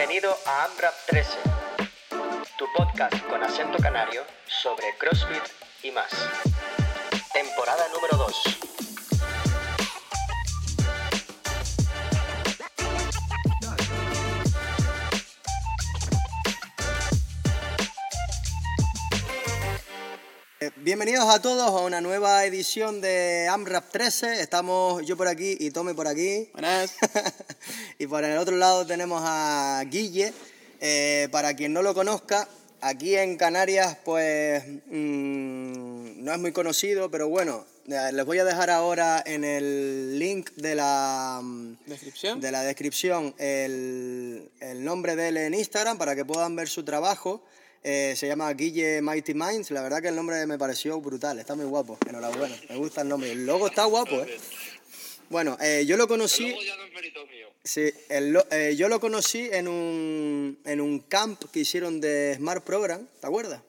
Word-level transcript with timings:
Bienvenido 0.00 0.34
a 0.46 0.64
AMRAP 0.64 0.94
13, 1.08 1.30
tu 2.56 2.64
podcast 2.74 3.22
con 3.28 3.42
acento 3.42 3.76
canario 3.82 4.22
sobre 4.46 4.96
CrossFit 4.98 5.42
y 5.82 5.90
más. 5.90 6.10
Temporada 7.34 7.86
número 7.92 8.16
2. 8.16 8.60
Bienvenidos 20.82 21.28
a 21.28 21.42
todos 21.42 21.68
a 21.68 21.84
una 21.84 22.00
nueva 22.00 22.44
edición 22.46 23.02
de 23.02 23.48
AMRAP 23.50 23.90
13. 23.90 24.40
Estamos 24.40 25.04
yo 25.04 25.14
por 25.14 25.28
aquí 25.28 25.56
y 25.60 25.72
Tome 25.72 25.94
por 25.94 26.08
aquí. 26.08 26.48
Buenas. 26.52 26.96
y 28.00 28.06
por 28.06 28.24
el 28.24 28.38
otro 28.38 28.56
lado 28.56 28.86
tenemos 28.86 29.20
a 29.22 29.84
Guille. 29.86 30.32
Eh, 30.80 31.28
para 31.30 31.54
quien 31.54 31.74
no 31.74 31.82
lo 31.82 31.92
conozca, 31.92 32.48
aquí 32.80 33.14
en 33.14 33.36
Canarias 33.36 33.98
pues 34.02 34.64
mm, 34.86 36.24
no 36.24 36.32
es 36.32 36.38
muy 36.38 36.52
conocido, 36.52 37.10
pero 37.10 37.28
bueno, 37.28 37.66
eh, 37.86 38.10
les 38.14 38.24
voy 38.24 38.38
a 38.38 38.46
dejar 38.46 38.70
ahora 38.70 39.22
en 39.26 39.44
el 39.44 40.18
link 40.18 40.48
de 40.52 40.76
la 40.76 41.40
mm, 41.42 41.76
¿Descripción? 41.84 42.40
de 42.40 42.50
la 42.50 42.62
descripción 42.62 43.34
el, 43.36 44.50
el 44.60 44.82
nombre 44.82 45.14
de 45.14 45.28
él 45.28 45.36
en 45.36 45.52
Instagram 45.52 45.98
para 45.98 46.16
que 46.16 46.24
puedan 46.24 46.56
ver 46.56 46.70
su 46.70 46.82
trabajo. 46.82 47.42
Eh, 47.82 48.14
se 48.14 48.26
llama 48.26 48.52
Guille 48.52 49.00
Mighty 49.00 49.32
Minds. 49.32 49.70
La 49.70 49.80
verdad 49.82 50.02
que 50.02 50.08
el 50.08 50.16
nombre 50.16 50.46
me 50.46 50.58
pareció 50.58 51.00
brutal, 51.00 51.38
está 51.38 51.54
muy 51.54 51.64
guapo. 51.64 51.98
Enhorabuena, 52.06 52.54
me 52.68 52.76
gusta 52.76 53.00
el 53.00 53.08
nombre. 53.08 53.32
El 53.32 53.46
logo 53.46 53.68
está 53.68 53.84
guapo, 53.84 54.16
¿eh? 54.16 54.38
Bueno, 55.30 55.56
eh, 55.60 55.84
yo 55.86 55.96
lo 55.96 56.08
conocí. 56.08 56.52
Sí, 57.62 57.88
el 58.08 58.36
eh, 58.50 58.74
yo 58.76 58.88
lo 58.88 58.98
conocí 58.98 59.48
en 59.52 59.68
un, 59.68 60.58
en 60.64 60.80
un 60.80 60.98
camp 60.98 61.40
que 61.52 61.60
hicieron 61.60 62.00
de 62.00 62.34
Smart 62.36 62.64
Program, 62.64 63.06
¿te 63.20 63.26
acuerdas? 63.28 63.62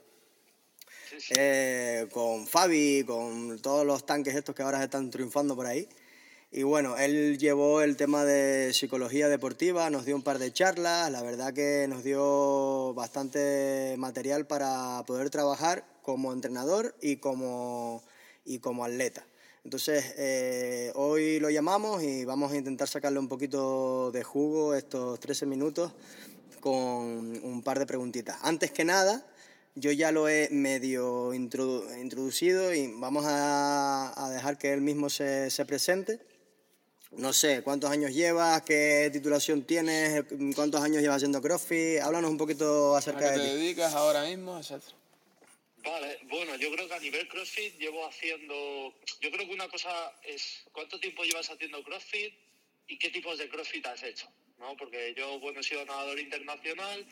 Sí, 1.11 1.17
sí. 1.19 1.33
Eh, 1.37 2.07
con 2.11 2.47
Fabi, 2.47 3.03
con 3.05 3.61
todos 3.61 3.85
los 3.85 4.07
tanques 4.07 4.33
estos 4.33 4.55
que 4.55 4.63
ahora 4.63 4.83
están 4.83 5.11
triunfando 5.11 5.55
por 5.55 5.67
ahí. 5.67 5.87
Y 6.51 6.63
bueno, 6.63 6.97
él 6.97 7.37
llevó 7.37 7.83
el 7.83 7.95
tema 7.95 8.25
de 8.25 8.73
psicología 8.73 9.29
deportiva, 9.29 9.91
nos 9.91 10.05
dio 10.05 10.15
un 10.15 10.23
par 10.23 10.39
de 10.39 10.51
charlas, 10.51 11.11
la 11.11 11.21
verdad 11.21 11.53
que 11.53 11.85
nos 11.87 12.03
dio 12.03 12.95
bastante 12.95 13.93
material 13.99 14.47
para 14.47 15.03
poder 15.05 15.29
trabajar 15.29 15.85
como 16.01 16.33
entrenador 16.33 16.95
y 17.01 17.17
como, 17.17 18.01
y 18.45 18.57
como 18.57 18.83
atleta. 18.83 19.23
Entonces, 19.63 20.15
eh, 20.17 20.91
hoy 20.95 21.39
lo 21.39 21.49
llamamos 21.49 22.01
y 22.03 22.25
vamos 22.25 22.51
a 22.51 22.57
intentar 22.57 22.87
sacarle 22.87 23.19
un 23.19 23.27
poquito 23.27 24.11
de 24.11 24.23
jugo 24.23 24.73
estos 24.73 25.19
13 25.19 25.45
minutos 25.45 25.91
con 26.59 26.75
un 27.43 27.61
par 27.63 27.77
de 27.79 27.85
preguntitas. 27.85 28.37
Antes 28.41 28.71
que 28.71 28.83
nada, 28.83 29.25
yo 29.75 29.91
ya 29.91 30.11
lo 30.11 30.27
he 30.27 30.49
medio 30.51 31.33
introdu- 31.33 31.99
introducido 32.01 32.73
y 32.73 32.91
vamos 32.97 33.25
a, 33.27 34.11
a 34.25 34.29
dejar 34.31 34.57
que 34.57 34.73
él 34.73 34.81
mismo 34.81 35.09
se, 35.09 35.49
se 35.51 35.65
presente. 35.65 36.19
No 37.11 37.31
sé, 37.33 37.61
¿cuántos 37.61 37.91
años 37.91 38.11
llevas? 38.13 38.61
¿Qué 38.63 39.09
titulación 39.13 39.63
tienes? 39.63 40.23
¿Cuántos 40.55 40.81
años 40.81 41.01
llevas 41.01 41.17
haciendo 41.17 41.41
CrossFit? 41.41 41.99
Háblanos 42.01 42.31
un 42.31 42.37
poquito 42.37 42.95
¿A 42.95 42.99
acerca 42.99 43.19
qué 43.19 43.25
de 43.25 43.37
te 43.37 43.49
ti. 43.49 43.55
dedicas 43.57 43.93
ahora 43.93 44.23
mismo? 44.23 44.57
etcétera? 44.57 44.95
Vale, 45.83 46.19
bueno, 46.23 46.55
yo 46.57 46.71
creo 46.71 46.87
que 46.87 46.93
a 46.93 46.99
nivel 46.99 47.27
CrossFit 47.27 47.77
llevo 47.79 48.05
haciendo. 48.05 48.93
Yo 49.19 49.31
creo 49.31 49.47
que 49.47 49.53
una 49.53 49.67
cosa 49.67 50.13
es 50.23 50.63
cuánto 50.71 50.99
tiempo 50.99 51.23
llevas 51.23 51.49
haciendo 51.49 51.83
CrossFit 51.83 52.33
y 52.87 52.97
qué 52.97 53.09
tipos 53.09 53.39
de 53.39 53.49
CrossFit 53.49 53.85
has 53.87 54.03
hecho, 54.03 54.27
¿no? 54.59 54.77
Porque 54.77 55.13
yo, 55.17 55.39
bueno, 55.39 55.59
he 55.59 55.63
sido 55.63 55.83
nadador 55.85 56.19
internacional, 56.19 57.05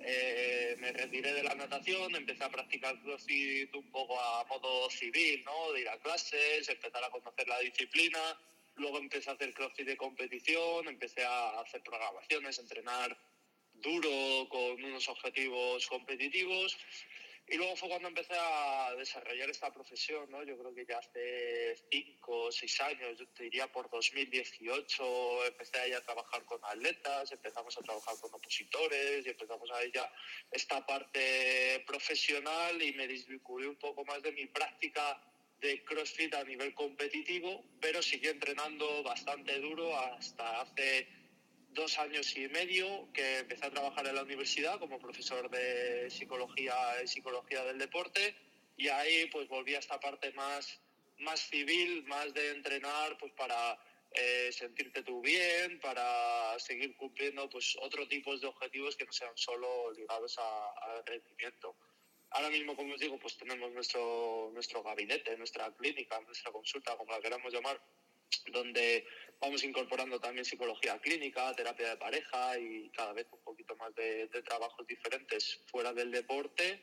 eh, 0.00 0.76
me 0.78 0.92
retiré 0.92 1.32
de 1.32 1.42
la 1.42 1.54
natación, 1.54 2.14
empecé 2.14 2.44
a 2.44 2.50
practicar 2.50 3.00
CrossFit 3.02 3.74
un 3.74 3.90
poco 3.90 4.20
a 4.20 4.44
modo 4.44 4.90
civil, 4.90 5.42
¿no? 5.44 5.72
De 5.72 5.80
ir 5.80 5.88
a 5.88 5.98
clases, 5.98 6.68
empezar 6.68 7.02
a 7.02 7.10
conocer 7.10 7.48
la 7.48 7.58
disciplina. 7.60 8.38
Luego 8.76 8.98
empecé 8.98 9.30
a 9.30 9.32
hacer 9.34 9.54
CrossFit 9.54 9.86
de 9.86 9.96
competición, 9.96 10.88
empecé 10.88 11.24
a 11.24 11.60
hacer 11.60 11.82
programaciones, 11.82 12.58
entrenar 12.58 13.16
duro 13.74 14.48
con 14.48 14.82
unos 14.84 15.08
objetivos 15.08 15.86
competitivos. 15.86 16.76
Y 17.52 17.56
luego 17.56 17.74
fue 17.74 17.88
cuando 17.88 18.06
empecé 18.06 18.34
a 18.38 18.94
desarrollar 18.96 19.50
esta 19.50 19.72
profesión, 19.72 20.30
¿no? 20.30 20.44
Yo 20.44 20.56
creo 20.56 20.72
que 20.72 20.86
ya 20.86 20.98
hace 20.98 21.74
cinco 21.90 22.44
o 22.44 22.52
seis 22.52 22.80
años, 22.80 23.18
yo 23.18 23.26
te 23.30 23.42
diría 23.42 23.66
por 23.66 23.90
2018, 23.90 25.46
empecé 25.46 25.90
ya 25.90 25.98
a 25.98 26.00
trabajar 26.00 26.44
con 26.44 26.60
atletas, 26.62 27.32
empezamos 27.32 27.76
a 27.76 27.82
trabajar 27.82 28.14
con 28.20 28.32
opositores 28.32 29.26
y 29.26 29.30
empezamos 29.30 29.68
a 29.72 29.78
ver 29.78 29.90
ya 29.90 30.12
esta 30.52 30.86
parte 30.86 31.82
profesional 31.88 32.80
y 32.80 32.92
me 32.92 33.08
desvinculé 33.08 33.66
un 33.66 33.76
poco 33.80 34.04
más 34.04 34.22
de 34.22 34.30
mi 34.30 34.46
práctica 34.46 35.20
de 35.60 35.82
CrossFit 35.82 36.32
a 36.34 36.44
nivel 36.44 36.72
competitivo, 36.72 37.64
pero 37.80 38.00
seguí 38.00 38.28
entrenando 38.28 39.02
bastante 39.02 39.58
duro 39.58 39.98
hasta 39.98 40.60
hace 40.60 41.19
dos 41.70 41.98
años 41.98 42.36
y 42.36 42.48
medio 42.48 43.08
que 43.12 43.38
empecé 43.38 43.66
a 43.66 43.70
trabajar 43.70 44.06
en 44.06 44.14
la 44.14 44.22
universidad 44.22 44.78
como 44.78 44.98
profesor 44.98 45.48
de 45.50 46.10
psicología 46.10 46.74
y 47.02 47.06
psicología 47.06 47.64
del 47.64 47.78
deporte 47.78 48.34
y 48.76 48.88
ahí 48.88 49.26
pues 49.26 49.48
volví 49.48 49.74
a 49.74 49.78
esta 49.78 50.00
parte 50.00 50.32
más, 50.32 50.80
más 51.18 51.40
civil, 51.40 52.04
más 52.04 52.32
de 52.34 52.50
entrenar 52.50 53.16
pues 53.18 53.32
para 53.32 53.78
eh, 54.12 54.50
sentirte 54.52 55.02
tú 55.02 55.20
bien, 55.20 55.78
para 55.80 56.58
seguir 56.58 56.96
cumpliendo 56.96 57.48
pues 57.48 57.76
otro 57.80 58.08
tipos 58.08 58.40
de 58.40 58.48
objetivos 58.48 58.96
que 58.96 59.04
no 59.04 59.12
sean 59.12 59.36
solo 59.36 59.92
ligados 59.92 60.38
al 60.38 61.04
rendimiento. 61.06 61.76
Ahora 62.30 62.50
mismo, 62.50 62.76
como 62.76 62.94
os 62.94 63.00
digo, 63.00 63.18
pues 63.18 63.36
tenemos 63.36 63.72
nuestro, 63.72 64.50
nuestro 64.52 64.82
gabinete, 64.82 65.36
nuestra 65.36 65.72
clínica, 65.74 66.20
nuestra 66.20 66.52
consulta, 66.52 66.96
como 66.96 67.12
la 67.12 67.20
queramos 67.20 67.52
llamar, 67.52 67.80
donde 68.52 69.06
vamos 69.40 69.64
incorporando 69.64 70.20
también 70.20 70.44
psicología 70.44 70.98
clínica, 70.98 71.54
terapia 71.54 71.90
de 71.90 71.96
pareja 71.96 72.58
y 72.58 72.90
cada 72.90 73.12
vez 73.12 73.26
un 73.32 73.40
poquito 73.40 73.74
más 73.76 73.94
de, 73.94 74.28
trabajos 74.44 74.86
diferentes 74.86 75.60
fuera 75.70 75.92
del 75.92 76.10
deporte. 76.10 76.82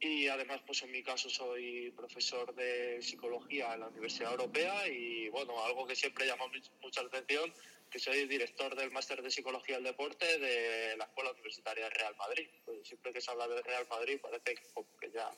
Y 0.00 0.28
además, 0.28 0.60
pues 0.66 0.82
en 0.82 0.90
mi 0.90 1.02
caso 1.02 1.30
soy 1.30 1.90
profesor 1.96 2.54
de 2.54 3.00
psicología 3.00 3.74
en 3.74 3.80
la 3.80 3.88
Universidad 3.88 4.32
Europea 4.32 4.86
y 4.88 5.28
bueno, 5.30 5.64
algo 5.64 5.86
que 5.86 5.94
siempre 5.94 6.26
llama 6.26 6.46
much- 6.46 6.70
mucha 6.82 7.00
atención, 7.00 7.52
que 7.90 7.98
soy 8.00 8.26
director 8.26 8.74
del 8.74 8.90
máster 8.90 9.22
de 9.22 9.30
psicología 9.30 9.76
del 9.76 9.84
deporte 9.84 10.26
de 10.38 10.96
la 10.96 11.04
Escuela 11.04 11.30
Universitaria 11.30 11.84
de 11.84 11.90
Real 11.90 12.16
Madrid. 12.16 12.48
Pues 12.64 12.86
siempre 12.86 13.12
que 13.12 13.20
se 13.20 13.30
habla 13.30 13.46
de 13.48 13.62
Real 13.62 13.86
Madrid 13.88 14.18
parece 14.20 14.56
que 15.00 15.10
ya 15.10 15.30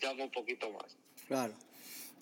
llama 0.00 0.24
un 0.24 0.32
poquito 0.32 0.68
más. 0.70 0.96
Claro. 1.28 1.54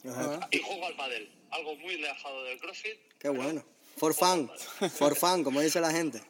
Ajá. 0.09 0.49
Y 0.51 0.59
juego 0.59 0.87
al 0.87 0.97
pádel, 0.97 1.31
algo 1.51 1.77
muy 1.77 1.95
alejado 1.97 2.45
del 2.45 2.59
CrossFit. 2.59 2.99
Qué 3.19 3.29
bueno. 3.29 3.65
For 3.97 4.15
fun. 4.15 4.51
For 4.99 5.15
fun, 5.17 5.45
como 5.45 5.61
dice 5.61 5.81
la 5.81 5.91
gente. 5.91 6.21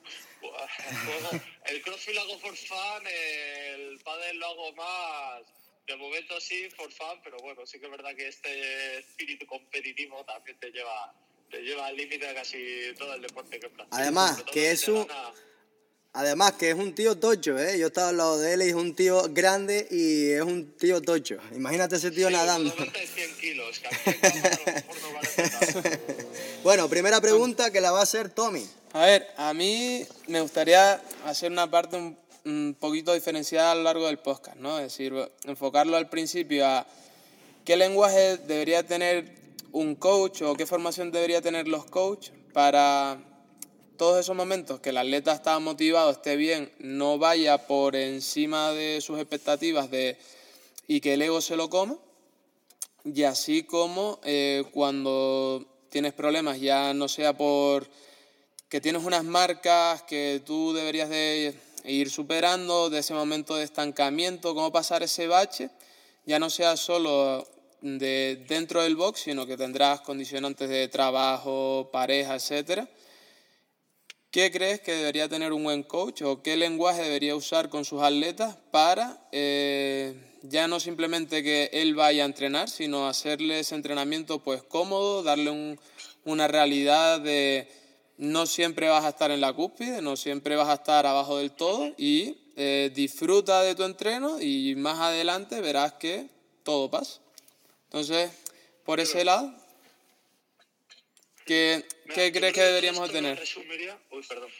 Juego- 0.40 1.42
el 1.66 1.82
CrossFit 1.82 2.14
lo 2.14 2.20
hago 2.22 2.38
for 2.40 2.56
fun, 2.56 3.06
el 3.06 3.98
pádel 4.00 4.38
lo 4.38 4.46
hago 4.46 4.72
más... 4.74 5.42
De 5.86 5.96
momento 5.96 6.40
sí, 6.40 6.68
for 6.76 6.90
fun, 6.92 7.20
pero 7.24 7.36
bueno, 7.38 7.66
sí 7.66 7.78
que 7.80 7.86
es 7.86 7.90
verdad 7.90 8.14
que 8.14 8.28
este 8.28 8.98
espíritu 8.98 9.44
competitivo 9.46 10.24
también 10.24 10.56
te 10.60 10.70
lleva, 10.70 11.12
te 11.50 11.62
lleva 11.62 11.86
al 11.86 11.96
límite 11.96 12.26
de 12.26 12.34
casi 12.34 12.92
todo 12.96 13.14
el 13.14 13.22
deporte 13.22 13.58
que 13.58 13.68
practicas. 13.68 13.98
Además, 14.00 14.42
que 14.52 14.70
es 14.70 14.86
un- 14.88 15.04
gana- 15.06 15.32
Además 16.12 16.52
que 16.52 16.70
es 16.70 16.74
un 16.74 16.92
tío 16.92 17.16
tocho, 17.16 17.56
¿eh? 17.56 17.78
Yo 17.78 17.86
estaba 17.86 18.08
al 18.08 18.16
lado 18.16 18.38
de 18.38 18.54
él 18.54 18.62
y 18.62 18.68
es 18.70 18.74
un 18.74 18.94
tío 18.96 19.22
grande 19.30 19.86
y 19.92 20.30
es 20.30 20.42
un 20.42 20.72
tío 20.76 21.00
tocho. 21.00 21.36
Imagínate 21.54 21.96
ese 21.96 22.10
tío 22.10 22.26
Sí, 22.28 22.32
nadando. 22.34 22.70
solamente 22.70 23.06
100 23.06 23.36
kilos, 23.36 23.78
que 23.78 23.86
aquí 23.88 24.10
en 24.10 24.20
cámara 24.20 24.48
a 24.48 24.58
lo 24.58 24.74
mejor 24.74 24.96
no 25.02 25.12
parece 25.14 25.42
tanto. 25.82 26.26
Bueno, 26.64 26.88
primera 26.88 27.20
pregunta 27.20 27.70
que 27.70 27.80
la 27.80 27.92
va 27.92 28.00
a 28.00 28.02
hacer 28.02 28.28
Tommy. 28.30 28.66
A 28.92 29.06
ver, 29.06 29.28
a 29.36 29.54
mí 29.54 30.04
me 30.26 30.40
gustaría 30.40 31.00
hacer 31.26 31.52
una 31.52 31.70
parte 31.70 31.96
un, 31.96 32.18
un 32.44 32.76
poquito 32.78 33.14
diferenciada 33.14 33.70
a 33.70 33.74
lo 33.76 33.84
largo 33.84 34.06
del 34.08 34.18
podcast, 34.18 34.56
¿no? 34.56 34.78
Es 34.78 34.84
decir, 34.86 35.14
enfocarlo 35.44 35.96
al 35.96 36.08
principio 36.08 36.66
a 36.66 36.88
qué 37.64 37.76
lenguaje 37.76 38.36
debería 38.38 38.82
tener 38.82 39.32
un 39.70 39.94
coach 39.94 40.42
o 40.42 40.54
qué 40.56 40.66
formación 40.66 41.12
debería 41.12 41.40
tener 41.40 41.68
los 41.68 41.84
coaches 41.84 42.32
para 42.52 43.16
todos 44.00 44.18
esos 44.18 44.34
momentos 44.34 44.80
que 44.80 44.88
el 44.88 44.96
atleta 44.96 45.34
está 45.34 45.58
motivado, 45.58 46.10
esté 46.10 46.36
bien, 46.36 46.72
no 46.78 47.18
vaya 47.18 47.66
por 47.66 47.94
encima 47.94 48.72
de 48.72 48.98
sus 49.02 49.18
expectativas 49.18 49.90
de, 49.90 50.16
y 50.88 51.02
que 51.02 51.12
el 51.12 51.20
ego 51.20 51.42
se 51.42 51.54
lo 51.54 51.68
coma. 51.68 51.98
Y 53.04 53.24
así 53.24 53.64
como 53.64 54.18
eh, 54.24 54.64
cuando 54.72 55.66
tienes 55.90 56.14
problemas, 56.14 56.58
ya 56.58 56.94
no 56.94 57.08
sea 57.08 57.36
por 57.36 57.90
que 58.70 58.80
tienes 58.80 59.04
unas 59.04 59.22
marcas 59.22 60.00
que 60.04 60.40
tú 60.46 60.72
deberías 60.72 61.10
de 61.10 61.54
ir 61.84 62.08
superando, 62.08 62.88
de 62.88 63.00
ese 63.00 63.12
momento 63.12 63.56
de 63.56 63.64
estancamiento, 63.64 64.54
cómo 64.54 64.72
pasar 64.72 65.02
ese 65.02 65.26
bache, 65.26 65.68
ya 66.24 66.38
no 66.38 66.48
sea 66.48 66.78
solo 66.78 67.46
de 67.82 68.42
dentro 68.48 68.82
del 68.82 68.96
box, 68.96 69.20
sino 69.20 69.44
que 69.44 69.58
tendrás 69.58 70.00
condicionantes 70.00 70.70
de 70.70 70.88
trabajo, 70.88 71.90
pareja, 71.92 72.36
etcétera, 72.36 72.88
¿Qué 74.30 74.52
crees 74.52 74.80
que 74.80 74.92
debería 74.92 75.28
tener 75.28 75.52
un 75.52 75.64
buen 75.64 75.82
coach 75.82 76.22
o 76.22 76.40
qué 76.40 76.56
lenguaje 76.56 77.02
debería 77.02 77.34
usar 77.34 77.68
con 77.68 77.84
sus 77.84 78.00
atletas 78.00 78.56
para 78.70 79.26
eh, 79.32 80.14
ya 80.42 80.68
no 80.68 80.78
simplemente 80.78 81.42
que 81.42 81.68
él 81.72 81.96
vaya 81.96 82.22
a 82.22 82.26
entrenar, 82.26 82.70
sino 82.70 83.08
hacerle 83.08 83.58
ese 83.58 83.74
entrenamiento 83.74 84.38
pues 84.38 84.62
cómodo, 84.62 85.24
darle 85.24 85.76
una 86.24 86.46
realidad 86.46 87.20
de 87.20 87.68
no 88.18 88.46
siempre 88.46 88.88
vas 88.88 89.04
a 89.04 89.08
estar 89.08 89.32
en 89.32 89.40
la 89.40 89.52
cúspide, 89.52 90.00
no 90.00 90.16
siempre 90.16 90.54
vas 90.54 90.68
a 90.68 90.74
estar 90.74 91.06
abajo 91.06 91.38
del 91.38 91.50
todo 91.50 91.92
y 91.98 92.52
eh, 92.54 92.92
disfruta 92.94 93.62
de 93.62 93.74
tu 93.74 93.82
entreno 93.82 94.40
y 94.40 94.76
más 94.76 95.00
adelante 95.00 95.60
verás 95.60 95.94
que 95.94 96.28
todo 96.62 96.88
pasa. 96.88 97.20
Entonces, 97.86 98.30
por 98.84 99.00
ese 99.00 99.24
lado, 99.24 99.52
¿Qué, 102.14 102.32
crees 102.32 102.52
que 102.52 102.62
deberíamos 102.62 103.10
tener? 103.10 103.38
Resumiría... 103.38 103.98
Uy, 104.10 104.24
perdón. 104.26 104.50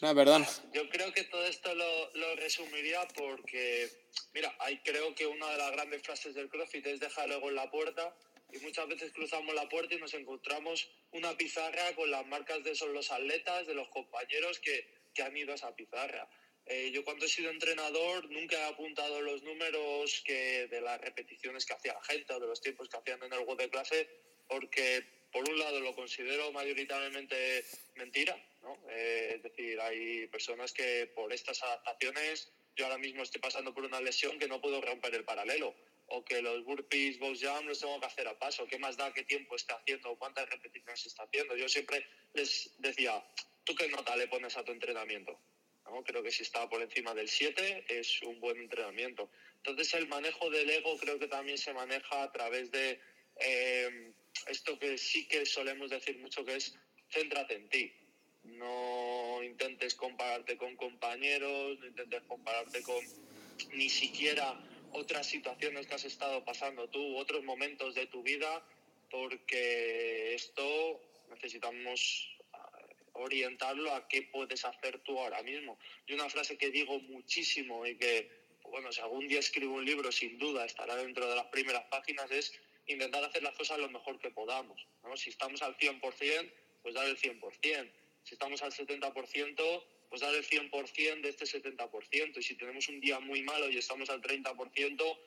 No, 0.00 0.14
perdón. 0.14 0.46
Yo 0.72 0.88
creo 0.88 1.12
que 1.12 1.24
todo 1.24 1.44
esto 1.44 1.74
lo, 1.74 2.10
lo, 2.14 2.36
resumiría 2.36 3.06
porque, 3.08 3.90
mira, 4.32 4.54
ahí 4.60 4.80
creo 4.84 5.14
que 5.14 5.26
una 5.26 5.50
de 5.50 5.58
las 5.58 5.72
grandes 5.72 6.02
frases 6.02 6.34
del 6.34 6.48
CrossFit 6.48 6.86
es 6.86 7.00
dejar 7.00 7.26
el 7.26 7.32
ego 7.32 7.48
en 7.50 7.56
la 7.56 7.70
puerta 7.70 8.16
y 8.52 8.58
muchas 8.58 8.88
veces 8.88 9.12
cruzamos 9.12 9.54
la 9.54 9.68
puerta 9.68 9.94
y 9.94 9.98
nos 9.98 10.14
encontramos 10.14 10.88
una 11.10 11.36
pizarra 11.36 11.94
con 11.94 12.10
las 12.10 12.26
marcas 12.26 12.62
de 12.64 12.72
esos 12.72 12.88
los 12.90 13.10
atletas, 13.10 13.66
de 13.66 13.74
los 13.74 13.88
compañeros 13.88 14.58
que, 14.60 14.88
que 15.12 15.22
han 15.22 15.36
ido 15.36 15.52
a 15.52 15.56
esa 15.56 15.74
pizarra. 15.74 16.28
Eh, 16.66 16.90
yo 16.92 17.04
cuando 17.04 17.26
he 17.26 17.28
sido 17.28 17.50
entrenador 17.50 18.30
nunca 18.30 18.56
he 18.56 18.64
apuntado 18.64 19.20
los 19.20 19.42
números 19.42 20.22
que 20.24 20.66
de 20.68 20.80
las 20.80 20.98
repeticiones 20.98 21.66
que 21.66 21.74
hacía 21.74 21.92
la 21.92 22.02
gente 22.04 22.32
o 22.32 22.40
de 22.40 22.46
los 22.46 22.60
tiempos 22.60 22.88
que 22.88 22.96
hacían 22.96 23.22
en 23.22 23.32
el 23.34 23.40
web 23.40 23.58
de 23.58 23.68
clase 23.68 24.08
porque 24.48 25.13
por 25.34 25.50
un 25.50 25.58
lado 25.58 25.80
lo 25.80 25.96
considero 25.96 26.52
mayoritariamente 26.52 27.66
mentira, 27.96 28.40
¿no? 28.62 28.78
Eh, 28.88 29.32
es 29.34 29.42
decir, 29.42 29.80
hay 29.80 30.28
personas 30.28 30.72
que 30.72 31.10
por 31.12 31.32
estas 31.32 31.60
adaptaciones, 31.60 32.52
yo 32.76 32.84
ahora 32.84 32.98
mismo 32.98 33.24
estoy 33.24 33.40
pasando 33.40 33.74
por 33.74 33.84
una 33.84 34.00
lesión 34.00 34.38
que 34.38 34.46
no 34.46 34.60
puedo 34.60 34.80
romper 34.80 35.12
el 35.16 35.24
paralelo, 35.24 35.74
o 36.06 36.24
que 36.24 36.40
los 36.40 36.64
burpees, 36.64 37.18
box 37.18 37.40
jump 37.42 37.66
los 37.66 37.80
tengo 37.80 37.98
que 37.98 38.06
hacer 38.06 38.28
a 38.28 38.38
paso, 38.38 38.68
¿qué 38.68 38.78
más 38.78 38.96
da 38.96 39.12
qué 39.12 39.24
tiempo 39.24 39.56
está 39.56 39.74
haciendo, 39.74 40.16
cuántas 40.16 40.48
repeticiones 40.48 41.04
está 41.04 41.24
haciendo? 41.24 41.56
Yo 41.56 41.68
siempre 41.68 42.06
les 42.32 42.70
decía, 42.78 43.20
¿tú 43.64 43.74
qué 43.74 43.88
nota 43.88 44.14
le 44.14 44.28
pones 44.28 44.56
a 44.56 44.64
tu 44.64 44.70
entrenamiento? 44.70 45.36
¿No? 45.84 46.04
Creo 46.04 46.22
que 46.22 46.30
si 46.30 46.44
está 46.44 46.68
por 46.68 46.80
encima 46.80 47.12
del 47.12 47.28
7 47.28 47.86
es 47.88 48.22
un 48.22 48.38
buen 48.38 48.58
entrenamiento. 48.58 49.28
Entonces 49.56 49.92
el 49.94 50.06
manejo 50.06 50.48
del 50.48 50.70
ego 50.70 50.96
creo 50.96 51.18
que 51.18 51.26
también 51.26 51.58
se 51.58 51.72
maneja 51.72 52.22
a 52.22 52.30
través 52.30 52.70
de... 52.70 53.00
Eh, 53.40 54.12
esto 54.48 54.78
que 54.78 54.98
sí 54.98 55.26
que 55.26 55.46
solemos 55.46 55.90
decir 55.90 56.18
mucho 56.18 56.44
que 56.44 56.56
es 56.56 56.74
céntrate 57.10 57.54
en 57.54 57.68
ti. 57.68 57.92
No 58.44 59.42
intentes 59.42 59.94
compararte 59.94 60.56
con 60.56 60.76
compañeros, 60.76 61.78
no 61.78 61.86
intentes 61.86 62.22
compararte 62.24 62.82
con 62.82 63.02
ni 63.72 63.88
siquiera 63.88 64.60
otras 64.92 65.26
situaciones 65.26 65.86
que 65.86 65.94
has 65.94 66.04
estado 66.04 66.44
pasando 66.44 66.88
tú, 66.88 67.16
otros 67.16 67.42
momentos 67.42 67.94
de 67.94 68.06
tu 68.06 68.22
vida, 68.22 68.64
porque 69.10 70.34
esto 70.34 71.00
necesitamos 71.30 72.38
eh, 72.52 72.94
orientarlo 73.14 73.92
a 73.94 74.06
qué 74.08 74.22
puedes 74.22 74.64
hacer 74.64 75.00
tú 75.00 75.18
ahora 75.18 75.42
mismo. 75.42 75.78
Y 76.06 76.14
una 76.14 76.28
frase 76.28 76.56
que 76.56 76.70
digo 76.70 77.00
muchísimo 77.00 77.86
y 77.86 77.96
que, 77.96 78.30
bueno, 78.62 78.92
si 78.92 79.00
algún 79.00 79.26
día 79.26 79.40
escribo 79.40 79.74
un 79.74 79.84
libro, 79.84 80.12
sin 80.12 80.38
duda 80.38 80.64
estará 80.64 80.96
dentro 80.96 81.28
de 81.28 81.36
las 81.36 81.46
primeras 81.46 81.84
páginas, 81.84 82.30
es 82.30 82.52
intentar 82.86 83.24
hacer 83.24 83.42
las 83.42 83.54
cosas 83.56 83.78
lo 83.78 83.88
mejor 83.90 84.18
que 84.18 84.30
podamos. 84.30 84.86
¿no? 85.02 85.16
Si 85.16 85.30
estamos 85.30 85.62
al 85.62 85.76
100%, 85.76 86.52
pues 86.82 86.94
dar 86.94 87.06
el 87.06 87.16
100%. 87.16 87.90
Si 88.22 88.34
estamos 88.34 88.62
al 88.62 88.72
70%, 88.72 89.84
pues 90.08 90.20
dar 90.20 90.34
el 90.34 90.44
100% 90.44 91.20
de 91.20 91.28
este 91.28 91.44
70%. 91.44 92.38
Y 92.38 92.42
si 92.42 92.54
tenemos 92.56 92.88
un 92.88 93.00
día 93.00 93.20
muy 93.20 93.42
malo 93.42 93.70
y 93.70 93.78
estamos 93.78 94.10
al 94.10 94.20
30%, 94.20 95.18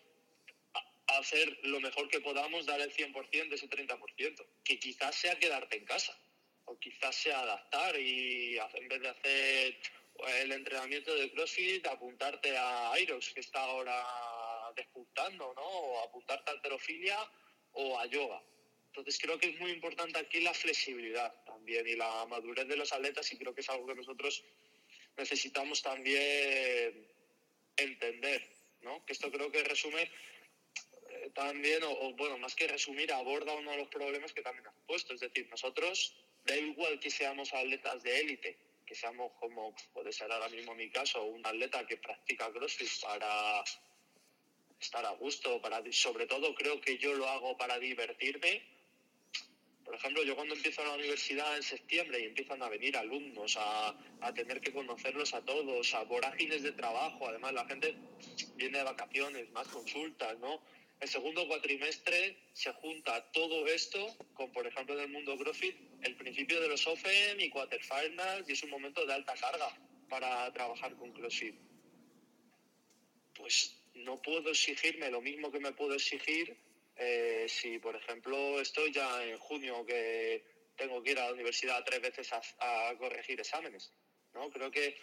hacer 1.07 1.59
lo 1.63 1.79
mejor 1.79 2.09
que 2.09 2.19
podamos, 2.19 2.65
dar 2.65 2.81
el 2.81 2.93
100% 2.93 3.49
de 3.49 3.55
ese 3.55 3.69
30%. 3.69 4.45
Que 4.63 4.79
quizás 4.79 5.15
sea 5.15 5.37
quedarte 5.39 5.77
en 5.77 5.85
casa. 5.85 6.17
O 6.65 6.77
quizás 6.77 7.15
sea 7.15 7.39
adaptar 7.39 7.97
y 7.97 8.57
en 8.57 8.87
vez 8.89 9.01
de 9.01 9.07
hacer 9.07 9.79
el 10.41 10.51
entrenamiento 10.51 11.13
de 11.15 11.31
CrossFit, 11.31 11.85
apuntarte 11.87 12.57
a 12.57 12.91
Irox, 12.99 13.33
que 13.33 13.39
está 13.39 13.61
ahora 13.61 14.03
disputando, 14.75 15.53
¿no? 15.55 15.63
O 15.63 16.03
apuntarte 16.03 16.51
a 16.51 16.53
alterofilia 16.53 17.17
o 17.73 17.99
a 17.99 18.05
yoga. 18.07 18.41
Entonces 18.87 19.19
creo 19.19 19.37
que 19.37 19.49
es 19.49 19.59
muy 19.59 19.71
importante 19.71 20.17
aquí 20.17 20.41
la 20.41 20.53
flexibilidad 20.53 21.31
también 21.45 21.87
y 21.87 21.95
la 21.95 22.25
madurez 22.25 22.67
de 22.67 22.77
los 22.77 22.91
atletas 22.91 23.31
y 23.31 23.37
creo 23.37 23.53
que 23.53 23.61
es 23.61 23.69
algo 23.69 23.85
que 23.85 23.95
nosotros 23.95 24.43
necesitamos 25.17 25.81
también 25.81 27.07
entender, 27.75 28.47
¿no? 28.81 29.05
Que 29.05 29.13
esto 29.13 29.31
creo 29.31 29.51
que 29.51 29.63
resume 29.63 30.09
eh, 31.09 31.31
también, 31.33 31.83
o, 31.83 32.13
bueno, 32.13 32.37
más 32.37 32.55
que 32.55 32.67
resumir, 32.67 33.11
aborda 33.11 33.53
uno 33.53 33.71
de 33.71 33.77
los 33.77 33.87
problemas 33.87 34.33
que 34.33 34.41
también 34.41 34.67
has 34.67 34.73
puesto. 34.85 35.13
Es 35.13 35.19
decir, 35.19 35.47
nosotros, 35.49 36.15
da 36.43 36.55
igual 36.55 36.99
que 36.99 37.09
seamos 37.09 37.53
atletas 37.53 38.01
de 38.03 38.19
élite, 38.19 38.57
que 38.85 38.95
seamos 38.95 39.31
como 39.39 39.75
puede 39.93 40.11
ser 40.11 40.31
ahora 40.31 40.49
mismo 40.49 40.73
mi 40.73 40.89
caso, 40.89 41.23
un 41.23 41.45
atleta 41.45 41.85
que 41.85 41.97
practica 41.97 42.51
CrossFit 42.51 43.01
para 43.01 43.63
estar 44.79 45.05
a 45.05 45.11
gusto, 45.11 45.61
para 45.61 45.81
sobre 45.91 46.27
todo 46.27 46.53
creo 46.55 46.79
que 46.81 46.97
yo 46.97 47.13
lo 47.13 47.27
hago 47.27 47.57
para 47.57 47.79
divertirme. 47.79 48.63
Por 49.83 49.95
ejemplo, 49.95 50.23
yo 50.23 50.35
cuando 50.35 50.53
empiezo 50.53 50.83
la 50.83 50.95
universidad 50.95 51.55
en 51.55 51.63
septiembre 51.63 52.19
y 52.19 52.25
empiezan 52.25 52.61
a 52.61 52.67
venir 52.67 52.97
alumnos, 52.97 53.55
a, 53.57 53.95
a 54.19 54.33
tener 54.33 54.59
que 54.59 54.73
conocerlos 54.73 55.33
a 55.33 55.41
todos, 55.45 55.93
a 55.93 56.03
vorágines 56.03 56.61
de 56.61 56.73
trabajo, 56.73 57.27
además 57.27 57.53
la 57.53 57.65
gente 57.65 57.95
viene 58.55 58.79
de 58.79 58.83
vacaciones, 58.83 59.49
más 59.51 59.67
consultas, 59.69 60.37
¿no? 60.39 60.61
El 60.99 61.07
segundo 61.07 61.47
cuatrimestre 61.47 62.37
se 62.53 62.73
junta 62.73 63.31
todo 63.31 63.67
esto 63.67 64.17
con, 64.33 64.51
por 64.51 64.65
ejemplo, 64.65 64.95
en 64.95 65.01
el 65.01 65.09
mundo 65.09 65.37
CrossFit, 65.37 65.75
el 66.01 66.15
principio 66.15 66.59
de 66.59 66.69
los 66.69 66.87
Open 66.87 67.39
y 67.39 67.49
Quarterfinals 67.49 68.49
y 68.49 68.53
es 68.53 68.63
un 68.63 68.71
momento 68.71 69.05
de 69.05 69.13
alta 69.13 69.35
carga 69.35 69.69
para 70.09 70.51
trabajar 70.53 70.95
con 70.95 71.11
CrossFit. 71.13 71.55
Pues 73.35 73.76
no 73.97 74.21
puedo 74.21 74.49
exigirme 74.51 75.09
lo 75.09 75.21
mismo 75.21 75.51
que 75.51 75.59
me 75.59 75.71
puedo 75.71 75.93
exigir 75.93 76.57
eh, 76.95 77.45
si, 77.47 77.77
por 77.79 77.95
ejemplo, 77.95 78.59
estoy 78.59 78.91
ya 78.91 79.23
en 79.23 79.37
junio 79.37 79.85
que 79.85 80.43
tengo 80.75 81.01
que 81.01 81.11
ir 81.11 81.19
a 81.19 81.27
la 81.27 81.33
universidad 81.33 81.83
tres 81.85 82.01
veces 82.01 82.29
a, 82.33 82.95
corregir 82.97 83.39
exámenes. 83.39 83.91
¿no? 84.33 84.49
Creo 84.49 84.71
que 84.71 84.97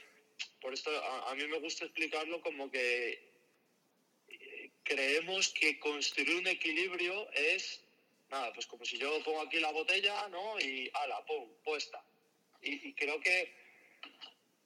por 0.60 0.72
esto 0.74 0.90
a, 0.90 1.34
mí 1.34 1.46
me 1.46 1.58
gusta 1.58 1.84
explicarlo 1.84 2.40
como 2.40 2.70
que 2.70 3.32
eh, 4.28 4.70
creemos 4.82 5.50
que 5.50 5.78
construir 5.78 6.36
un 6.36 6.46
equilibrio 6.48 7.30
es, 7.32 7.80
nada, 8.28 8.52
pues 8.52 8.66
como 8.66 8.84
si 8.84 8.98
yo 8.98 9.22
pongo 9.22 9.42
aquí 9.42 9.60
la 9.60 9.70
botella, 9.70 10.28
¿no? 10.28 10.58
Y 10.58 10.90
ala, 10.94 11.24
pum, 11.24 11.48
puesta. 11.62 12.04
y 12.62 12.92
creo 12.94 13.20
que 13.20 13.63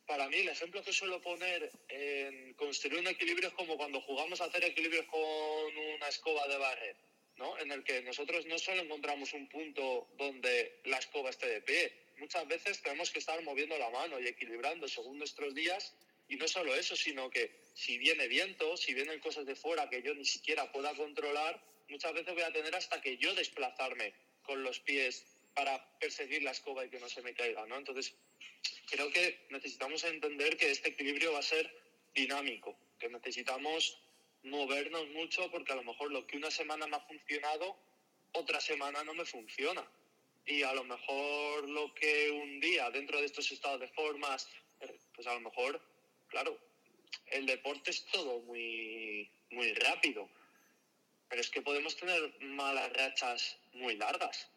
para 0.09 0.27
mí 0.31 0.38
el 0.38 0.49
ejemplo 0.49 0.83
que 0.83 0.93
suelo 0.93 1.21
poner 1.21 1.71
en 1.91 2.55
construir 2.55 2.99
un 2.99 3.07
equilibrio 3.09 3.49
es 3.49 3.55
como 3.55 3.77
cuando 3.77 4.00
jugamos 4.00 4.41
a 4.41 4.47
hacer 4.47 4.65
equilibrios 4.65 5.05
con 5.05 5.77
una 5.77 6.09
escoba 6.09 6.49
de 6.49 6.57
barrer, 6.57 6.97
¿no? 7.37 7.59
En 7.59 7.71
el 7.71 7.85
que 7.85 8.00
nosotros 8.00 8.47
no 8.47 8.59
solo 8.59 8.81
encontramos 8.81 9.35
un 9.35 9.47
punto 9.50 10.09
donde 10.17 10.81
la 10.87 10.97
escoba 10.97 11.29
esté 11.29 11.47
de 11.49 11.61
pie, 11.61 11.93
muchas 12.17 12.49
veces 12.49 12.81
tenemos 12.83 13.11
que 13.11 13.19
estar 13.19 13.41
moviendo 13.43 13.77
la 13.77 13.91
mano 13.91 14.19
y 14.19 14.27
equilibrando 14.27 14.88
según 14.88 15.19
nuestros 15.19 15.55
días 15.55 15.95
y 16.27 16.37
no 16.37 16.49
solo 16.49 16.75
eso, 16.75 16.97
sino 16.97 17.29
que 17.29 17.50
si 17.75 17.99
viene 17.99 18.29
viento, 18.29 18.79
si 18.79 18.95
vienen 18.95 19.21
cosas 19.21 19.45
de 19.45 19.57
fuera 19.57 19.91
que 19.91 20.03
yo 20.03 20.15
ni 20.15 20.25
siquiera 20.25 20.73
pueda 20.73 20.95
controlar, 20.95 21.62
muchas 21.91 22.15
veces 22.15 22.33
voy 22.33 22.45
a 22.45 22.53
tener 22.53 22.75
hasta 22.75 23.03
que 23.03 23.19
yo 23.19 23.35
desplazarme 23.35 24.15
con 24.43 24.62
los 24.62 24.81
pies 24.81 25.27
para 25.55 25.99
perseguir 25.99 26.43
la 26.43 26.53
escoba 26.53 26.87
y 26.87 26.88
que 26.88 26.99
no 26.99 27.11
se 27.11 27.21
me 27.21 27.35
caiga, 27.35 27.67
¿no? 27.67 27.77
Entonces, 27.77 28.15
creo 28.90 29.11
que 29.11 29.47
necesitamos 29.50 30.04
entender 30.04 30.57
que 30.57 30.71
este 30.71 30.90
equilibrio 30.90 31.33
va 31.33 31.40
a 31.40 31.42
ser 31.42 31.71
dinámico, 32.14 32.76
que 32.99 33.09
necesitamos 33.09 33.99
movernos 34.42 35.09
mucho 35.09 35.50
porque 35.50 35.73
a 35.73 35.76
lo 35.76 35.85
mejor 35.85 36.11
lo 36.11 36.26
que 36.26 36.37
una 36.37 36.50
semana 36.50 36.87
me 36.87 36.97
ha 36.97 37.00
funcionado, 37.00 37.76
otra 38.33 38.61
semana 38.61 39.04
no 39.04 39.14
me 39.14 39.25
funciona. 39.25 39.87
Y 40.47 40.62
a 40.62 40.73
lo 40.73 40.85
mejor 40.85 41.68
lo 41.68 41.95
que 41.95 42.30
un 42.30 42.61
día 42.61 42.90
dentro 42.90 43.21
de 43.21 43.26
estos 43.26 43.50
estados 43.52 43.80
de 43.80 43.88
formas, 43.88 44.49
pues 45.14 45.26
a 45.26 45.35
lo 45.35 45.40
mejor, 45.40 45.80
claro, 46.28 46.59
el 47.26 47.45
deporte 47.47 47.90
es 47.90 48.04
todo 48.07 48.40
muy, 48.40 49.30
muy 49.50 49.75
rápido. 49.75 50.28
Pero 51.28 51.42
es 51.42 51.50
que 51.50 51.61
podemos 51.61 51.97
tener 51.97 52.40
malas 52.40 52.90
rachas 52.95 53.59
muy 53.75 53.97
largas. 53.97 54.49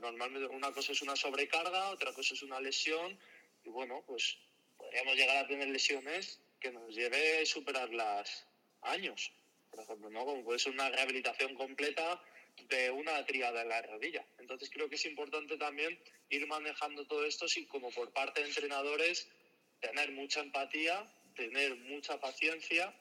Normalmente 0.00 0.46
una 0.46 0.72
cosa 0.72 0.92
es 0.92 1.02
una 1.02 1.16
sobrecarga, 1.16 1.90
otra 1.90 2.12
cosa 2.12 2.34
es 2.34 2.42
una 2.42 2.60
lesión 2.60 3.18
y 3.64 3.68
bueno, 3.68 4.02
pues 4.06 4.38
podríamos 4.76 5.14
llegar 5.14 5.36
a 5.36 5.46
tener 5.46 5.68
lesiones 5.68 6.40
que 6.60 6.70
nos 6.72 6.94
lleve 6.94 7.42
a 7.42 7.46
superar 7.46 7.92
las 7.92 8.46
años, 8.82 9.32
por 9.70 9.80
ejemplo, 9.80 10.10
¿no? 10.10 10.24
Como 10.24 10.44
puede 10.44 10.58
ser 10.58 10.72
una 10.72 10.88
rehabilitación 10.88 11.54
completa 11.54 12.22
de 12.68 12.90
una 12.90 13.24
triada 13.26 13.62
en 13.62 13.68
la 13.68 13.82
rodilla. 13.82 14.24
Entonces 14.38 14.70
creo 14.70 14.88
que 14.88 14.94
es 14.94 15.04
importante 15.06 15.56
también 15.56 15.98
ir 16.30 16.46
manejando 16.46 17.06
todo 17.06 17.24
esto 17.24 17.46
y 17.56 17.66
como 17.66 17.90
por 17.90 18.12
parte 18.12 18.40
de 18.40 18.48
entrenadores 18.48 19.28
tener 19.80 20.12
mucha 20.12 20.40
empatía, 20.40 21.06
tener 21.34 21.74
mucha 21.76 22.18
paciencia 22.20 22.94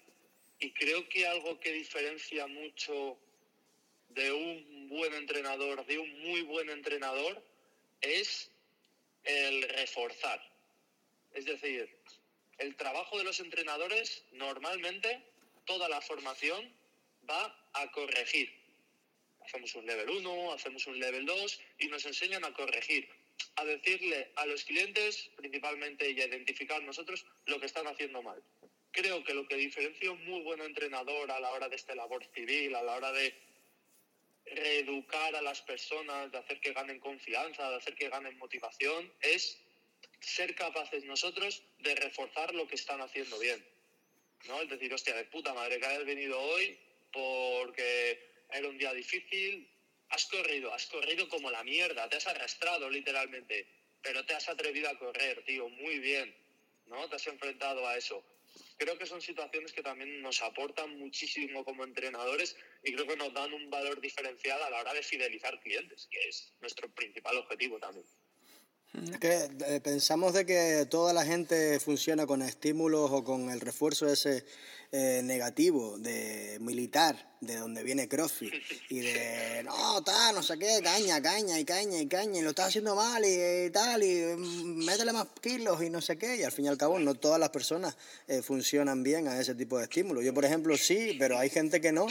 y 0.59 0.73
creo 0.73 1.07
que 1.09 1.27
algo 1.27 1.59
que 1.59 1.71
diferencia 1.71 2.47
mucho 2.47 3.17
de 4.09 4.31
un 4.31 4.72
buen 4.89 5.13
entrenador, 5.13 5.85
de 5.85 5.99
un 5.99 6.19
muy 6.21 6.41
buen 6.41 6.69
entrenador, 6.69 7.41
es 8.01 8.49
el 9.23 9.63
reforzar. 9.69 10.41
Es 11.33 11.45
decir, 11.45 11.89
el 12.57 12.75
trabajo 12.75 13.17
de 13.17 13.23
los 13.23 13.39
entrenadores 13.39 14.23
normalmente, 14.33 15.21
toda 15.65 15.89
la 15.89 16.01
formación 16.01 16.71
va 17.29 17.69
a 17.73 17.91
corregir. 17.91 18.51
Hacemos 19.45 19.75
un 19.75 19.85
level 19.85 20.09
1, 20.09 20.53
hacemos 20.53 20.87
un 20.87 20.99
level 20.99 21.25
2 21.25 21.61
y 21.79 21.87
nos 21.87 22.05
enseñan 22.05 22.45
a 22.45 22.53
corregir, 22.53 23.09
a 23.55 23.65
decirle 23.65 24.31
a 24.35 24.45
los 24.45 24.63
clientes 24.63 25.29
principalmente 25.35 26.09
y 26.11 26.21
a 26.21 26.27
identificar 26.27 26.81
nosotros 26.83 27.25
lo 27.45 27.59
que 27.59 27.65
están 27.65 27.87
haciendo 27.87 28.21
mal. 28.21 28.41
Creo 28.91 29.23
que 29.23 29.33
lo 29.33 29.47
que 29.47 29.55
diferencia 29.55 30.11
un 30.11 30.23
muy 30.25 30.41
buen 30.41 30.61
entrenador 30.61 31.31
a 31.31 31.39
la 31.39 31.51
hora 31.51 31.67
de 31.67 31.75
este 31.75 31.95
labor 31.95 32.23
civil, 32.33 32.75
a 32.75 32.83
la 32.83 32.95
hora 32.95 33.11
de 33.11 33.33
reeducar 34.45 35.35
a 35.35 35.41
las 35.41 35.61
personas, 35.61 36.31
de 36.31 36.37
hacer 36.37 36.59
que 36.59 36.73
ganen 36.73 36.99
confianza, 36.99 37.69
de 37.69 37.77
hacer 37.77 37.95
que 37.95 38.09
ganen 38.09 38.37
motivación, 38.37 39.11
es 39.21 39.57
ser 40.19 40.55
capaces 40.55 41.03
nosotros 41.05 41.63
de 41.79 41.95
reforzar 41.95 42.53
lo 42.53 42.67
que 42.67 42.75
están 42.75 43.01
haciendo 43.01 43.37
bien. 43.39 43.63
¿no? 44.47 44.61
Es 44.61 44.69
decir, 44.69 44.93
hostia, 44.93 45.15
de 45.15 45.25
puta 45.25 45.53
madre 45.53 45.79
que 45.79 45.85
hayas 45.85 46.05
venido 46.05 46.39
hoy 46.39 46.77
porque 47.11 48.31
era 48.51 48.67
un 48.67 48.77
día 48.77 48.93
difícil, 48.93 49.69
has 50.09 50.25
corrido, 50.25 50.73
has 50.73 50.85
corrido 50.87 51.27
como 51.29 51.49
la 51.49 51.63
mierda, 51.63 52.09
te 52.09 52.17
has 52.17 52.27
arrastrado 52.27 52.89
literalmente, 52.89 53.65
pero 54.01 54.25
te 54.25 54.33
has 54.33 54.49
atrevido 54.49 54.89
a 54.89 54.97
correr, 54.97 55.43
tío, 55.45 55.69
muy 55.69 55.99
bien, 55.99 56.35
¿no? 56.87 57.07
Te 57.09 57.15
has 57.15 57.27
enfrentado 57.27 57.87
a 57.87 57.97
eso 57.97 58.23
creo 58.77 58.97
que 58.97 59.05
son 59.05 59.21
situaciones 59.21 59.71
que 59.71 59.81
también 59.81 60.21
nos 60.21 60.41
aportan 60.41 60.97
muchísimo 60.97 61.63
como 61.63 61.83
entrenadores 61.83 62.55
y 62.83 62.93
creo 62.93 63.07
que 63.07 63.15
nos 63.15 63.33
dan 63.33 63.53
un 63.53 63.69
valor 63.69 63.99
diferencial 64.01 64.61
a 64.61 64.69
la 64.69 64.81
hora 64.81 64.93
de 64.93 65.03
fidelizar 65.03 65.59
clientes, 65.61 66.07
que 66.11 66.27
es 66.27 66.53
nuestro 66.61 66.89
principal 66.93 67.37
objetivo 67.37 67.79
también. 67.79 68.05
Que 69.19 69.49
eh, 69.67 69.81
pensamos 69.81 70.33
de 70.33 70.45
que 70.45 70.85
toda 70.89 71.13
la 71.13 71.25
gente 71.25 71.79
funciona 71.79 72.27
con 72.27 72.43
estímulos 72.43 73.09
o 73.11 73.23
con 73.23 73.49
el 73.49 73.59
refuerzo 73.59 74.07
ese 74.07 74.45
eh, 74.91 75.21
negativo 75.23 75.97
de 75.97 76.59
militar, 76.61 77.35
de 77.41 77.55
donde 77.55 77.81
viene 77.81 78.07
CrossFit, 78.07 78.53
y 78.91 78.99
de 78.99 79.63
no, 79.63 80.03
tal, 80.03 80.35
no 80.35 80.43
sé 80.43 80.59
qué, 80.59 80.79
caña, 80.83 81.19
caña 81.19 81.59
y 81.59 81.65
caña 81.65 81.99
y 81.99 82.07
caña, 82.07 82.37
y 82.37 82.43
lo 82.43 82.51
estás 82.51 82.67
haciendo 82.67 82.93
mal 82.95 83.23
y, 83.25 83.71
tal, 83.71 84.03
y 84.03 84.35
mm, 84.37 84.85
métele 84.85 85.11
más 85.11 85.25
kilos 85.41 85.81
y 85.81 85.89
no 85.89 85.99
sé 85.99 86.15
qué, 86.19 86.35
y 86.35 86.43
al 86.43 86.51
fin 86.51 86.65
y 86.65 86.67
al 86.67 86.77
cabo 86.77 86.99
no 86.99 87.15
todas 87.15 87.39
las 87.39 87.49
personas 87.49 87.97
eh, 88.27 88.43
funcionan 88.43 89.01
bien 89.01 89.27
a 89.27 89.41
ese 89.41 89.55
tipo 89.55 89.79
de 89.79 89.85
estímulos. 89.85 90.23
Yo, 90.23 90.35
por 90.35 90.45
ejemplo, 90.45 90.77
sí, 90.77 91.15
pero 91.17 91.39
hay 91.39 91.49
gente 91.49 91.81
que 91.81 91.91
no, 91.91 92.05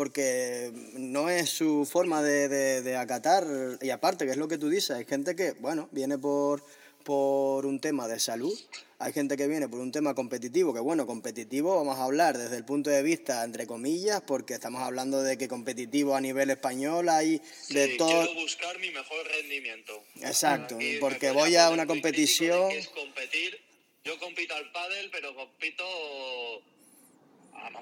porque 0.00 0.72
no 0.94 1.28
es 1.28 1.50
su 1.50 1.84
forma 1.84 2.22
de, 2.22 2.48
de, 2.48 2.80
de 2.80 2.96
acatar, 2.96 3.46
y 3.82 3.90
aparte, 3.90 4.24
que 4.24 4.30
es 4.30 4.38
lo 4.38 4.48
que 4.48 4.56
tú 4.56 4.70
dices, 4.70 4.96
hay 4.96 5.04
gente 5.04 5.36
que, 5.36 5.52
bueno, 5.60 5.90
viene 5.92 6.16
por 6.16 6.64
por 7.04 7.66
un 7.66 7.80
tema 7.80 8.08
de 8.08 8.18
salud, 8.18 8.58
hay 8.98 9.12
gente 9.12 9.36
que 9.36 9.46
viene 9.46 9.68
por 9.68 9.78
un 9.80 9.92
tema 9.92 10.14
competitivo, 10.14 10.72
que 10.72 10.80
bueno, 10.80 11.06
competitivo 11.06 11.76
vamos 11.76 11.98
a 11.98 12.04
hablar 12.04 12.38
desde 12.38 12.56
el 12.56 12.64
punto 12.64 12.88
de 12.88 13.02
vista, 13.02 13.44
entre 13.44 13.66
comillas, 13.66 14.22
porque 14.22 14.54
estamos 14.54 14.80
hablando 14.80 15.22
de 15.22 15.36
que 15.36 15.48
competitivo 15.48 16.14
a 16.14 16.20
nivel 16.22 16.48
español 16.48 17.10
hay 17.10 17.42
de 17.68 17.96
todo... 17.98 18.24
Quiero 18.24 18.40
buscar 18.40 18.78
mi 18.78 18.90
mejor 18.90 19.26
rendimiento. 19.26 20.02
Exacto, 20.22 20.78
porque 20.98 21.30
voy 21.30 21.56
a 21.56 21.68
una 21.68 21.86
competición... 21.86 22.70
Es 22.70 22.88
competir. 22.88 23.58
Yo 24.02 24.18
compito 24.18 24.54
al 24.54 24.72
pádel, 24.72 25.10
pero 25.10 25.34
compito 25.34 25.84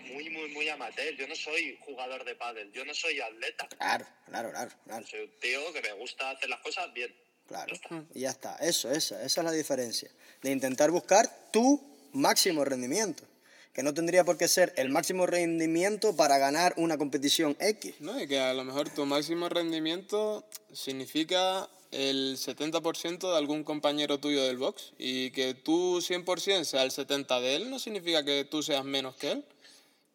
muy, 0.00 0.30
muy, 0.30 0.48
muy 0.50 0.68
amateur. 0.68 1.14
Yo 1.16 1.26
no 1.28 1.34
soy 1.34 1.78
jugador 1.84 2.24
de 2.24 2.34
pádel, 2.34 2.72
yo 2.72 2.84
no 2.84 2.94
soy 2.94 3.20
atleta. 3.20 3.68
Claro, 3.68 4.06
claro, 4.26 4.50
claro. 4.50 4.70
claro. 4.84 5.06
Soy 5.06 5.20
un 5.20 5.40
tío 5.40 5.72
que 5.72 5.82
me 5.82 5.92
gusta 5.92 6.30
hacer 6.30 6.48
las 6.48 6.60
cosas 6.60 6.92
bien. 6.92 7.14
Claro, 7.46 7.74
y 8.14 8.20
ya 8.20 8.30
está. 8.30 8.56
Eso, 8.56 8.90
esa, 8.90 9.22
esa 9.24 9.40
es 9.40 9.44
la 9.44 9.52
diferencia. 9.52 10.10
De 10.42 10.50
intentar 10.50 10.90
buscar 10.90 11.50
tu 11.50 11.82
máximo 12.12 12.64
rendimiento. 12.64 13.24
Que 13.72 13.82
no 13.82 13.94
tendría 13.94 14.24
por 14.24 14.36
qué 14.36 14.48
ser 14.48 14.74
el 14.76 14.90
máximo 14.90 15.26
rendimiento 15.26 16.14
para 16.14 16.36
ganar 16.38 16.74
una 16.76 16.98
competición 16.98 17.56
X. 17.60 17.94
No, 18.00 18.20
y 18.20 18.26
que 18.26 18.38
a 18.38 18.52
lo 18.52 18.64
mejor 18.64 18.90
tu 18.90 19.06
máximo 19.06 19.48
rendimiento 19.48 20.44
significa 20.72 21.68
el 21.90 22.36
70% 22.36 23.30
de 23.30 23.36
algún 23.38 23.64
compañero 23.64 24.18
tuyo 24.18 24.44
del 24.44 24.58
box. 24.58 24.92
Y 24.98 25.30
que 25.30 25.54
tú 25.54 26.00
100% 26.00 26.64
sea 26.64 26.82
el 26.82 26.90
70% 26.90 27.40
de 27.40 27.56
él 27.56 27.70
no 27.70 27.78
significa 27.78 28.24
que 28.24 28.44
tú 28.44 28.62
seas 28.62 28.84
menos 28.84 29.16
que 29.16 29.32
él, 29.32 29.44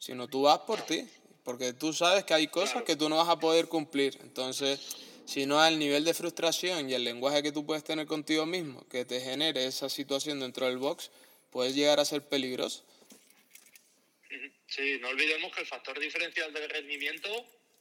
sino 0.03 0.27
tú 0.27 0.43
vas 0.43 0.59
por 0.59 0.81
ti. 0.81 1.07
Porque 1.43 1.73
tú 1.73 1.93
sabes 1.93 2.23
que 2.23 2.33
hay 2.33 2.47
cosas 2.47 2.83
que 2.83 2.95
tú 2.95 3.09
no 3.09 3.17
vas 3.17 3.29
a 3.29 3.39
poder 3.39 3.67
cumplir. 3.67 4.17
Entonces 4.21 4.79
sino 5.25 5.61
al 5.61 5.79
nivel 5.79 6.03
de 6.03 6.13
frustración 6.13 6.89
y 6.89 6.93
el 6.93 7.03
lenguaje 7.03 7.43
que 7.43 7.51
tú 7.51 7.65
puedes 7.65 7.83
tener 7.83 8.05
contigo 8.07 8.45
mismo 8.45 8.87
que 8.89 9.05
te 9.05 9.21
genere 9.21 9.65
esa 9.65 9.89
situación 9.89 10.39
dentro 10.39 10.65
del 10.65 10.77
box, 10.77 11.11
puedes 11.51 11.75
llegar 11.75 11.99
a 11.99 12.05
ser 12.05 12.27
peligroso. 12.27 12.83
Sí, 14.67 14.97
no 14.99 15.09
olvidemos 15.09 15.53
que 15.53 15.61
el 15.61 15.67
factor 15.67 15.99
diferencial 15.99 16.51
del 16.51 16.69
rendimiento 16.69 17.29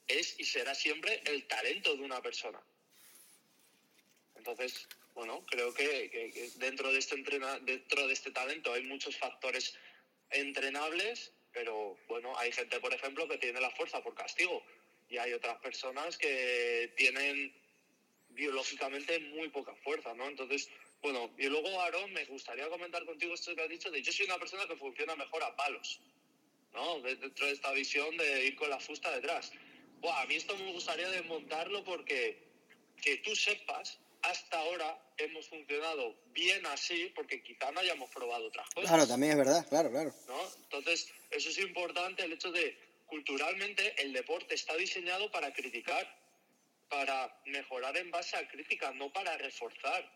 es 0.07 0.39
y 0.39 0.45
será 0.45 0.75
siempre 0.75 1.23
el 1.25 1.47
talento 1.47 1.97
de 1.97 2.03
una 2.03 2.21
persona. 2.21 2.61
Entonces, 4.37 4.87
bueno, 5.15 5.45
creo 5.47 5.73
que, 5.73 6.51
dentro, 6.57 6.93
de 6.93 6.99
este 6.99 7.15
entrena, 7.15 7.59
dentro 7.61 8.07
de 8.07 8.13
este 8.13 8.31
talento 8.31 8.73
hay 8.73 8.83
muchos 8.83 9.17
factores 9.17 9.75
entrenables, 10.31 11.33
pero 11.53 11.97
bueno, 12.09 12.37
hay 12.39 12.53
gente, 12.53 12.81
por 12.81 12.93
ejemplo, 12.93 13.29
que 13.29 13.39
tiene 13.39 13.61
la 13.61 13.71
fuerza 13.71 14.03
por 14.03 14.15
castigo 14.15 14.63
y 15.09 15.19
hay 15.19 15.33
otras 15.33 15.59
personas 15.59 16.17
que 16.17 16.93
tienen 16.97 17.55
biológicamente 18.31 19.19
muy 19.21 19.49
poca 19.49 19.75
fuerza, 19.77 20.15
¿no? 20.15 20.27
Entonces, 20.27 20.71
bueno, 21.03 21.31
y 21.37 21.49
luego, 21.49 21.81
Aaron, 21.81 22.13
me 22.13 22.25
gustaría 22.27 22.69
comentar 22.69 23.05
contigo 23.05 23.35
esto 23.35 23.55
que 23.55 23.63
has 23.63 23.69
dicho, 23.69 23.91
de 23.91 24.03
yo 24.03 24.13
soy 24.13 24.27
una 24.27 24.39
persona 24.39 24.67
que 24.67 24.77
funciona 24.77 25.17
mejor 25.17 25.43
a 25.43 25.55
palos, 25.57 26.01
¿no? 26.73 27.01
Dentro 27.01 27.47
de 27.47 27.53
esta 27.53 27.73
visión 27.73 28.17
de 28.17 28.47
ir 28.47 28.57
con 28.57 28.71
la 28.71 28.81
fusta 28.81 29.11
detrás. 29.15 29.53
Buah, 30.01 30.23
a 30.23 30.27
mí 30.27 30.37
esto 30.37 30.57
me 30.57 30.73
gustaría 30.73 31.09
desmontarlo 31.11 31.85
porque 31.85 32.39
que 33.03 33.17
tú 33.19 33.35
sepas, 33.35 33.99
hasta 34.23 34.59
ahora 34.59 34.99
hemos 35.17 35.49
funcionado 35.49 36.17
bien 36.27 36.65
así 36.67 37.13
porque 37.15 37.43
quizá 37.43 37.71
no 37.73 37.81
hayamos 37.81 38.11
probado 38.11 38.47
otras 38.47 38.69
cosas. 38.71 38.91
Claro, 38.91 39.07
también 39.07 39.33
es 39.33 39.39
verdad, 39.39 39.67
claro, 39.69 39.91
claro. 39.91 40.15
¿no? 40.29 40.41
Entonces, 40.63 41.13
eso 41.31 41.49
es 41.49 41.59
importante, 41.59 42.25
el 42.25 42.33
hecho 42.33 42.51
de 42.53 42.79
culturalmente 43.07 44.01
el 44.01 44.13
deporte 44.13 44.55
está 44.55 44.77
diseñado 44.77 45.31
para 45.31 45.53
criticar, 45.53 46.07
para 46.89 47.41
mejorar 47.47 47.97
en 47.97 48.11
base 48.11 48.37
a 48.37 48.49
crítica, 48.49 48.93
no 48.93 49.13
para 49.13 49.37
reforzar. 49.37 50.11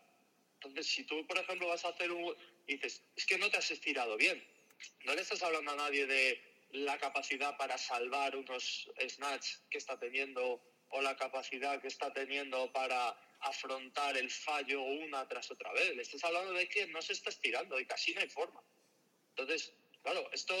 Entonces, 0.55 0.87
si 0.87 1.03
tú, 1.03 1.25
por 1.27 1.37
ejemplo, 1.37 1.67
vas 1.67 1.85
a 1.85 1.89
hacer 1.89 2.11
un... 2.11 2.35
Y 2.65 2.75
dices, 2.75 3.03
es 3.15 3.25
que 3.25 3.37
no 3.37 3.49
te 3.49 3.57
has 3.57 3.69
estirado 3.69 4.17
bien. 4.17 4.43
No 5.05 5.13
le 5.13 5.21
estás 5.21 5.43
hablando 5.43 5.71
a 5.71 5.75
nadie 5.75 6.05
de 6.05 6.41
la 6.71 6.97
capacidad 6.97 7.55
para 7.57 7.77
salvar 7.77 8.35
unos 8.35 8.89
snatch 9.07 9.55
que 9.69 9.77
está 9.77 9.97
teniendo 9.99 10.61
o 10.89 11.01
la 11.01 11.15
capacidad 11.15 11.81
que 11.81 11.87
está 11.87 12.11
teniendo 12.13 12.71
para 12.71 13.15
afrontar 13.41 14.17
el 14.17 14.29
fallo 14.29 14.81
una 14.81 15.27
tras 15.27 15.51
otra 15.51 15.71
vez. 15.73 15.95
Le 15.95 16.01
estás 16.01 16.23
hablando 16.23 16.53
de 16.53 16.67
que 16.67 16.87
no 16.87 17.01
se 17.01 17.13
está 17.13 17.29
estirando 17.29 17.79
y 17.79 17.85
casi 17.85 18.13
no 18.13 18.21
hay 18.21 18.29
forma. 18.29 18.61
Entonces, 19.29 19.73
claro, 20.01 20.29
esto 20.31 20.55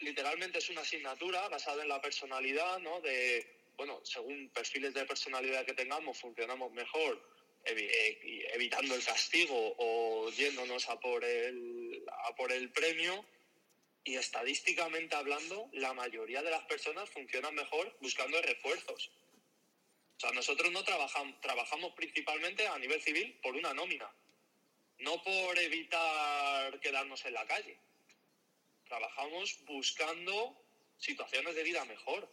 literalmente 0.00 0.58
es 0.58 0.70
una 0.70 0.80
asignatura 0.80 1.48
basada 1.48 1.82
en 1.82 1.88
la 1.88 2.00
personalidad, 2.00 2.78
¿no? 2.80 3.00
De, 3.00 3.70
bueno, 3.76 4.00
según 4.04 4.50
perfiles 4.50 4.94
de 4.94 5.04
personalidad 5.04 5.64
que 5.64 5.74
tengamos, 5.74 6.18
funcionamos 6.18 6.72
mejor 6.72 7.22
eh, 7.64 8.50
evitando 8.52 8.94
el 8.94 9.04
castigo 9.04 9.74
o 9.78 10.30
yéndonos 10.30 10.88
a 10.88 11.00
por 11.00 11.24
el, 11.24 12.04
a 12.26 12.34
por 12.34 12.52
el 12.52 12.70
premio. 12.70 13.24
Y 14.06 14.16
estadísticamente 14.16 15.16
hablando, 15.16 15.70
la 15.72 15.94
mayoría 15.94 16.42
de 16.42 16.50
las 16.50 16.64
personas 16.64 17.08
funcionan 17.08 17.54
mejor 17.54 17.96
buscando 18.02 18.40
refuerzos. 18.42 19.10
O 20.16 20.20
sea, 20.20 20.30
nosotros 20.32 20.70
no 20.72 20.84
trabajamos, 20.84 21.40
trabajamos 21.40 21.92
principalmente 21.94 22.66
a 22.66 22.78
nivel 22.78 23.02
civil 23.02 23.38
por 23.42 23.54
una 23.54 23.74
nómina, 23.74 24.10
no 24.98 25.22
por 25.22 25.58
evitar 25.58 26.80
quedarnos 26.80 27.24
en 27.24 27.34
la 27.34 27.46
calle 27.46 27.78
trabajamos 28.94 29.58
buscando 29.66 30.54
situaciones 30.98 31.54
de 31.54 31.62
vida 31.62 31.84
mejor. 31.84 32.28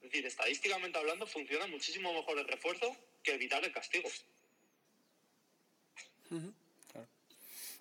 Es 0.00 0.10
decir, 0.10 0.26
estadísticamente 0.26 0.98
hablando, 0.98 1.26
funciona 1.26 1.66
muchísimo 1.66 2.12
mejor 2.12 2.38
el 2.38 2.48
refuerzo 2.48 2.96
que 3.22 3.34
evitar 3.34 3.64
el 3.64 3.72
castigo. 3.72 4.08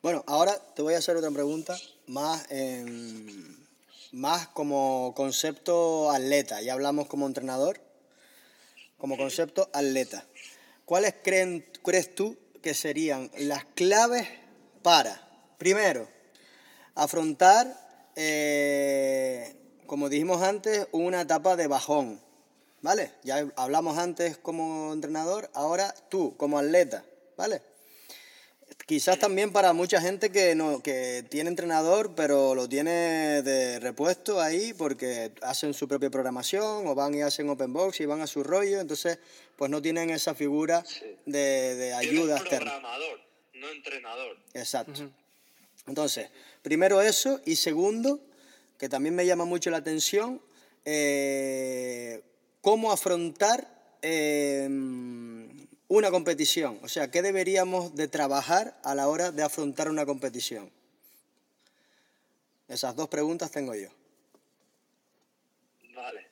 Bueno, 0.01 0.23
ahora 0.27 0.53
te 0.75 0.81
voy 0.81 0.93
a 0.93 0.97
hacer 0.97 1.15
otra 1.15 1.31
pregunta 1.31 1.77
más, 2.07 2.47
más 4.11 4.47
como 4.49 5.13
concepto 5.15 6.11
atleta. 6.11 6.61
Ya 6.61 6.73
hablamos 6.73 7.07
como 7.07 7.25
entrenador, 7.25 7.81
como 8.99 9.17
concepto 9.17 9.69
atleta. 9.73 10.23
¿Cuáles 10.85 11.15
crees 11.23 12.15
tú 12.15 12.37
que 12.61 12.73
serían 12.73 13.31
las 13.37 13.65
claves 13.65 14.27
para, 14.83 15.27
primero, 15.57 16.07
afrontar, 16.95 18.11
eh, 18.15 19.55
como 19.87 20.09
dijimos 20.09 20.43
antes, 20.43 20.87
una 20.91 21.21
etapa 21.21 21.55
de 21.55 21.67
bajón? 21.67 22.21
¿Vale? 22.81 23.11
Ya 23.23 23.45
hablamos 23.57 23.97
antes 23.97 24.37
como 24.37 24.93
entrenador, 24.93 25.49
ahora 25.53 25.93
tú 26.09 26.37
como 26.37 26.59
atleta, 26.59 27.03
¿vale? 27.35 27.61
Quizás 28.85 29.19
también 29.19 29.51
para 29.51 29.73
mucha 29.73 30.01
gente 30.01 30.31
que 30.31 30.55
no 30.55 30.81
que 30.81 31.23
tiene 31.29 31.49
entrenador, 31.49 32.15
pero 32.15 32.55
lo 32.55 32.67
tiene 32.67 33.43
de 33.43 33.79
repuesto 33.79 34.41
ahí 34.41 34.73
porque 34.73 35.31
hacen 35.41 35.73
su 35.75 35.87
propia 35.87 36.09
programación 36.09 36.87
o 36.87 36.95
van 36.95 37.13
y 37.13 37.21
hacen 37.21 37.49
open 37.49 37.71
box 37.71 37.99
y 37.99 38.05
van 38.05 38.21
a 38.21 38.27
su 38.27 38.43
rollo, 38.43 38.79
entonces 38.79 39.19
pues 39.57 39.69
no 39.69 39.81
tienen 39.81 40.09
esa 40.09 40.33
figura 40.33 40.83
de, 41.25 41.75
de 41.75 41.93
ayuda 41.93 42.37
externa. 42.37 42.71
programador, 42.71 43.19
no 43.53 43.69
entrenador. 43.69 44.37
Exacto. 44.53 45.11
Entonces, 45.87 46.29
primero 46.61 47.01
eso 47.01 47.41
y 47.45 47.55
segundo, 47.57 48.19
que 48.77 48.89
también 48.89 49.15
me 49.15 49.25
llama 49.25 49.45
mucho 49.45 49.69
la 49.69 49.77
atención, 49.77 50.41
eh, 50.85 52.23
cómo 52.61 52.91
afrontar 52.91 53.67
eh, 54.01 54.67
una 55.89 56.11
competición. 56.11 56.79
O 56.81 56.87
sea, 56.87 57.11
¿qué 57.11 57.21
deberíamos 57.21 57.95
de 57.95 58.07
trabajar 58.07 58.79
a 58.83 58.95
la 58.95 59.09
hora 59.09 59.31
de 59.31 59.43
afrontar 59.43 59.89
una 59.89 60.05
competición? 60.05 60.71
Esas 62.69 62.95
dos 62.95 63.09
preguntas 63.09 63.51
tengo 63.51 63.75
yo. 63.75 63.89
Vale. 65.95 66.27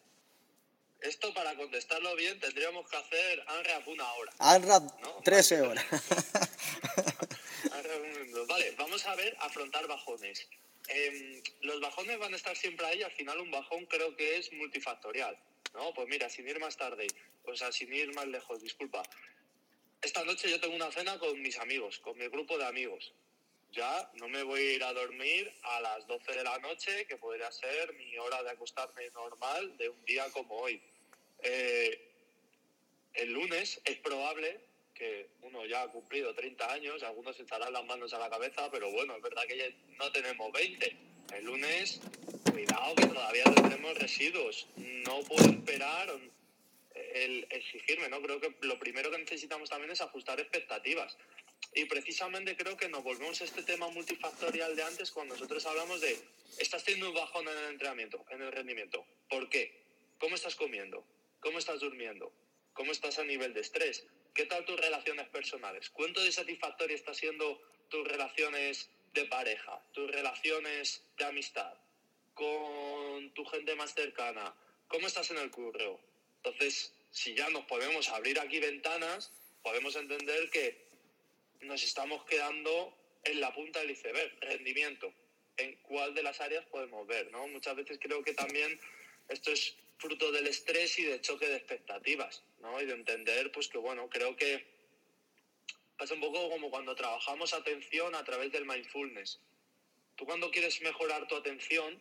Esto 1.01 1.33
para 1.33 1.55
contestarlo 1.55 2.15
bien 2.15 2.39
tendríamos 2.39 2.89
que 2.89 2.97
hacer 2.97 3.43
ANRAP 3.47 3.87
una 3.87 4.13
hora. 4.13 4.33
ANRAP 4.39 4.99
No, 5.01 5.21
13 5.23 5.61
horas. 5.61 5.85
Vale, 8.47 8.71
vamos 8.77 9.05
a 9.05 9.15
ver 9.15 9.35
afrontar 9.39 9.87
bajones. 9.87 10.47
Em, 10.87 11.41
los 11.61 11.81
bajones 11.81 12.17
van 12.19 12.33
a 12.33 12.37
estar 12.37 12.55
siempre 12.55 12.85
ahí, 12.85 13.01
al 13.01 13.11
final 13.11 13.39
un 13.39 13.51
bajón 13.51 13.85
creo 13.87 14.15
que 14.15 14.37
es 14.37 14.53
multifactorial. 14.53 15.37
¿no? 15.73 15.93
Pues 15.93 16.07
mira, 16.07 16.29
sin 16.29 16.47
ir 16.47 16.59
más 16.59 16.77
tarde, 16.77 17.07
o 17.43 17.55
sea, 17.55 17.71
sin 17.71 17.91
ir 17.93 18.13
más 18.13 18.27
lejos, 18.27 18.61
disculpa. 18.61 19.03
Esta 20.01 20.23
noche 20.23 20.49
yo 20.49 20.59
tengo 20.59 20.75
una 20.75 20.91
cena 20.91 21.17
con 21.17 21.41
mis 21.41 21.57
amigos, 21.57 21.99
con 21.99 22.17
mi 22.17 22.27
grupo 22.27 22.57
de 22.57 22.65
amigos. 22.65 23.13
Ya 23.71 24.09
no 24.15 24.29
me 24.29 24.43
voy 24.43 24.61
a 24.61 24.73
ir 24.73 24.83
a 24.83 24.93
dormir 24.93 25.51
a 25.63 25.81
las 25.81 26.07
12 26.07 26.33
de 26.33 26.43
la 26.43 26.57
noche, 26.59 27.05
que 27.07 27.17
podría 27.17 27.51
ser 27.51 27.93
mi 27.93 28.17
hora 28.17 28.41
de 28.43 28.51
acostarme 28.51 29.09
normal 29.11 29.75
de 29.77 29.89
un 29.89 30.05
día 30.05 30.29
como 30.31 30.55
hoy. 30.55 30.81
Eh, 31.41 32.11
el 33.15 33.33
lunes 33.33 33.81
es 33.83 33.97
probable 33.97 34.59
que 34.93 35.29
uno 35.41 35.65
ya 35.65 35.83
ha 35.83 35.91
cumplido 35.91 36.33
30 36.33 36.73
años, 36.73 37.03
algunos 37.03 37.35
se 37.35 37.43
echarán 37.43 37.73
las 37.73 37.85
manos 37.85 38.13
a 38.13 38.19
la 38.19 38.29
cabeza, 38.29 38.69
pero 38.71 38.91
bueno, 38.91 39.15
es 39.15 39.21
verdad 39.21 39.43
que 39.47 39.75
no 39.99 40.11
tenemos 40.11 40.51
20. 40.51 40.97
El 41.35 41.45
lunes, 41.45 41.99
cuidado 42.51 42.95
que 42.95 43.07
todavía 43.07 43.43
tendremos 43.43 43.97
residuos. 43.97 44.67
No 44.75 45.19
puedo 45.21 45.49
esperar 45.49 46.09
el 47.13 47.47
exigirme, 47.49 48.09
¿no? 48.09 48.21
Creo 48.21 48.39
que 48.39 48.55
lo 48.61 48.79
primero 48.79 49.11
que 49.11 49.17
necesitamos 49.17 49.69
también 49.69 49.91
es 49.91 50.01
ajustar 50.01 50.39
expectativas. 50.39 51.17
Y 51.73 51.85
precisamente 51.85 52.55
creo 52.55 52.77
que 52.77 52.89
nos 52.89 53.03
volvemos 53.03 53.41
a 53.41 53.43
este 53.43 53.63
tema 53.63 53.87
multifactorial 53.89 54.75
de 54.75 54.83
antes 54.83 55.11
cuando 55.11 55.35
nosotros 55.35 55.65
hablamos 55.65 56.01
de 56.01 56.17
estás 56.59 56.83
teniendo 56.83 57.09
un 57.09 57.15
bajón 57.15 57.47
en 57.47 57.57
el 57.57 57.69
entrenamiento, 57.71 58.25
en 58.29 58.41
el 58.41 58.51
rendimiento. 58.51 59.05
¿Por 59.29 59.49
qué? 59.49 59.83
¿Cómo 60.19 60.35
estás 60.35 60.55
comiendo? 60.55 61.05
¿Cómo 61.39 61.59
estás 61.59 61.79
durmiendo? 61.79 62.31
¿Cómo 62.73 62.91
estás 62.91 63.19
a 63.19 63.23
nivel 63.23 63.53
de 63.53 63.61
estrés? 63.61 64.05
¿Qué 64.33 64.45
tal 64.45 64.65
tus 64.65 64.79
relaciones 64.79 65.27
personales? 65.29 65.89
¿Cuánto 65.89 66.23
de 66.23 66.31
satisfactoria 66.31 66.95
están 66.95 67.15
siendo 67.15 67.61
tus 67.89 68.07
relaciones 68.07 68.89
de 69.13 69.25
pareja, 69.25 69.81
tus 69.93 70.09
relaciones 70.11 71.03
de 71.17 71.25
amistad, 71.25 71.73
con 72.33 73.31
tu 73.33 73.45
gente 73.45 73.75
más 73.75 73.93
cercana? 73.93 74.55
¿Cómo 74.87 75.07
estás 75.07 75.31
en 75.31 75.37
el 75.37 75.51
curro? 75.51 75.99
Entonces, 76.47 76.93
si 77.11 77.35
ya 77.35 77.49
nos 77.49 77.65
podemos 77.65 78.07
abrir 78.09 78.39
aquí 78.39 78.59
ventanas, 78.59 79.33
podemos 79.61 79.95
entender 79.97 80.49
que 80.49 80.87
nos 81.61 81.83
estamos 81.83 82.23
quedando 82.25 82.97
en 83.25 83.41
la 83.41 83.53
punta 83.53 83.81
del 83.81 83.91
iceberg, 83.91 84.31
rendimiento. 84.39 85.13
En 85.57 85.75
cuál 85.81 86.13
de 86.13 86.23
las 86.23 86.39
áreas 86.39 86.65
podemos 86.67 87.05
ver, 87.05 87.29
¿no? 87.31 87.47
Muchas 87.47 87.75
veces 87.75 87.99
creo 88.01 88.23
que 88.23 88.33
también 88.33 88.79
esto 89.27 89.51
es 89.51 89.75
fruto 89.97 90.31
del 90.31 90.47
estrés 90.47 90.97
y 90.99 91.03
del 91.03 91.19
choque 91.19 91.47
de 91.49 91.57
expectativas, 91.57 92.43
¿no? 92.59 92.79
Y 92.81 92.85
de 92.85 92.93
entender, 92.93 93.51
pues 93.51 93.67
que 93.67 93.77
bueno, 93.77 94.07
creo 94.09 94.37
que 94.37 94.65
pasa 95.97 96.13
un 96.13 96.21
poco 96.21 96.49
como 96.49 96.69
cuando 96.69 96.95
trabajamos 96.95 97.53
atención 97.53 98.15
a 98.15 98.23
través 98.23 98.53
del 98.53 98.65
mindfulness. 98.65 99.41
Tú 100.15 100.25
cuando 100.25 100.49
quieres 100.49 100.81
mejorar 100.81 101.27
tu 101.27 101.35
atención, 101.35 101.99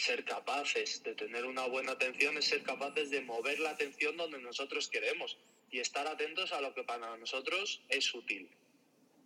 ser 0.00 0.24
capaces 0.24 1.02
de 1.02 1.14
tener 1.14 1.44
una 1.44 1.66
buena 1.66 1.92
atención 1.92 2.36
es 2.38 2.46
ser 2.46 2.62
capaces 2.62 3.10
de 3.10 3.20
mover 3.20 3.60
la 3.60 3.70
atención 3.70 4.16
donde 4.16 4.38
nosotros 4.38 4.88
queremos 4.88 5.36
y 5.70 5.78
estar 5.78 6.06
atentos 6.06 6.52
a 6.52 6.60
lo 6.60 6.74
que 6.74 6.84
para 6.84 7.16
nosotros 7.16 7.82
es 7.88 8.12
útil. 8.14 8.50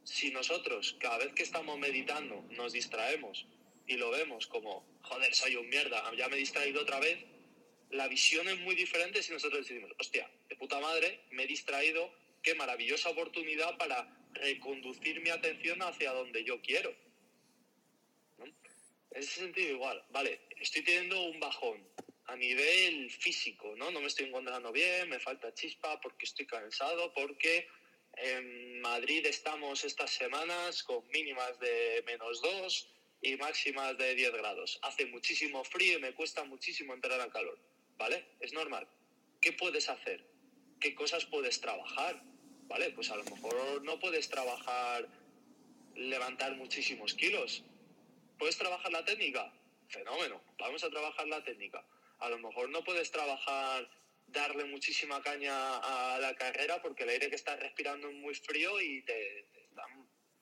Si 0.05 0.31
nosotros, 0.31 0.97
cada 1.01 1.19
vez 1.19 1.33
que 1.33 1.43
estamos 1.43 1.79
meditando, 1.79 2.45
nos 2.51 2.73
distraemos 2.73 3.47
y 3.87 3.97
lo 3.97 4.11
vemos 4.11 4.47
como, 4.47 4.87
joder, 5.03 5.35
soy 5.35 5.57
un 5.57 5.69
mierda, 5.69 6.13
ya 6.17 6.29
me 6.29 6.37
he 6.37 6.41
distraído 6.41 6.83
otra 6.83 7.01
vez, 7.01 7.19
la 7.91 8.09
visión 8.09 8.49
es 8.49 8.59
muy 8.59 8.75
diferente 8.75 9.23
si 9.23 9.33
nosotros 9.33 9.67
decimos, 9.67 9.93
hostia, 9.99 10.29
de 10.49 10.57
puta 10.57 10.81
madre, 10.81 11.21
me 11.31 11.45
he 11.45 11.47
distraído, 11.47 12.11
qué 12.43 12.55
maravillosa 12.55 13.11
oportunidad 13.11 13.77
para 13.79 14.07
reconducir 14.33 15.21
mi 15.21 15.31
atención 15.31 15.81
hacia 15.83 16.13
donde 16.13 16.45
yo 16.45 16.61
quiero. 16.61 16.95
En 19.15 19.23
ese 19.23 19.41
sentido 19.41 19.71
igual, 19.71 20.05
vale, 20.11 20.41
estoy 20.61 20.83
teniendo 20.83 21.21
un 21.23 21.41
bajón 21.41 21.87
a 22.27 22.37
nivel 22.37 23.11
físico, 23.11 23.75
¿no? 23.77 23.91
No 23.91 24.01
me 24.01 24.07
estoy 24.07 24.27
encontrando 24.27 24.73
bien, 24.73 25.09
me 25.09 25.21
falta 25.21 25.53
chispa 25.55 26.01
porque 26.01 26.25
estoy 26.27 26.47
cansado, 26.47 27.13
porque 27.13 27.69
en 28.17 28.81
Madrid 28.81 29.27
estamos 29.27 29.85
estas 29.85 30.11
semanas 30.11 30.83
con 30.83 31.07
mínimas 31.09 31.59
de 31.59 32.03
menos 32.07 32.41
2 32.41 32.89
y 33.23 33.37
máximas 33.37 33.97
de 33.99 34.15
10 34.15 34.33
grados. 34.33 34.79
Hace 34.83 35.07
muchísimo 35.07 35.65
frío 35.65 35.99
y 35.99 36.01
me 36.01 36.15
cuesta 36.15 36.45
muchísimo 36.45 36.95
entrar 36.95 37.21
al 37.21 37.33
calor, 37.33 37.59
¿vale? 37.97 38.25
Es 38.41 38.53
normal. 38.53 38.87
¿Qué 39.41 39.53
puedes 39.53 39.89
hacer? 39.89 40.25
¿Qué 40.81 40.95
cosas 40.95 41.25
puedes 41.27 41.61
trabajar? 41.61 42.23
¿Vale? 42.67 42.91
Pues 42.91 43.11
a 43.11 43.17
lo 43.17 43.25
mejor 43.25 43.83
no 43.85 43.99
puedes 43.99 44.29
trabajar 44.31 45.07
levantar 45.95 46.57
muchísimos 46.57 47.15
kilos. 47.15 47.63
¿Puedes 48.39 48.57
trabajar 48.57 48.91
la 48.91 49.05
técnica? 49.05 49.53
Fenómeno. 49.95 50.43
Vamos 50.59 50.83
a 50.83 50.91
trabajar 50.91 51.29
la 51.29 51.45
técnica. 51.45 51.85
A 52.19 52.29
lo 52.29 52.39
mejor 52.39 52.69
no 52.69 52.83
puedes 52.83 53.13
trabajar 53.13 53.89
darle 54.27 54.65
muchísima 54.65 55.23
caña 55.23 55.55
a 55.79 56.19
la 56.19 56.35
carrera 56.35 56.83
porque 56.83 57.05
el 57.05 57.11
aire 57.11 57.31
que 57.31 57.37
estás 57.37 57.61
respirando 57.61 58.09
es 58.09 58.15
muy 58.15 58.35
frío 58.35 58.81
y 58.81 59.03
te, 59.03 59.47